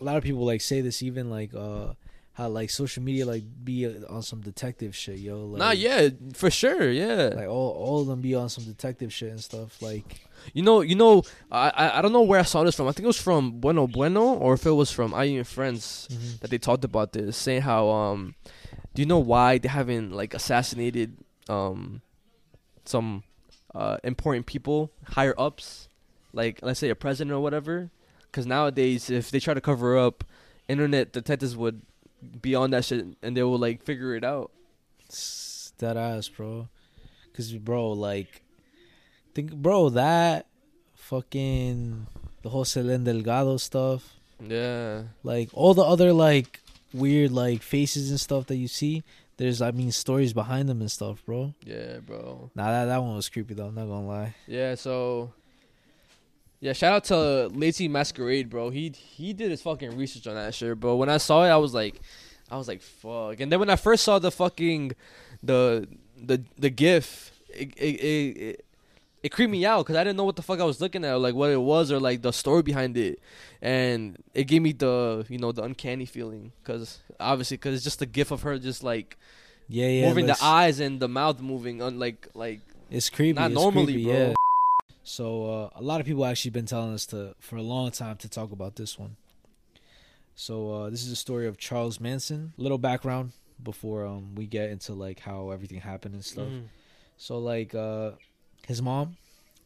[0.01, 1.95] a lot of people like say this, even like uh
[2.35, 5.47] how like social media like be uh, on some detective shit, yo.
[5.47, 7.31] Like, Nah, yeah, for sure, yeah.
[7.35, 9.81] Like all all of them be on some detective shit and stuff.
[9.83, 10.21] Like,
[10.55, 12.89] You know, you know, I, I don't know where I saw this from.
[12.89, 16.09] I think it was from Bueno Bueno, or if it was from I and Friends
[16.11, 16.41] Mhm.
[16.41, 18.35] that they talked about this, saying how um,
[18.95, 21.17] do you know why they haven't like assassinated
[21.49, 22.03] um,
[22.85, 23.23] some
[23.75, 25.89] uh important people, higher ups,
[26.33, 27.91] like let's say a president or whatever?
[28.23, 30.25] Because nowadays, if they try to cover up,
[30.69, 31.83] internet detectives would
[32.41, 34.51] be on that shit and they will like figure it out.
[35.05, 36.69] it's that ass, bro.
[37.35, 38.43] Cause bro, like,
[39.35, 40.47] think, bro, that
[40.95, 42.07] fucking
[42.43, 44.17] the whole Selen Delgado stuff.
[44.41, 46.61] Yeah, like all the other like
[46.93, 49.03] weird like faces and stuff that you see
[49.39, 52.51] there's i mean stories behind them and stuff bro yeah, bro.
[52.55, 55.33] nah that, that one was creepy though i'm not gonna lie Yeah, so
[56.61, 58.71] yeah, shout out to Lazy Masquerade, bro.
[58.71, 60.95] He he did his fucking research on that shit, bro.
[60.95, 62.01] When I saw it, I was like,
[62.53, 63.41] I was like, fuck.
[63.41, 64.93] And then when I first saw the fucking
[65.43, 68.65] the the the GIF, it it it, it,
[69.23, 71.13] it creeped me out because I didn't know what the fuck I was looking at,
[71.13, 73.21] or like what it was, or like the story behind it,
[73.61, 78.03] and it gave me the you know the uncanny feeling because obviously because it's just
[78.03, 79.17] a GIF of her just like
[79.69, 83.51] yeah yeah moving the eyes and the mouth moving, on like like it's creepy not
[83.53, 84.15] it's normally, creepy, bro.
[84.15, 84.35] yeah.
[85.05, 88.17] So uh, a lot of people actually been telling us to for a long time
[88.19, 89.17] to talk about this one.
[90.35, 92.53] So uh, this is a story of charles manson.
[92.57, 93.33] Little background
[93.63, 96.49] before um, we get into like how everything happened and stuff.
[96.49, 96.65] Mhm.
[97.17, 98.13] So like uh
[98.67, 99.17] his mom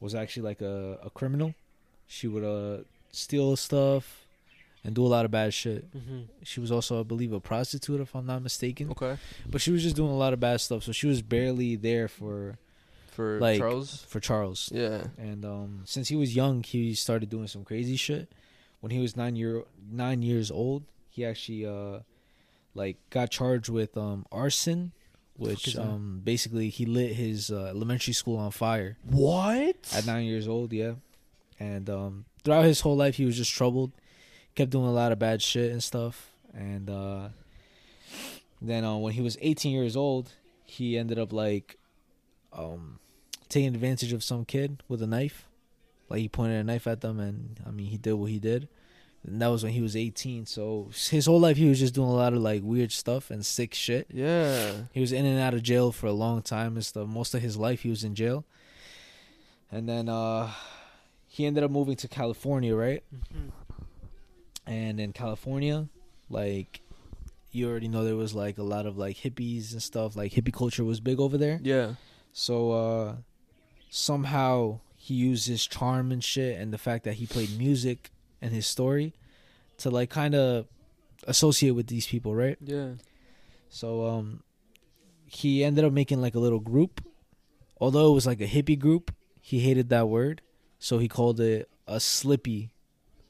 [0.00, 1.54] was actually like a, a criminal.
[2.08, 2.82] She would uh
[3.12, 4.24] steal stuff
[4.84, 5.90] and do a lot of bad shit.
[5.96, 6.24] Mhm.
[6.44, 8.90] She was also I believe a prostitute if I'm not mistaken.
[8.90, 9.16] Okay.
[9.48, 10.82] But she was just doing a lot of bad stuff.
[10.84, 12.58] So she was barely there for
[13.10, 14.02] For Like- Charles.
[14.08, 14.70] for Charles.
[14.72, 15.08] Yeah.
[15.18, 18.28] And um since he was young, he started doing some crazy shit.
[18.80, 22.00] When he was 9 year 9 years old, he actually uh
[22.74, 24.92] like got charged with um arson
[25.38, 28.96] which um basically he lit his uh, elementary school on fire.
[29.04, 29.76] What?
[29.94, 30.94] at nine years old, yeah.
[31.58, 33.92] And um, throughout his whole life, he was just troubled.
[34.54, 36.30] Kept doing a lot of bad shit and stuff.
[36.54, 37.28] And uh,
[38.60, 40.32] then uh, when he was 18 years old,
[40.64, 41.76] he ended up like
[42.52, 42.98] um,
[43.48, 45.46] taking advantage of some kid with a knife.
[46.08, 48.68] Like he pointed a knife at them, and I mean, he did what he did.
[49.26, 50.46] And that was when he was 18.
[50.46, 53.44] So his whole life, he was just doing a lot of like weird stuff and
[53.44, 54.06] sick shit.
[54.12, 54.72] Yeah.
[54.92, 57.08] He was in and out of jail for a long time and stuff.
[57.08, 58.44] Most of his life he was in jail.
[59.70, 60.52] And then uh
[61.26, 63.02] he ended up moving to California, right?
[64.64, 65.88] And in California,
[66.30, 66.80] like
[67.50, 70.14] you already know there was like a lot of like hippies and stuff.
[70.14, 71.58] Like hippie culture was big over there.
[71.62, 71.94] Yeah.
[72.32, 73.14] So uh
[73.90, 78.10] somehow he used his charm and shit and the fact that he played music
[78.42, 79.14] and his story
[79.78, 80.66] to like kind of
[81.26, 82.56] associate with these people, right?
[82.60, 82.90] Yeah.
[83.68, 84.42] So um
[85.26, 87.04] he ended up making like a little group.
[87.80, 90.40] Although it was like a hippie group, he hated that word,
[90.78, 92.70] so he called it a slippy.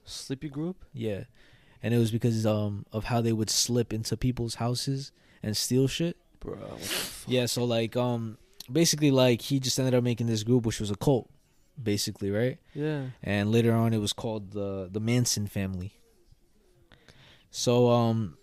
[0.05, 0.85] slippy group.
[0.93, 1.25] Yeah.
[1.83, 5.13] And it was because um of how they would slip into people's houses
[5.43, 6.17] and steal shit.
[6.41, 6.57] Bro.
[6.57, 8.39] what the f- Yeah, so like um
[8.71, 11.31] basically like he just ended up making this group which was a cult
[11.81, 12.59] basically, right?
[12.75, 13.07] Yeah.
[13.23, 15.93] And later on it was called the the Manson family.
[17.51, 18.37] So um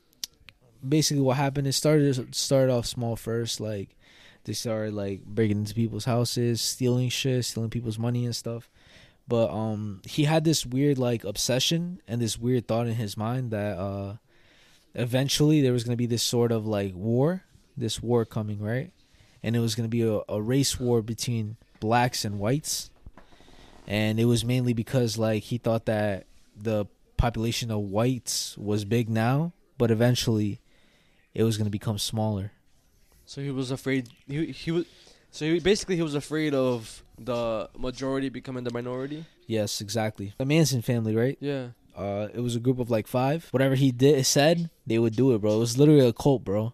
[0.88, 3.96] basically what happened is started started off small first like
[4.46, 8.70] they started like breaking into people's houses, stealing shit, stealing people's money and stuff.
[9.28, 13.52] But um he had this weird like obsession and this weird thought in his mind
[13.52, 14.18] that uh
[14.96, 17.44] eventually there was going to be this sort of like war,
[17.76, 18.92] this war coming, right?
[19.42, 22.90] And it was going to be a, a race war between blacks and whites.
[23.88, 26.86] And it was mainly because like he thought that the
[27.18, 30.62] population of whites was big now, but eventually
[31.34, 32.52] it was going to become smaller.
[33.26, 34.10] So he was afraid.
[34.28, 34.86] He he was.
[35.32, 39.26] So he, basically, he was afraid of the majority becoming the minority.
[39.48, 40.34] Yes, exactly.
[40.38, 41.38] The Manson family, right?
[41.40, 41.70] Yeah.
[41.96, 43.48] Uh, it was a group of like five.
[43.52, 45.56] Whatever he did said, they would do it, bro.
[45.56, 46.74] It was literally a cult, bro.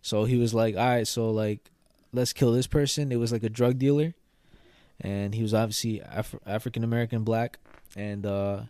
[0.00, 1.70] So he was like, "All right, so like,
[2.12, 4.14] let's kill this person." It was like a drug dealer,
[5.00, 7.58] and he was obviously Af- African American black,
[7.96, 8.62] and uh,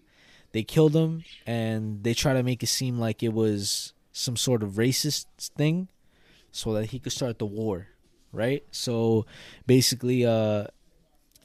[0.52, 4.62] they killed him, and they try to make it seem like it was some sort
[4.62, 5.26] of racist
[5.56, 5.88] thing,
[6.52, 7.88] so that he could start the war,
[8.32, 8.64] right?
[8.70, 9.26] So
[9.66, 10.66] basically, uh,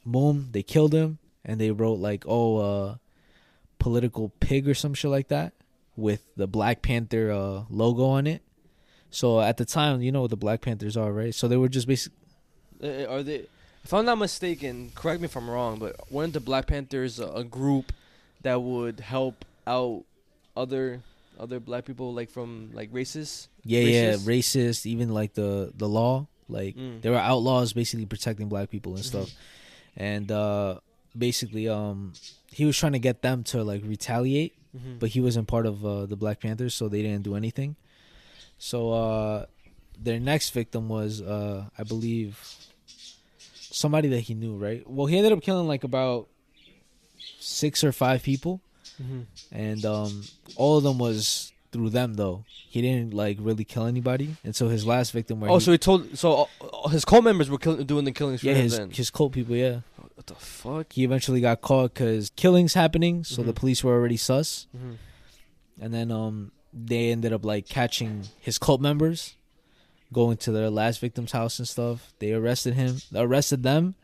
[0.06, 2.96] boom, they killed him, and they wrote like, "Oh, uh."
[3.78, 5.52] political pig or some shit like that
[5.96, 8.40] with the Black Panther uh, logo on it.
[9.10, 11.34] So at the time, you know what the Black Panthers are, right?
[11.34, 12.12] So they were just basic.
[12.80, 13.46] Uh, Are they?
[13.84, 17.26] If I'm not mistaken, correct me if I'm wrong, but weren't the Black Panthers a,
[17.28, 17.92] a group
[18.42, 20.04] that would help out
[20.56, 21.02] other
[21.38, 23.48] other black people, like from like races?
[23.64, 24.26] Yeah, yeah, Racist?
[24.26, 24.86] racist.
[24.86, 27.02] Even like the the law, like Mm.
[27.02, 29.28] they were outlaws, basically protecting black people and stuff.
[29.28, 30.02] Mm-hmm.
[30.02, 30.78] And uh
[31.16, 32.12] basically, um,
[32.50, 34.98] he was trying to get them to like retaliate, Mhm.
[35.00, 37.76] but he wasn't part of uh, the Black Panthers, so they didn't do anything.
[38.58, 39.46] So uh,
[39.98, 42.38] their next victim was, uh, I believe,
[43.72, 44.88] somebody that he knew, right?
[44.88, 46.28] Well, he ended up killing like about
[47.38, 48.60] six or five people,
[49.02, 49.24] Mhm.
[49.50, 50.24] and um,
[50.56, 52.44] all of them was through them though.
[52.48, 55.72] He didn't like really kill anybody, and so his last victim, where Oh, he- so
[55.72, 56.16] he told.
[56.18, 58.90] So uh, his cult members were kill, doing the killings for yeah, him his then.
[58.90, 59.80] his cult people, yeah.
[60.14, 60.92] what the fuck?
[60.92, 63.56] He eventually got caught because killings happening, so the Mhm.
[63.56, 64.66] police were already sus.
[64.76, 64.96] Mhm.
[65.80, 69.36] and then um they ended up like catching his cult members
[70.12, 72.12] going to their last victim's house and stuff.
[72.18, 73.94] They arrested him arrested them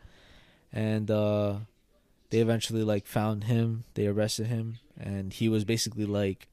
[0.71, 1.55] and uh
[2.29, 3.85] they eventually like found him.
[3.95, 6.47] They arrested him and he was basically like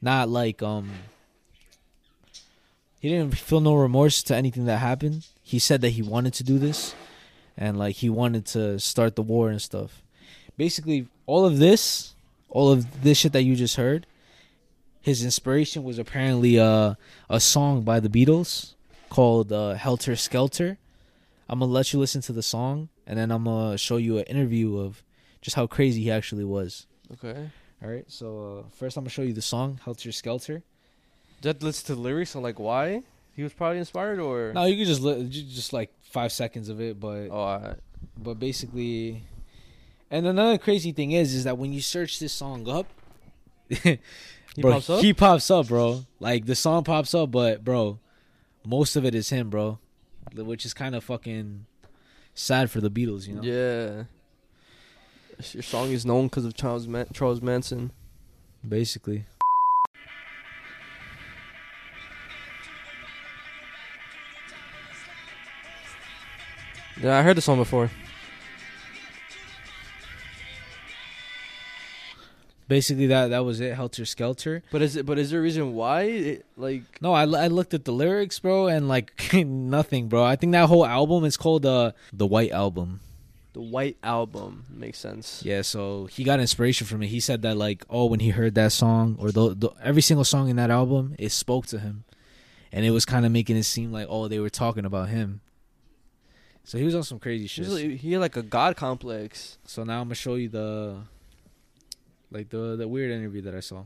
[0.00, 0.90] not like um
[3.00, 5.26] he didn't feel no remorse to anything that happened.
[5.42, 6.94] He said that he wanted to do this
[7.56, 10.02] and like he wanted to start the war and stuff.
[10.56, 12.14] Basically all of this
[12.48, 14.06] all of this shit that you just heard
[15.04, 16.94] his inspiration was apparently uh,
[17.28, 18.73] a song by the Beatles
[19.14, 20.76] called uh, Helter Skelter.
[21.48, 24.24] I'm gonna let you listen to the song, and then I'm gonna show you an
[24.24, 25.04] interview of
[25.40, 26.86] just how crazy he actually was.
[27.12, 27.48] Okay.
[27.80, 30.64] All right, so uh, first I'm gonna show you the song Helter Skelter.
[31.40, 33.02] Did you have to listen to the lyrics on like why
[33.36, 34.52] he was probably inspired or?
[34.52, 37.74] No, you could just li- just like five seconds of it, but Oh,
[38.18, 39.22] but basically,
[40.10, 42.86] and another crazy thing is is that when you search this song up,
[44.54, 45.00] He bro, pops up?
[45.02, 46.04] He pops up, bro.
[46.18, 47.98] Like the song pops up, but bro,
[48.66, 49.78] most of it is him, bro.
[50.34, 51.66] Which is kind of fucking
[52.34, 53.42] sad for the Beatles, you know.
[53.42, 54.04] Yeah.
[55.52, 57.92] Your song is known because of Charles Man- Charles Manson.
[58.66, 59.26] Basically.
[67.00, 67.90] Yeah, I heard the song before.
[72.66, 73.74] Basically, that that was it.
[73.74, 74.62] Helter Skelter.
[74.70, 75.04] But is it?
[75.04, 76.02] But is there a reason why?
[76.02, 80.24] It, like, No, I, I looked at the lyrics, bro, and like nothing, bro.
[80.24, 83.00] I think that whole album is called uh the White Album.
[83.52, 85.42] the White Album makes sense.
[85.44, 87.08] Yeah, so he got inspiration from it.
[87.08, 90.24] He said that like, oh, when he heard that song or the, the every single
[90.24, 92.04] song in that album, it spoke to him,
[92.72, 95.40] and it was kind of making it seem like oh they were talking about him.
[96.64, 97.66] So he was on some crazy shit.
[98.00, 99.58] He had like a god complex.
[99.66, 100.96] So now I'm gonna show you the
[102.34, 103.84] like the the weird interview that I saw.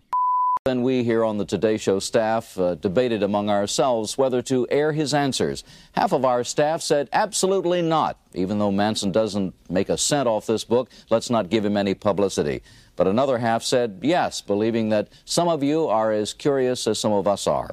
[0.64, 4.92] Then we here on the Today Show staff uh, debated among ourselves whether to air
[4.92, 5.64] his answers.
[5.92, 8.18] Half of our staff said absolutely not.
[8.34, 11.94] Even though Manson doesn't make a cent off this book, let's not give him any
[11.94, 12.62] publicity.
[12.96, 17.12] But another half said yes, believing that some of you are as curious as some
[17.12, 17.70] of us are.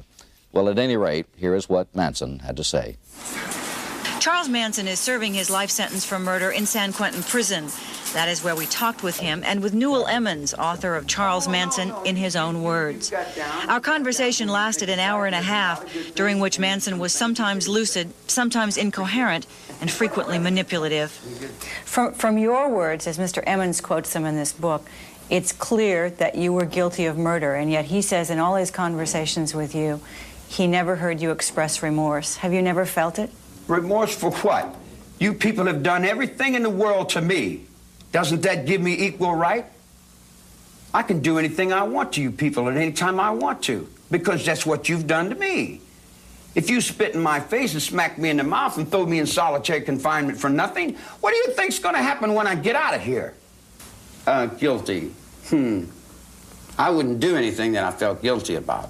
[0.52, 2.96] Well, at any rate, here is what Manson had to say.
[4.20, 7.68] Charles Manson is serving his life sentence for murder in San Quentin prison.
[8.16, 11.92] That is where we talked with him and with Nuel Emmons, author of Charles Manson
[12.06, 13.12] in his own words.
[13.68, 15.84] Our conversation lasted an hour and a half,
[16.14, 19.46] during which Manson was sometimes lucid, sometimes incoherent,
[19.82, 21.10] and frequently manipulative.
[21.84, 23.42] From, from your words, as Mr.
[23.46, 24.88] Emmons quotes them in this book,
[25.28, 28.70] it's clear that you were guilty of murder, and yet he says in all his
[28.70, 30.00] conversations with you,
[30.48, 32.36] he never heard you express remorse.
[32.36, 33.28] Have you never felt it?
[33.68, 34.74] Remorse for what?
[35.18, 37.65] You people have done everything in the world to me.
[38.16, 39.66] Doesn't that give me equal right?
[40.94, 43.86] I can do anything I want to you people at any time I want to
[44.10, 45.82] because that's what you've done to me.
[46.54, 49.18] If you spit in my face and smack me in the mouth and throw me
[49.18, 52.74] in solitary confinement for nothing, what do you think's going to happen when I get
[52.74, 53.34] out of here?
[54.26, 55.12] Uh, guilty.
[55.48, 55.84] Hmm.
[56.78, 58.88] I wouldn't do anything that I felt guilty about.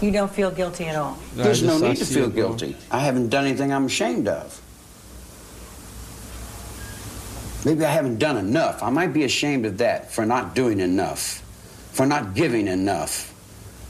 [0.00, 1.18] You don't feel guilty at all.
[1.34, 2.78] There's no need to feel guilty.
[2.90, 4.62] I haven't done anything I'm ashamed of.
[7.66, 8.80] Maybe I haven't done enough.
[8.80, 11.42] I might be ashamed of that for not doing enough,
[11.90, 13.34] for not giving enough,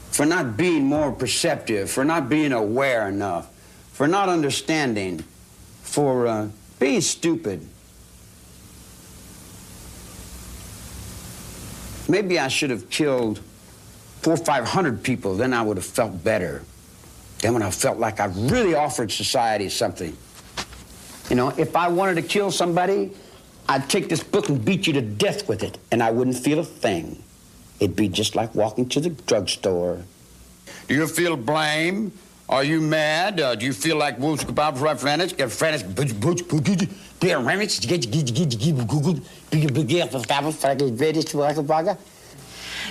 [0.09, 3.47] for not being more perceptive, for not being aware enough,
[3.93, 5.23] for not understanding,
[5.83, 6.47] for uh,
[6.79, 7.67] being stupid.
[12.09, 13.41] Maybe I should have killed
[14.23, 16.63] four or five hundred people, then I would have felt better.
[17.41, 20.17] Then when I felt like I really offered society something.
[21.29, 23.11] You know, if I wanted to kill somebody,
[23.69, 26.59] I'd take this book and beat you to death with it, and I wouldn't feel
[26.59, 27.21] a thing.
[27.79, 30.03] It'd be just like walking to the drugstore.
[30.87, 32.11] Do you feel blame?
[32.49, 33.41] Are you mad?
[33.41, 35.33] Uh, do you feel like Wolf's Bob Francis?
[35.33, 35.83] Get Francis,
[37.19, 38.09] Pierre Remix, get
[38.87, 39.19] Google,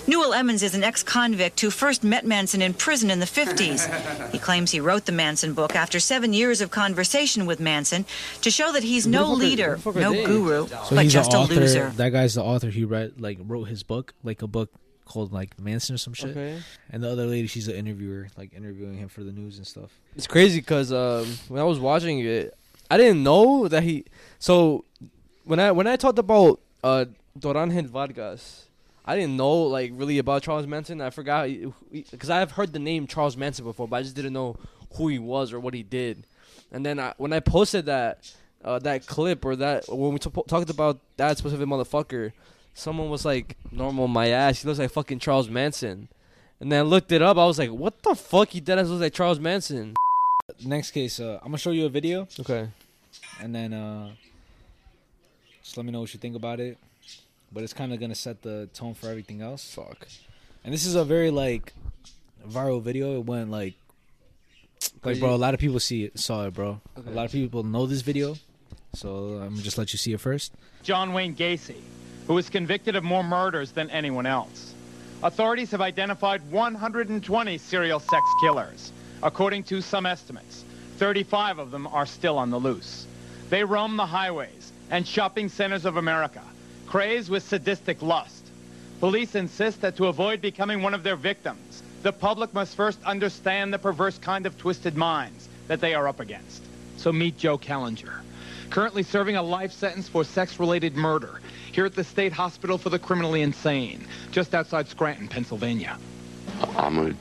[0.07, 3.87] Nuel Emmons is an ex convict who first met Manson in prison in the 50s.
[4.33, 8.05] He claims he wrote the Manson book after seven years of conversation with Manson
[8.43, 11.91] to show that he's no leader, no guru, So but just a loser.
[11.97, 12.69] That guy's the author.
[12.69, 14.71] He read like wrote his book, like a book
[15.07, 16.31] called like Manson or some shit.
[16.31, 16.61] Okay.
[16.91, 19.91] And the other lady, she's an interviewer, like interviewing him for the news and stuff.
[20.17, 22.55] It's crazy because um, when I was watching it,
[22.91, 24.05] I didn't know that he.
[24.39, 24.85] So
[25.45, 27.07] when I when I talked about uh,
[27.39, 28.66] Dorangel Vargas,
[29.07, 31.01] I didn't know like really about Charles Manson.
[31.01, 31.49] I forgot
[32.11, 34.57] because I have heard the name Charles Manson before, but I just didn't know
[34.95, 36.25] who he was or what he did.
[36.73, 38.33] And then I, when I posted that
[38.65, 42.33] uh, that clip or that when we t- talked about that specific motherfucker,
[42.75, 44.63] someone was like, "Normal my ass.
[44.63, 46.09] He looks like fucking Charles Manson."
[46.59, 47.37] And then I looked it up.
[47.37, 48.49] I was like, "What the fuck?
[48.49, 49.95] He ass looks like Charles Manson."
[50.65, 52.27] Next case, uh, I'm gonna show you a video.
[52.41, 52.69] Okay.
[53.41, 54.11] And then uh,
[55.63, 56.79] just let me know what you think about it.
[57.57, 59.73] But it's kind of gonna set the tone for everything else.
[59.73, 60.09] Fuck.
[60.63, 61.73] And this is a very like
[62.47, 63.17] viral video.
[63.17, 63.77] It went like
[65.03, 65.35] like bro.
[65.35, 66.83] A lot of people see it, saw it, bro.
[66.99, 67.11] Okay.
[67.11, 68.37] A lot of people know this video.
[68.93, 70.53] So I'm gonna just let you see it first.
[70.83, 71.81] John Wayne Gacy,
[72.27, 74.75] who was convicted of more murders than anyone else.
[75.23, 78.93] Authorities have identified 120 serial sex killers.
[79.23, 80.67] According to some estimates,
[80.99, 83.07] 35 of them are still on the loose.
[83.49, 86.43] They roam the highways and shopping centers of America,
[86.87, 88.47] crazed with sadistic lust.
[89.01, 93.73] Police insist that to avoid becoming one of their victims, the public must first understand
[93.73, 96.63] the perverse kind of twisted minds that they are up against.
[96.97, 98.21] So meet Joe Kallinger,
[98.71, 101.41] currently serving a life sentence for sex-related murder
[101.73, 105.99] here at the State Hospital for the Criminally Insane, just outside Scranton, Pennsylvania.
[106.77, 107.15] I'm a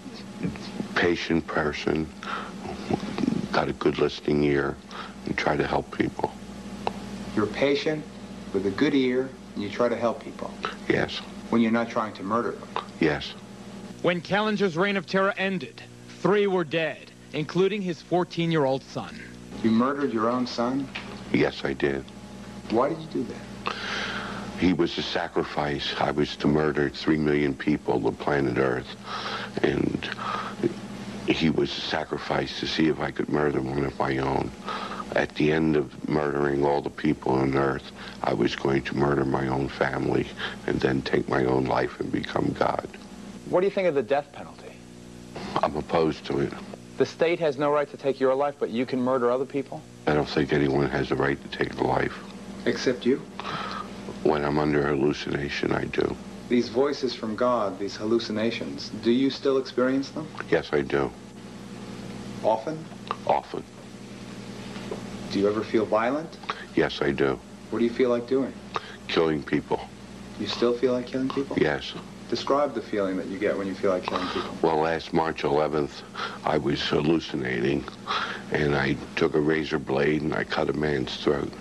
[0.95, 2.07] patient person,
[3.51, 4.77] got a good listening ear,
[5.25, 6.31] and try to help people.
[7.35, 8.05] You're patient
[8.53, 10.51] with a good ear, and you try to help people
[10.89, 11.17] Yes,
[11.49, 12.69] when you're not trying to murder them.
[12.99, 13.33] yes.
[14.01, 15.81] When Kallinger's reign of terror ended,
[16.19, 19.19] three were dead, including his 14-year-old son.
[19.63, 20.87] You murdered your own son?
[21.33, 22.03] Yes, I did.
[22.69, 23.75] Why did you do that?
[24.59, 25.93] He was a sacrifice.
[25.99, 28.95] I was to murder three million people, on the planet Earth.
[29.63, 30.07] And
[31.27, 34.51] he was a sacrifice to see if I could murder one of my own.
[35.15, 37.89] At the end of murdering all the people on Earth,
[38.21, 40.27] I was going to murder my own family
[40.67, 42.87] and then take my own life and become God.
[43.49, 44.73] What do you think of the death penalty?
[45.63, 46.51] I'm opposed to it.
[46.97, 49.81] The state has no right to take your life, but you can murder other people?
[50.05, 52.17] I don't think anyone has a right to take a life.
[52.65, 53.17] Except you?
[54.23, 56.15] When I'm under hallucination, I do.
[56.49, 60.27] These voices from God, these hallucinations, do you still experience them?
[60.49, 61.09] Yes, I do.
[62.43, 62.83] Often?
[63.25, 63.63] Often.
[65.35, 66.37] Do you ever feel violent?
[66.75, 67.37] Yes, I do.
[67.69, 68.53] What do you feel like doing?
[69.09, 69.81] Killing people.
[70.39, 71.57] You still feel like killing people?
[71.59, 71.93] Yes.
[72.29, 74.57] Describe the feeling that you get when you feel like killing people.
[74.61, 76.03] Well, last March 11th,
[76.45, 77.83] I was hallucinating,
[78.53, 81.51] and I took a razor blade and I cut a man's throat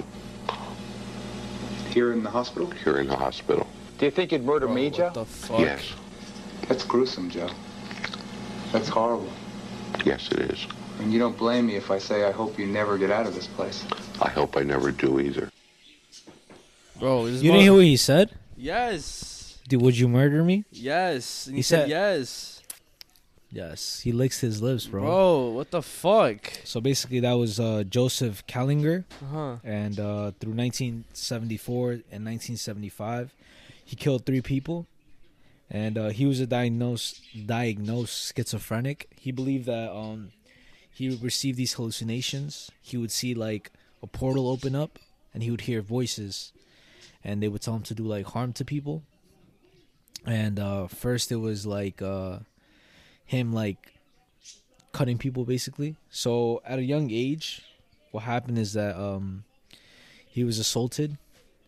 [1.91, 2.71] Here in the hospital?
[2.85, 3.67] here in the hospital.
[3.99, 5.11] Do you think you'd murder me, Joe?
[5.13, 5.59] The fuck?
[5.59, 5.95] Yes.
[6.69, 7.51] That's gruesome, Joe.
[8.71, 9.33] That's horrible.
[10.05, 10.65] Yes, it is.
[11.01, 13.35] And you don't blame me if I say I hope you never get out of
[13.35, 13.85] this place.
[14.23, 15.51] I hope I never do either.
[16.99, 18.31] Bro, this You didn't hear what he said?
[18.57, 19.59] Yes.
[19.69, 20.65] Dude, would you murder me?
[20.71, 21.47] Yes.
[21.47, 22.63] And He he, said, said- yes.
[23.51, 24.01] Yes.
[24.01, 25.03] He licks his lips, bro.
[25.03, 26.53] Bro, what the fuck?
[26.65, 29.57] So basically, that was uh, Joseph Kallinger, Uh-huh.
[29.63, 33.33] and uh, through 1974 and 1975,
[33.85, 34.87] he killed three people,
[35.71, 39.09] and uh, he was a diagnosed diagnosed schizophrenic.
[39.17, 40.33] He believed that um,
[40.95, 42.71] he would receive these hallucinations.
[42.81, 43.71] He would see like
[44.03, 44.99] a portal open up,
[45.35, 46.53] and he would hear voices,
[47.23, 49.03] and they would tell him to do like harm to people.
[50.27, 52.39] And uh, first, it was like uh,
[53.27, 53.93] him like
[54.93, 55.97] cutting people basically.
[56.11, 57.63] So at a young age,
[58.13, 59.45] what happened is that um
[60.27, 61.19] he was assaulted.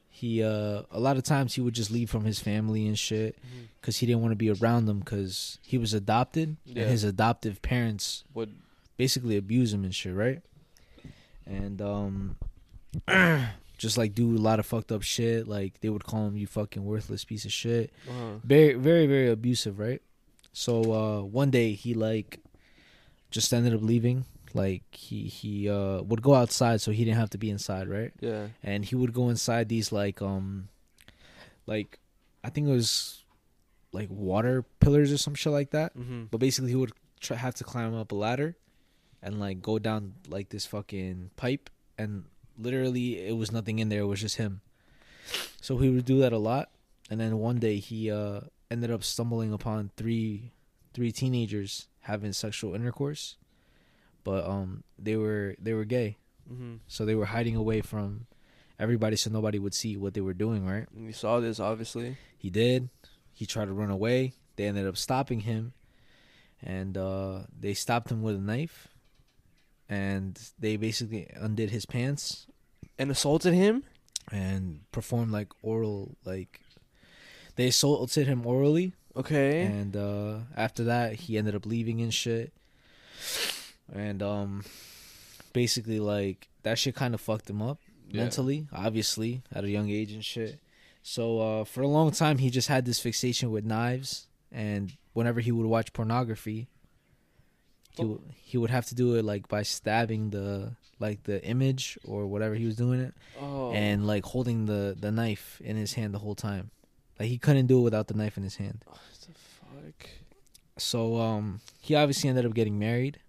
[0.08, 3.36] He uh a lot of times he would just leave from his family and shit
[3.82, 6.82] cuz he didn't want to be around them cuz he was adopted Yeah.
[6.82, 8.54] and his adoptive parents Would
[8.96, 10.40] basically abuse him and shit, right?
[11.46, 12.36] And um
[13.78, 16.46] just like do a lot of fucked up shit, like they would call him you
[16.46, 17.92] fucking worthless piece of shit.
[18.08, 18.38] Uh-huh.
[18.44, 20.02] Very very very abusive, right?
[20.52, 22.40] So uh one day he like
[23.30, 24.24] just ended up leaving.
[24.54, 28.12] Like he he uh would go outside so he didn't have to be inside, right?
[28.20, 28.48] Yeah.
[28.62, 30.68] And he would go inside these like um
[31.66, 31.98] like
[32.42, 33.24] I think it was
[33.92, 35.96] like water pillars or some shit like that.
[35.96, 36.28] Mhm.
[36.30, 38.56] But basically he would try, have to climb up a ladder
[39.22, 42.24] and like go down like this fucking pipe and
[42.58, 44.60] literally it was nothing in there, it was just him.
[45.60, 46.70] So he would do that a lot
[47.10, 48.40] and then one day he uh
[48.70, 50.52] ended up stumbling upon three
[50.94, 53.36] three teenagers having sexual intercourse
[54.24, 56.16] but um they were they were gay
[56.50, 56.78] Mhm.
[56.86, 58.26] so they were hiding away from
[58.78, 62.16] everybody so nobody would see what they were doing right And you saw this, obviously.
[62.38, 62.88] he did
[63.32, 65.72] he tried to run away they ended up stopping him
[66.62, 68.88] and uh they stopped him with a knife
[69.88, 72.46] and they basically undid his pants
[72.98, 73.84] And assaulted him?
[74.32, 76.60] and performed like oral like
[77.54, 79.62] they assaulted him orally Okay.
[79.62, 82.52] and uh after that he ended up leaving and shit
[83.92, 84.64] and um
[85.52, 87.78] basically like that shit kind of fucked him up
[88.10, 88.22] Yeah.
[88.22, 90.58] mentally obviously at a young age and shit
[91.02, 95.40] so uh for a long time he just had this fixation with knives and whenever
[95.40, 96.66] he would watch pornography
[97.96, 98.06] he Oh.
[98.08, 102.26] would he would have to do it like by stabbing the like the image or
[102.26, 103.72] whatever he was doing it Oh.
[103.72, 106.70] and like holding the the knife in his hand the whole time
[107.18, 110.08] like he couldn't do it without the knife in his hand Fuck.
[110.78, 113.20] so um he obviously ended up getting married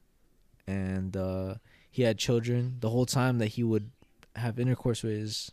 [0.67, 1.55] and uh
[1.89, 3.89] he had children the whole time that he would
[4.35, 5.51] have intercourse with his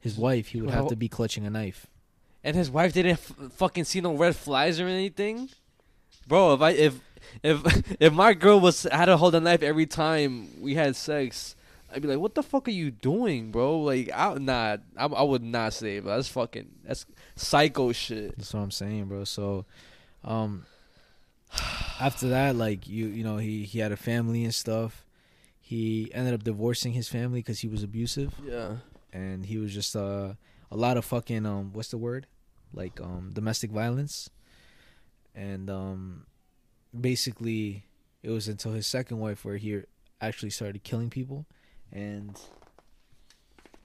[0.00, 1.86] his wife he would have to be clutching a knife
[2.44, 5.48] And his wife didn't f- fucking see no red flies or anything?
[6.26, 7.00] Bro, if I if
[7.42, 11.56] if if my girl was had to hold a knife every time we had sex,
[11.92, 15.22] I'd be like, "What the fuck are you doing, bro?" Like, I nah, I, I
[15.22, 18.36] would not say, but that's fucking that's psycho shit.
[18.36, 19.64] that's what i'm saying bro so
[20.22, 20.66] um
[22.00, 25.04] after that like you you know he he had a family and stuff
[25.60, 28.76] he ended up divorcing his family because he was abusive Yeah.
[29.14, 30.34] and he was just uh
[30.70, 32.26] a lot of fucking um what's the word
[32.74, 34.28] like um domestic violence
[35.34, 36.26] and um
[36.98, 37.84] basically
[38.22, 39.80] it was until his second wife where he
[40.20, 41.46] actually started killing people
[41.92, 42.38] and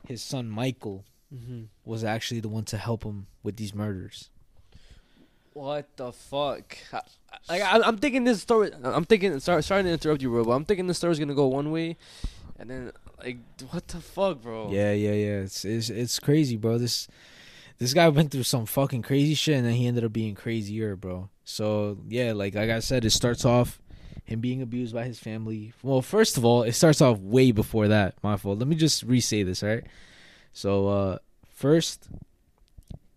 [0.08, 1.04] his son michael
[1.34, 1.68] Mhm.
[1.84, 4.30] was actually the one to help him with these murders
[5.54, 6.78] What the fuck?
[6.94, 7.02] I,
[7.50, 8.70] like, I, I'm thinking this story.
[8.84, 9.40] I'm thinking.
[9.40, 10.44] Sorry, sorry to interrupt you, bro.
[10.46, 11.98] But I'm thinking this story's gonna go one way,
[12.60, 13.40] and then like,
[13.72, 14.70] what the fuck, bro?
[14.72, 17.08] yeah yeah yeah it's it's it's crazy bro this
[17.80, 20.96] this guy went through some fucking crazy shit and then he ended up being crazier
[20.96, 23.80] bro so yeah like like i said it starts off
[24.26, 25.72] him being abused by his family.
[25.82, 28.16] Well first of all it starts off way before that.
[28.22, 28.60] My fault.
[28.60, 29.86] Let me just re-say this right?
[30.52, 31.18] So uh
[31.50, 32.10] first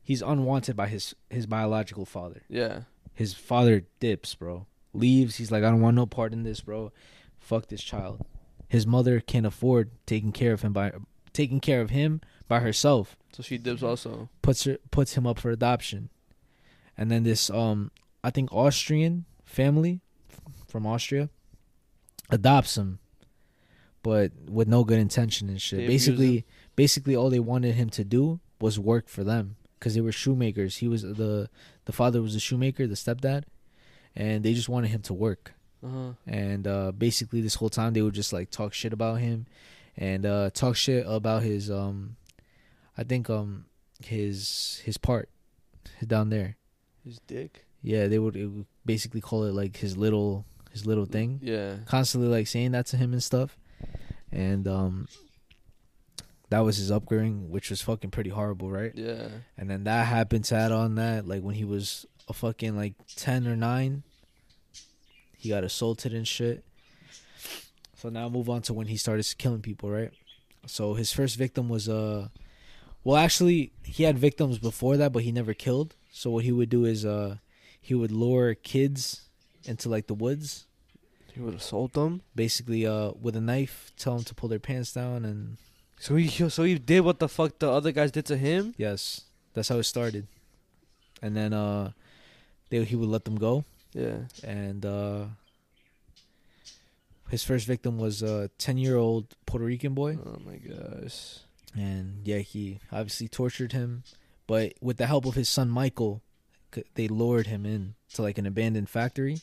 [0.04, 2.42] he's unwanted by his his biological father.
[2.48, 2.82] Yeah.
[3.12, 4.66] his father dips bro.
[4.94, 5.36] Leaves.
[5.36, 6.92] He's like i don't want no part in this bro.
[7.40, 8.24] Fuck this child.
[8.68, 10.92] His mother can't afford taking care of him by
[11.32, 13.16] taking care of him by herself.
[13.32, 14.28] So she dips also.
[14.42, 16.08] puts her puts him up for adoption.
[16.96, 17.90] And then this um
[18.22, 20.00] I think Austrian family
[20.68, 21.30] from Austria
[22.30, 22.98] adopts him,
[24.02, 25.80] but with no good intention and shit.
[25.80, 30.00] They basically, basically all they wanted him to do was work for them because they
[30.00, 30.76] were shoemakers.
[30.76, 31.48] He was the
[31.86, 33.44] the father was a shoemaker, the stepdad,
[34.14, 35.54] and they just wanted him to work.
[35.84, 36.12] Uh-huh.
[36.26, 39.46] And uh, basically, this whole time they would just like talk shit about him,
[39.96, 42.16] and uh, talk shit about his um,
[42.96, 43.64] I think um
[44.04, 45.30] his his part
[46.06, 46.56] down there.
[47.04, 47.64] His dick.
[47.82, 51.40] Yeah, they would, it would basically call it like his little his little thing.
[51.42, 51.76] Yeah.
[51.86, 53.56] Constantly like saying that to him and stuff.
[54.32, 55.08] And um
[56.50, 58.92] that was his upbringing, which was fucking pretty horrible, right?
[58.94, 59.28] Yeah.
[59.56, 62.94] And then that happened to add on that, like when he was a fucking like
[63.16, 64.02] ten or nine,
[65.38, 66.64] he got assaulted and shit.
[67.96, 70.10] So now move on to when he started killing people, right?
[70.66, 72.28] So his first victim was uh
[73.04, 75.94] well actually he had victims before that but he never killed.
[76.12, 77.36] So what he would do is uh
[77.80, 79.22] he would lure kids
[79.64, 80.66] into like the woods.
[81.32, 82.22] He would assault them?
[82.34, 85.56] Basically uh with a knife, tell them to pull their pants down and
[85.98, 88.74] So he so he did what the fuck the other guys did to him?
[88.76, 89.22] Yes.
[89.54, 90.26] That's how it started.
[91.22, 91.92] And then uh
[92.68, 93.64] they he would let them go.
[93.92, 94.28] Yeah.
[94.44, 95.24] And uh
[97.30, 100.18] his first victim was a 10-year-old Puerto Rican boy.
[100.24, 101.38] Oh my gosh.
[101.76, 104.02] And yeah, he obviously tortured him,
[104.48, 106.22] but with the help of his son Michael,
[106.94, 109.38] they lured him in to like an abandoned factory.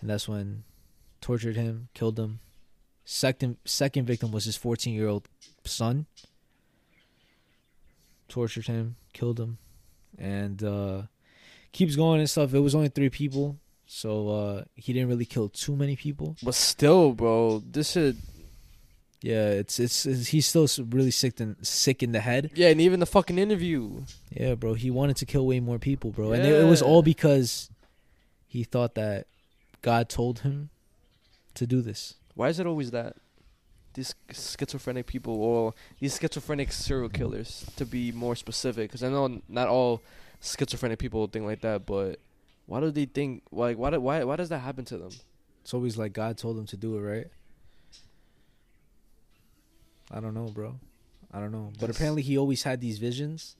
[0.00, 0.64] And that's when
[1.20, 2.40] tortured him, killed him.
[3.04, 5.28] Second second victim was his 14-year-old
[5.64, 6.06] son.
[8.28, 9.58] Tortured him, killed him,
[10.16, 11.02] and uh
[11.72, 12.54] keeps going and stuff.
[12.54, 16.36] It was only three people, so uh he didn't really kill too many people.
[16.42, 18.16] But still, bro, this shit.
[19.22, 22.52] Yeah, it's it's, it's he's still really sick in sick in the head.
[22.54, 24.02] Yeah, and even the fucking interview.
[24.30, 27.02] Yeah, bro, he wanted to kill way more people, bro, and it, it was all
[27.02, 27.70] because
[28.46, 29.26] he thought that
[29.82, 30.70] God told him
[31.54, 32.14] to do this.
[32.34, 33.16] Why is it always that?
[33.92, 39.42] These schizophrenic people or these schizophrenic serial killers, to be more specific, because I know
[39.48, 40.00] not all
[40.40, 42.20] schizophrenic people think like that, but
[42.64, 45.10] why do they think like why do, why why does that happen to them?
[45.60, 47.26] It's always like God told them to do it, right?
[50.10, 50.78] I don't know, bro.
[51.32, 53.56] I don't know, but apparently he always had these visions.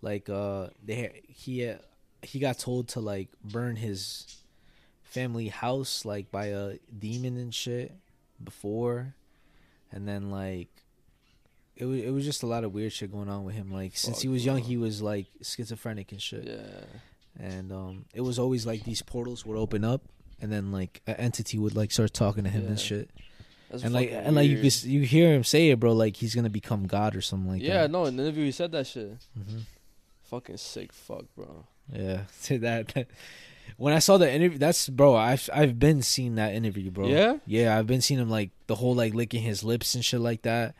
[0.00, 1.76] Like uh, they he uh,
[2.22, 4.36] he got told to like burn his
[5.02, 7.92] family house like by a demon and shit
[8.42, 9.14] before,
[9.90, 10.68] and then like
[11.76, 13.72] it was it was just a lot of weird shit going on with him.
[13.72, 14.66] Like since he was young, bro.
[14.68, 16.44] he was like schizophrenic and shit.
[16.44, 16.84] Yeah.
[17.40, 20.02] And um, it was always like these portals would open up,
[20.40, 22.84] and then like an entity would like start talking to him and Yeah.
[22.84, 23.10] shit.
[23.72, 25.92] That's and like and like you just you hear him say it, bro.
[25.92, 27.90] Like he's gonna become God or something like yeah, that.
[27.90, 29.16] no, in the interview he said that shit.
[29.38, 29.62] Mhm.
[30.24, 31.64] Fucking sick, fuck, bro.
[31.92, 33.08] Yeah, that, that-
[33.78, 35.16] When I saw the interview, that's bro.
[35.16, 37.06] I've I've been seeing that interview, bro.
[37.08, 37.38] Yeah?
[37.46, 37.78] yeah.
[37.78, 40.74] I've been seeing him like the whole like licking his lips and shit like that,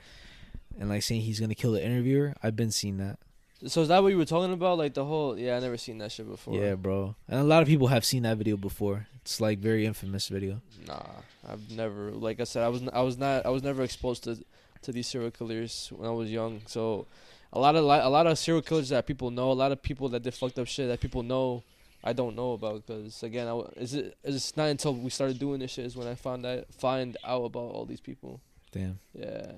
[0.79, 2.35] and like saying he's gonna kill the interviewer.
[2.43, 3.19] I've been seeing that.
[3.67, 4.77] So is that what you were talking about?
[4.79, 5.39] Like the whole?
[5.39, 6.55] Yeah, I never seen that shit before.
[6.55, 7.15] Yeah, bro.
[7.29, 9.07] And a lot of people have seen that video before.
[9.23, 10.61] It's like very infamous video.
[10.87, 11.03] Nah,
[11.49, 12.11] I've never.
[12.11, 14.37] Like I said, I was n- I was not I was never exposed to
[14.83, 16.61] to these serial killers when I was young.
[16.67, 17.07] So
[17.53, 19.81] a lot of li- a lot of serial killers that people know, a lot of
[19.81, 21.63] people that did fucked up shit that people know,
[22.03, 22.85] I don't know about.
[22.85, 26.09] Because again, I, is it it's not until we started doing this shit is when
[26.09, 28.41] I found that find out about all these people.
[28.73, 28.99] Damn.
[29.15, 29.53] Yeah.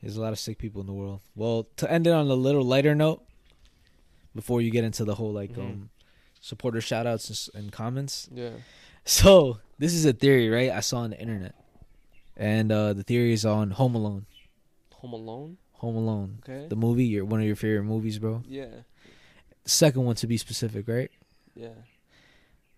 [0.00, 1.20] There's a lot of sick people in the world.
[1.34, 3.24] Well, to end it on a little lighter note,
[4.34, 5.58] before you get into the whole like Mhm.
[5.58, 5.90] um
[6.46, 8.28] supporter shout outs and, comments.
[8.32, 8.50] Yeah.
[9.04, 10.70] So this is a theory, right?
[10.70, 11.56] I saw on the internet.
[12.36, 14.26] And uh the theory is on Home Alone.
[14.94, 15.56] Home Alone.
[15.82, 16.38] Home Alone.
[16.42, 16.68] Okay.
[16.68, 18.44] The movie, your one of your favorite movies, bro.
[18.46, 18.86] Yeah.
[19.64, 21.10] Second one to be specific, right?
[21.56, 21.80] Yeah.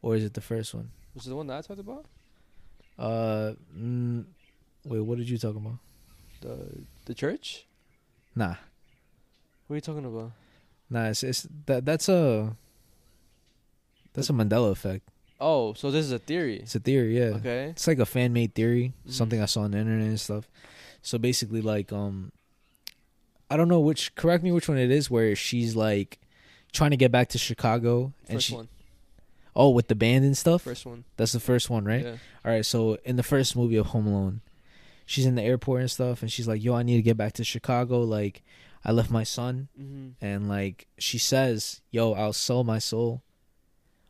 [0.00, 0.90] Or is it the first one?
[1.14, 2.06] Was it the one that I talked about?
[2.98, 4.24] Uh mm,
[4.84, 5.78] wait, what did you talk about?
[6.40, 6.56] The
[7.04, 7.66] the church?
[8.34, 8.54] Nah.
[9.66, 10.32] What are you talking about?
[10.88, 12.56] Nah, it's, it's that that's a
[14.14, 15.08] that's a Mandela effect.
[15.40, 16.56] Oh, so this is a theory.
[16.60, 17.36] It's a theory, yeah.
[17.36, 17.64] Okay.
[17.70, 19.12] It's like a fan made theory, Mhm.
[19.12, 20.48] something I saw on the internet and stuff.
[21.02, 22.32] So basically, like, um,
[23.50, 24.14] I don't know which.
[24.14, 25.10] Correct me which one it is.
[25.10, 26.18] Where she's like
[26.72, 28.54] trying to get back to Chicago, and First she.
[28.54, 28.68] one.
[29.56, 30.62] Oh, with the band and stuff.
[30.62, 31.04] First one.
[31.16, 32.04] That's the first one, right?
[32.04, 32.16] Yeah.
[32.44, 32.64] All right.
[32.66, 34.40] So in the first movie of Home Alone,
[35.06, 37.32] she's in the airport and stuff, and she's like, "Yo, I need to get back
[37.34, 38.02] to Chicago.
[38.02, 38.42] Like,
[38.84, 40.12] I left my son, Mhm.
[40.20, 43.22] and like she says, "Yo, I'll sell my soul.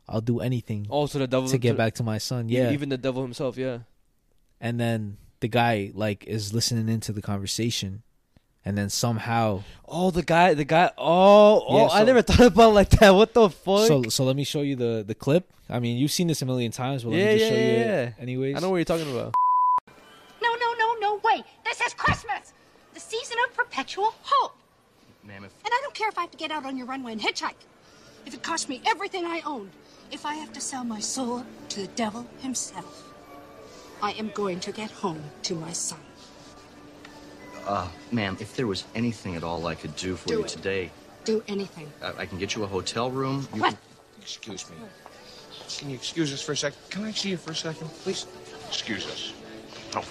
[0.09, 2.49] I'll do anything." Oh, also, the devil to get back to my son.
[2.49, 3.79] Yeah, Even the devil himself, yeah.
[4.59, 8.03] and then the guy like is listening into the conversation
[8.65, 9.63] and then somehow.
[9.87, 10.91] Oh, the guy, the guy.
[10.97, 13.11] Oh, oh, Yeah, I never thought about it like that.
[13.15, 13.87] What the fuck?
[13.87, 15.51] So so let me show you the the clip.
[15.69, 17.55] I mean, you've seen this a million times, but let yeah, me yeah, just show
[17.55, 18.01] yeah, you yeah.
[18.01, 18.55] it anyways.
[18.57, 19.33] I know what you're talking about.
[20.41, 21.45] No, no, no, no, wait.
[21.63, 22.53] This is Christmas.
[22.93, 24.55] The season of perpetual hope.
[25.23, 25.53] Mammoth.
[25.63, 27.61] And I don't care if I have to get out on your runway and hitchhike.
[28.25, 29.69] If it costs me everything I own.
[30.11, 33.05] If I have to sell my soul to the devil himself.
[34.01, 35.99] I am going to get home to my son.
[37.67, 40.47] uh, ma'am, if there was anything at all I could do for Do you it.
[40.47, 40.89] today,
[41.25, 41.91] Do anything.
[42.01, 43.47] I, I can get you a hotel room.
[43.53, 43.75] You What?
[44.21, 44.77] Excuse me.
[45.77, 46.79] Can you excuse us for a second?
[46.89, 48.25] Can I see you for a second, please?
[48.69, 49.33] Excuse us.
[49.95, 50.03] Oh.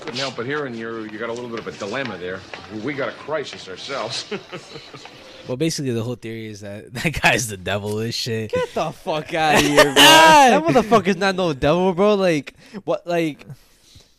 [0.00, 2.40] Couldn't help but hearing you you got a little bit of a dilemma there.
[2.82, 4.24] We got a crisis ourselves.
[5.50, 7.96] Well, basically, the whole theory is that that guy's the devil.
[7.96, 8.52] This shit.
[8.52, 9.94] Get the fuck out of here, bro.
[9.94, 12.14] that motherfucker's not no devil, bro.
[12.14, 12.54] Like
[12.84, 13.04] what?
[13.04, 13.44] Like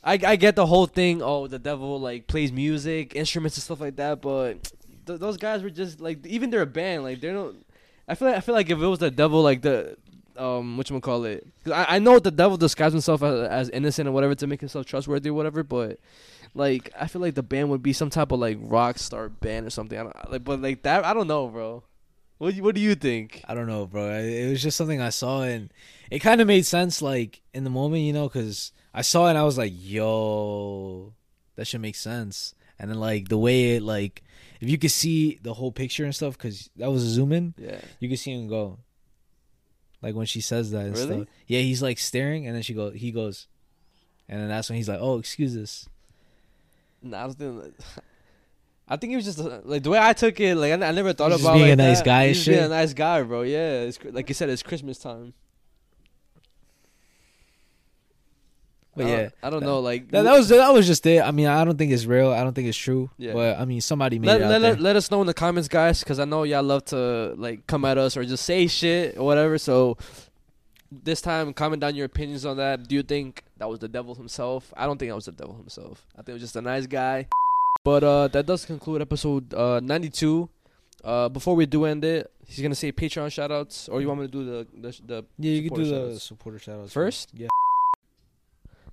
[0.04, 1.22] I I get the whole thing.
[1.22, 4.22] Oh, the devil like plays music, instruments and stuff like that.
[4.22, 4.74] But
[5.08, 7.04] th- those guys were just like even they're a band.
[7.04, 7.54] Like they're not.
[8.10, 9.96] I feel like, I feel like if it was the devil, like the
[10.36, 11.48] um, what you call it?
[11.68, 14.86] I I know the devil disguises himself as, as innocent or whatever to make himself
[14.86, 15.98] trustworthy or whatever, but.
[16.54, 19.66] Like I feel like the band would be some type of like rock star band
[19.66, 19.98] or something.
[19.98, 21.84] I don't like, but like that, I don't know, bro.
[22.40, 23.42] What do- what do you think?
[23.48, 24.10] I don't know, bro.
[24.18, 25.72] It was just something I saw, and
[26.10, 29.32] it kind of made sense, like in the moment, you know, because I saw it
[29.32, 31.14] and I was like, "Yo,
[31.56, 34.24] that should make sense." And then like the way it, like,
[34.60, 37.54] if you could see the whole picture and stuff, because that was a zoom in,
[37.58, 37.80] Yeah.
[38.00, 38.80] you could see him go.
[40.02, 41.16] Like when she says that, and Really?
[41.22, 41.28] stuff.
[41.48, 43.48] Yeah, he's like staring, and then she go, he goes,
[44.28, 45.88] and then that's when he's like, "Oh, excuse us."
[47.02, 47.36] Nah, I was.
[48.88, 50.56] I think he was just like the way I took it.
[50.56, 52.06] Like I, I never thought He's just about being like a nice that.
[52.06, 53.42] guy He's just being a nice guy, bro.
[53.44, 55.34] Yeah, it's, like you said, it's Christmas time.
[58.96, 61.06] But I yeah, don't- I don't that- know, like, that, that was that was just
[61.06, 61.22] it.
[61.24, 62.32] I mean, I don't think it's real.
[62.32, 63.10] I don't think it's true.
[63.18, 63.32] Yeah.
[63.34, 65.70] But I mean, somebody made Let, it let, let, let us know in the comments,
[65.70, 69.18] guys, because I know y'all love to like come at us or just say shit
[69.18, 69.58] or whatever.
[69.58, 69.98] So
[70.92, 72.90] this time, comment down your opinions on that.
[72.90, 74.74] Do you think that was the devil himself?
[74.76, 76.04] I don't think that was the devil himself.
[76.16, 77.28] I think it was just a nice guy.
[77.84, 80.48] But uh, that does conclude episode uh, 92.
[81.04, 84.28] Uh, before we do end it, he's gonna say Patreon shoutouts, or you want me
[84.28, 86.22] to do the the, the Yeah, you can do the shoutouts?
[86.22, 87.32] supporter shoutouts first.
[87.34, 87.48] Yeah.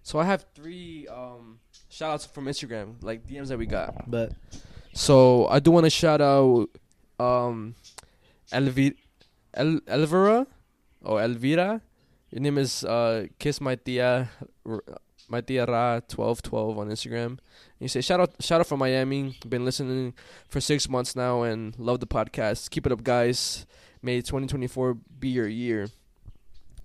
[0.03, 4.09] So I have three um shoutouts from Instagram, like DMs that we got.
[4.11, 4.33] But
[4.95, 6.69] so I do want to shout out
[7.21, 7.75] um
[8.51, 8.95] Elvi
[9.53, 10.47] El Elvira
[11.05, 11.83] or Elvira.
[12.31, 14.29] Your name is uh Kiss My Tia
[15.29, 17.27] My Tia Ra twelve twelve on Instagram.
[17.27, 17.39] And
[17.81, 19.37] you say shout out shout out from Miami.
[19.49, 20.15] Been listening
[20.49, 22.71] for six months now and love the podcast.
[22.71, 23.67] Keep it up, guys.
[24.03, 25.89] May twenty twenty four be your year.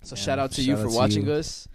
[0.02, 1.34] So Yeah, shout out to you shout for to watching you.
[1.34, 1.68] us.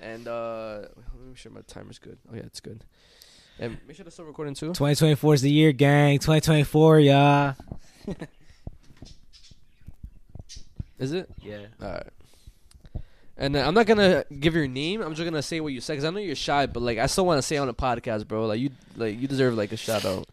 [0.00, 2.18] And uh let me make sure my timer's good.
[2.30, 2.84] Oh yeah, it's good.
[3.58, 4.68] And make sure that's still recording too.
[4.68, 6.18] 2024 is the year, gang.
[6.18, 7.54] 2024, yeah.
[10.98, 11.28] Is it?
[11.42, 11.66] Yeah.
[11.80, 12.06] All right.
[13.36, 15.00] And uh, I'm not gonna give your name.
[15.00, 17.06] I'm just gonna say what you said because I know you're shy, but like I
[17.06, 18.46] still want to say on the podcast, bro.
[18.46, 20.28] Like you, like you deserve like a shout out.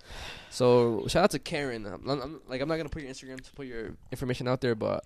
[0.49, 1.85] So shout out to Karen.
[1.85, 4.76] I'm, I'm- like I'm not gonna put your Instagram to put your information out there,
[4.76, 5.05] but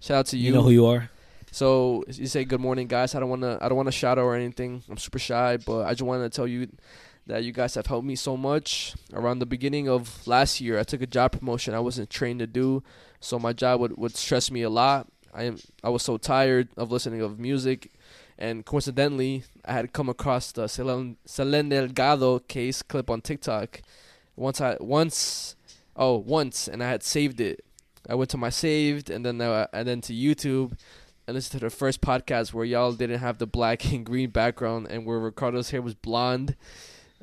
[0.00, 0.46] shout out to you.
[0.46, 1.10] You know who you are.
[1.50, 3.14] So you say good morning, guys.
[3.14, 4.82] I don't wanna, I don't wanna shout out or anything.
[4.88, 6.68] I'm super shy, but I just wanna tell you
[7.26, 8.94] that you guys have helped me so much.
[9.12, 12.46] Around the beginning of last year, I took a job promotion I wasn't trained to
[12.46, 12.82] do,
[13.20, 15.06] so my job would, would stress me a lot.
[15.34, 17.90] I am I was so tired of listening of music,
[18.38, 23.82] and coincidentally, I had come across the Selen, Selen Delgado case clip on TikTok.
[24.36, 25.56] Once I once,
[25.96, 27.64] oh once, and I had saved it.
[28.08, 30.78] I went to my saved, and then uh, and then to YouTube,
[31.26, 34.86] and listened to the first podcast where y'all didn't have the black and green background,
[34.88, 36.54] and where Ricardo's hair was blonde.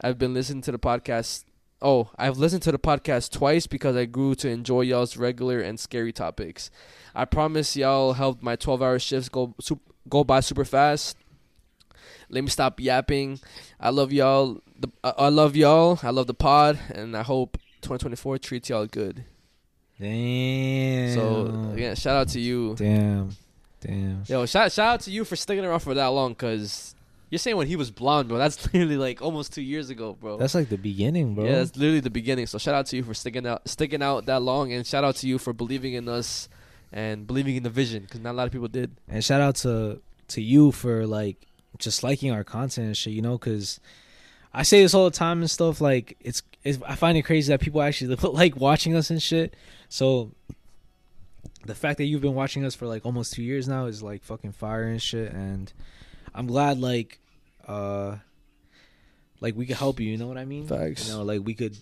[0.02, 1.46] I've been listening to the podcast.
[1.82, 5.80] Oh, I've listened to the podcast twice because I grew to enjoy y'all's regular and
[5.80, 6.70] scary topics.
[7.16, 9.56] I promise y'all helped my 12-hour shifts go
[10.08, 11.18] go by super fast.
[12.30, 13.40] Let me stop yapping.
[13.80, 14.62] I love y'all.
[14.80, 16.00] The, I, I love y'all.
[16.02, 19.26] I love the pod, and I hope 2024 treats y'all good.
[20.00, 21.14] Damn.
[21.14, 22.76] So again, shout out to you.
[22.76, 23.36] Damn.
[23.82, 24.24] Damn.
[24.28, 26.96] Yo, shout shout out to you for sticking around for that long, cause
[27.32, 28.38] you're saying when he was blonde, bro.
[28.38, 30.38] That's literally like almost two years ago, bro.
[30.38, 31.46] That's like the beginning, bro.
[31.46, 32.46] Yeah, that's literally the beginning.
[32.46, 35.16] So shout out to you for sticking out, sticking out that long, and shout out
[35.18, 36.50] to you for believing in us
[36.92, 38.92] and believing in the vision, because not a lot of people did.
[39.08, 41.48] And shout out to to you for like
[41.78, 43.80] just liking our content and shit, you know, because
[44.54, 45.80] I say this all the time and stuff.
[45.80, 49.56] Like it's, it's I find it crazy that people actually like watching us and shit.
[49.88, 50.32] So
[51.66, 54.22] the fact that you've been watching us for like almost two years now is like
[54.22, 55.32] fucking fire and shit.
[55.32, 55.72] And
[56.36, 57.21] I'm glad like
[57.68, 58.18] uh
[59.40, 60.12] like we could help you.
[60.12, 60.68] You know what I mean?
[60.68, 61.08] Facts.
[61.08, 61.78] You know, like we could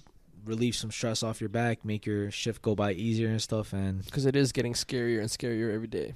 [0.46, 3.74] relieve some stress off your back, make your shift go by easier and stuff.
[3.74, 6.14] And Because it is getting scarier and scarier every day.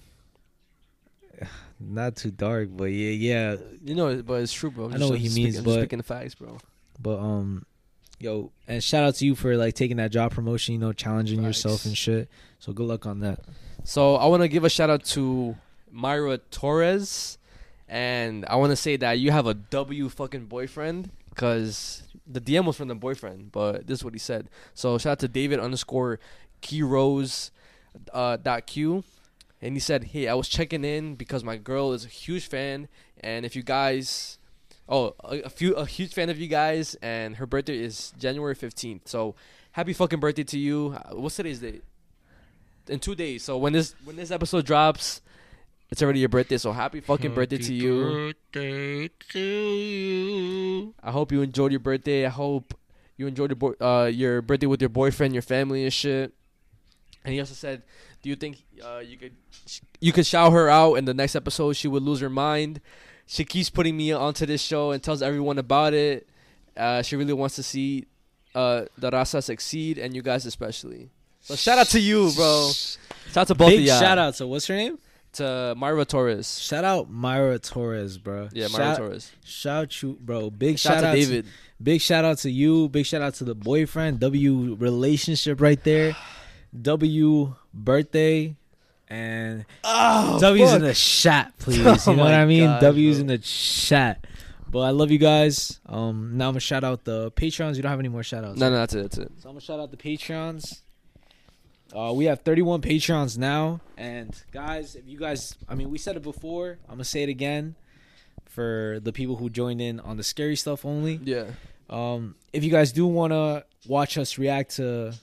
[1.79, 3.55] not too dark, but yeah, yeah.
[3.83, 4.85] You know, but it's true, bro.
[4.85, 6.57] I'm I know what he means, speaking- I'm just but speaking the facts, bro.
[6.99, 7.65] But um,
[8.19, 10.73] yo, and shout out to you for like taking that job promotion.
[10.73, 12.29] You know, challenging yourself and shit.
[12.59, 13.39] So good luck on that.
[13.83, 15.55] So I want to give a shout out to
[15.91, 17.37] Myra Torres,
[17.93, 22.65] and I want to say that you have a W fucking boyfriend because the DM
[22.65, 24.49] was from the boyfriend, but this is what he said.
[24.73, 26.19] So shout out to David underscore
[26.61, 27.51] Key Rose
[28.11, 29.03] uh, dot Q,
[29.61, 32.87] and he said, "Hey, I was checking in because my girl is a huge fan,
[33.21, 34.39] and if you guys."
[34.89, 38.53] Oh, a, a few a huge fan of you guys, and her birthday is January
[38.55, 39.07] fifteenth.
[39.07, 39.33] So,
[39.71, 40.97] happy fucking birthday to you!
[40.97, 41.83] Uh, What's today's date?
[42.89, 43.43] in two days.
[43.43, 45.21] So when this when this episode drops,
[45.93, 46.57] it's already your birthday.
[46.57, 48.33] So happy fucking birthday to you.
[48.51, 50.95] Birthday to you.
[51.03, 52.25] I hope you enjoyed your birthday.
[52.25, 52.73] I hope
[53.15, 56.33] you enjoyed your boy, uh your birthday with your boyfriend, your family, and shit.
[57.23, 57.83] And he also said,
[58.23, 59.33] "Do you think uh, you could
[60.01, 61.73] you could shout her out in the next episode?
[61.73, 62.81] She would lose her mind.
[63.27, 66.27] She keeps putting me onto this show and tells everyone about it.
[66.75, 68.07] Uh, she really wants to see
[68.55, 71.11] uh, the Rasa succeed, and you guys especially.
[71.41, 72.71] So shout out to you, bro.
[72.73, 73.99] Shout out to both Big of y'all.
[73.99, 74.97] shout out to what's her name?
[75.33, 76.59] To Myra Torres.
[76.59, 78.49] Shout out Myra Torres, bro.
[78.53, 79.31] Yeah, Myra shout, Torres.
[79.43, 80.49] Shout you, bro.
[80.49, 81.45] Big Shout shout, out to David.
[81.81, 82.89] big shout out to you.
[82.89, 84.19] Big shout out to the boyfriend.
[84.19, 86.15] W relationship right there.
[86.79, 88.55] W birthday.
[89.09, 90.77] And Oh, W's fuck.
[90.79, 91.85] in the chat, please.
[92.07, 92.63] Oh you know what I mean?
[92.65, 93.21] gosh, W's bro.
[93.21, 94.25] in the chat.
[94.71, 95.79] But I love you guys.
[95.85, 97.75] Um, now I'm gonna shout out the Patreons.
[97.75, 98.57] You don't have any more shout outs.
[98.59, 99.01] No, no, that's it.
[99.03, 99.31] That's it.
[99.39, 100.81] So I'm gonna shout out the Patreons.
[101.95, 106.15] Uh, we have 31 Patreons now, and guys, if you guys, I mean, we said
[106.15, 106.79] it before.
[106.87, 107.75] I'm gonna say it again
[108.45, 111.19] for the people who joined in on the scary stuff only.
[111.23, 111.45] Yeah.
[111.89, 115.13] Um, if you guys do wanna watch us react to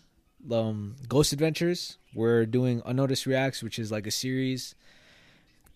[0.51, 4.75] um, Ghost Adventures, we're doing Unnoticed Reacts, which is like a series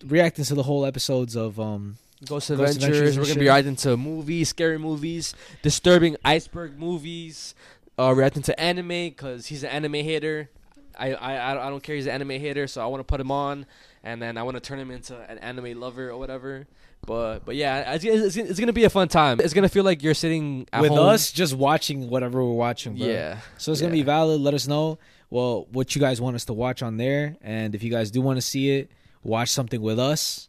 [0.07, 2.77] reacting to the whole episodes of um, Ghost Ghost Adventures.
[2.77, 3.39] Adventures We're gonna shit.
[3.41, 7.55] be reacting to movies, scary movies, disturbing iceberg movies.
[7.97, 10.51] Uh, reacting to anime because he's an anime hater.
[10.99, 11.95] I, I I don't care.
[11.95, 13.67] He's an anime hater, so I want to put him on,
[14.03, 16.67] and then I want to turn him into an anime lover or whatever.
[17.07, 19.41] But but yeah, it's, it's, it's gonna be a fun time.
[19.41, 21.09] It's gonna feel like you're sitting at with home.
[21.09, 22.97] us just watching whatever we're watching.
[22.97, 23.07] Bro.
[23.07, 23.41] Yeah.
[23.59, 24.41] So it's gonna be valid.
[24.41, 24.99] Let us know.
[25.31, 28.21] Well, what you guys want us to watch on there, and if you guys do
[28.21, 28.91] want to see it,
[29.23, 30.49] watch something with us.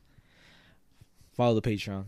[1.34, 2.06] Follow the Patreon.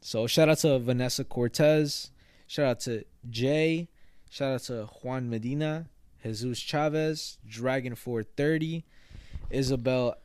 [0.00, 2.10] So shout out to Vanessa Cortez.
[2.46, 3.88] Shout out to Jay.
[4.30, 5.86] Shout out to Juan Medina,
[6.26, 8.84] Jesus Chavez, Dragon 430,
[9.50, 10.16] Isabel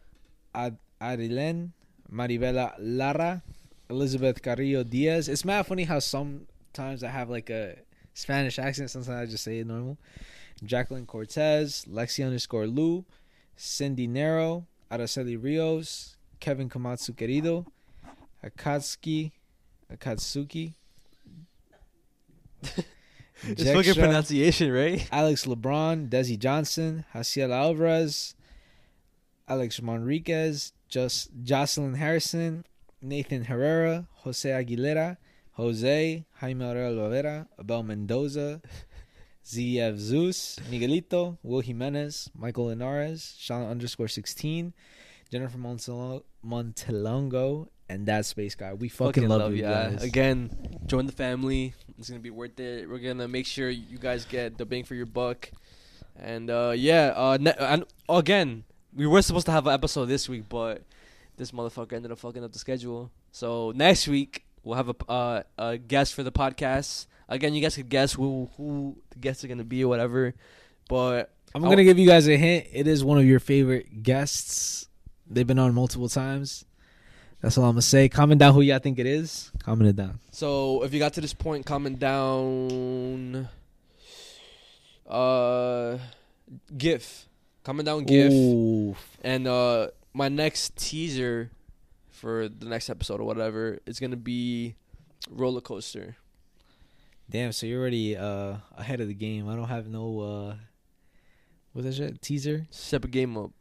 [0.54, 1.72] Ad- Adilen,
[2.12, 3.44] Maribela Lara,
[3.90, 5.30] Elizabeth Carrillo Diaz.
[5.30, 7.78] It's mad funny how sometimes I have like a
[8.14, 8.90] Spanish accent.
[8.90, 9.98] Sometimes I just say it normal.
[10.64, 13.06] Jacqueline Cortez, Lexi underscore Lou,
[13.56, 17.66] Cindy Nero, Araceli Rios, Kevin Komatsu Querido,
[18.44, 19.32] Akatsuki,
[19.94, 20.74] Akatsuki.
[23.44, 25.08] It's fucking pronunciation, right?
[25.12, 28.36] Alex LeBron, Desi Johnson, Haciel Alvarez,
[29.48, 32.66] Alex Monriquez, Just Jocelyn Harrison,
[33.02, 35.18] Nathan Herrera, Jose Aguilera,
[35.54, 38.62] Jose, Jaime Aurel Lovera, Abel Mendoza,
[39.46, 44.74] ZF Zeus, Miguelito, Will Jimenez, Michael Linares, Sean underscore 16,
[45.32, 46.24] Jennifer Montelongo
[47.92, 48.74] and that space guy.
[48.74, 49.70] We fucking, love, you ya.
[49.70, 50.04] guys.
[50.04, 50.50] Again,
[50.86, 51.74] join the family.
[52.00, 52.90] It's gonna be worth it.
[52.90, 55.52] We're gonna make sure you guys get the bang for your buck.
[56.18, 58.64] And uh, yeah, uh, ne- and again,
[58.96, 60.84] we were supposed to have an episode this week, but
[61.38, 63.12] this motherfucker ended up fucking up the schedule.
[63.32, 67.08] So next week we'll have a uh, a guest for the podcast.
[67.28, 70.34] Again, you guys could guess who who the guests are gonna be or whatever.
[70.88, 72.68] But I'm gonna give you guys a hint.
[72.72, 74.88] It is one of your favorite guests.
[75.28, 76.66] They've been on multiple times.
[77.42, 78.08] That's all I'm gonna say.
[78.08, 79.52] Comment down who y'all think it is.
[79.64, 80.20] Comment it down.
[80.30, 83.50] So if you got to this point, comment down.
[85.10, 85.98] Uh,
[86.78, 87.28] GIF.
[87.64, 88.32] Comment down GIF.
[88.32, 88.96] Ooh.
[89.24, 91.50] And uh, my next teaser
[92.10, 94.76] for the next episode or whatever is gonna be
[95.30, 96.18] roller coaster.
[97.28, 99.50] Damn, so you're already uh, ahead of the game.
[99.50, 100.56] I don't have no uh,
[101.74, 102.22] what's that shit?
[102.22, 102.68] Teaser.
[102.70, 103.52] Step a game up,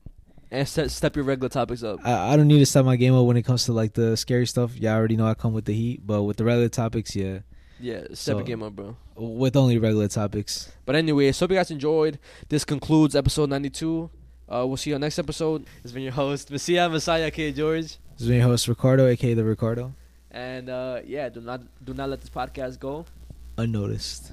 [0.50, 2.00] and step, step your regular topics up.
[2.04, 4.16] I, I don't need to step my game up when it comes to like the
[4.16, 4.76] scary stuff.
[4.76, 7.40] Y'all already know I come with the heat, but with the regular topics, yeah.
[7.78, 8.96] Yeah, step a So- game up, bro.
[9.16, 10.72] With only regular topics.
[10.86, 12.18] But anyway, so hope you guys enjoyed.
[12.48, 14.08] This concludes episode 92.
[14.48, 15.66] Uh, we'll see you on next episode.
[15.84, 17.52] It's been your host, Messiah Messiah K.
[17.52, 17.82] George.
[17.82, 19.92] This is your host Ricardo, aka the Ricardo.
[20.30, 23.04] And uh, yeah, do not do not let this podcast go.
[23.58, 24.32] unnoticed.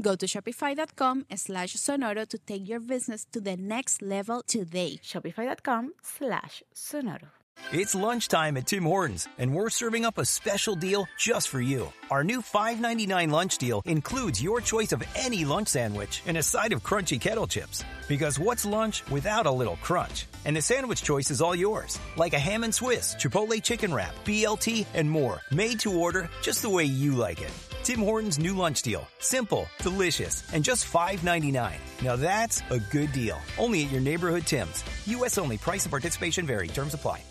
[0.00, 4.98] Go to shopify.com slash sonoro to take your business to the next level today.
[5.02, 7.28] Shopify.com slash sonoro.
[7.72, 11.90] It's lunchtime at Tim Hortons, and we're serving up a special deal just for you.
[12.10, 16.72] Our new $5.99 lunch deal includes your choice of any lunch sandwich and a side
[16.72, 17.82] of crunchy kettle chips.
[18.08, 20.26] Because what's lunch without a little crunch?
[20.44, 24.14] And the sandwich choice is all yours, like a ham and Swiss, Chipotle chicken wrap,
[24.24, 27.50] BLT, and more, made to order just the way you like it.
[27.86, 29.06] Tim Hortons' new lunch deal.
[29.20, 31.76] Simple, delicious, and just $5.99.
[32.02, 33.38] Now that's a good deal.
[33.60, 34.82] Only at your neighborhood Tim's.
[35.06, 35.38] U.S.
[35.38, 35.56] only.
[35.56, 36.66] Price and participation vary.
[36.66, 37.22] Terms apply.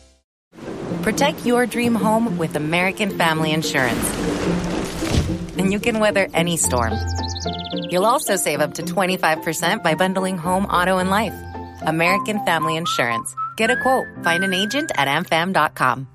[1.02, 4.00] Protect your dream home with American Family Insurance.
[5.58, 6.94] And you can weather any storm.
[7.90, 11.36] You'll also save up to 25% by bundling home, auto, and life.
[11.82, 13.36] American Family Insurance.
[13.58, 14.08] Get a quote.
[14.24, 16.15] Find an agent at amfam.com.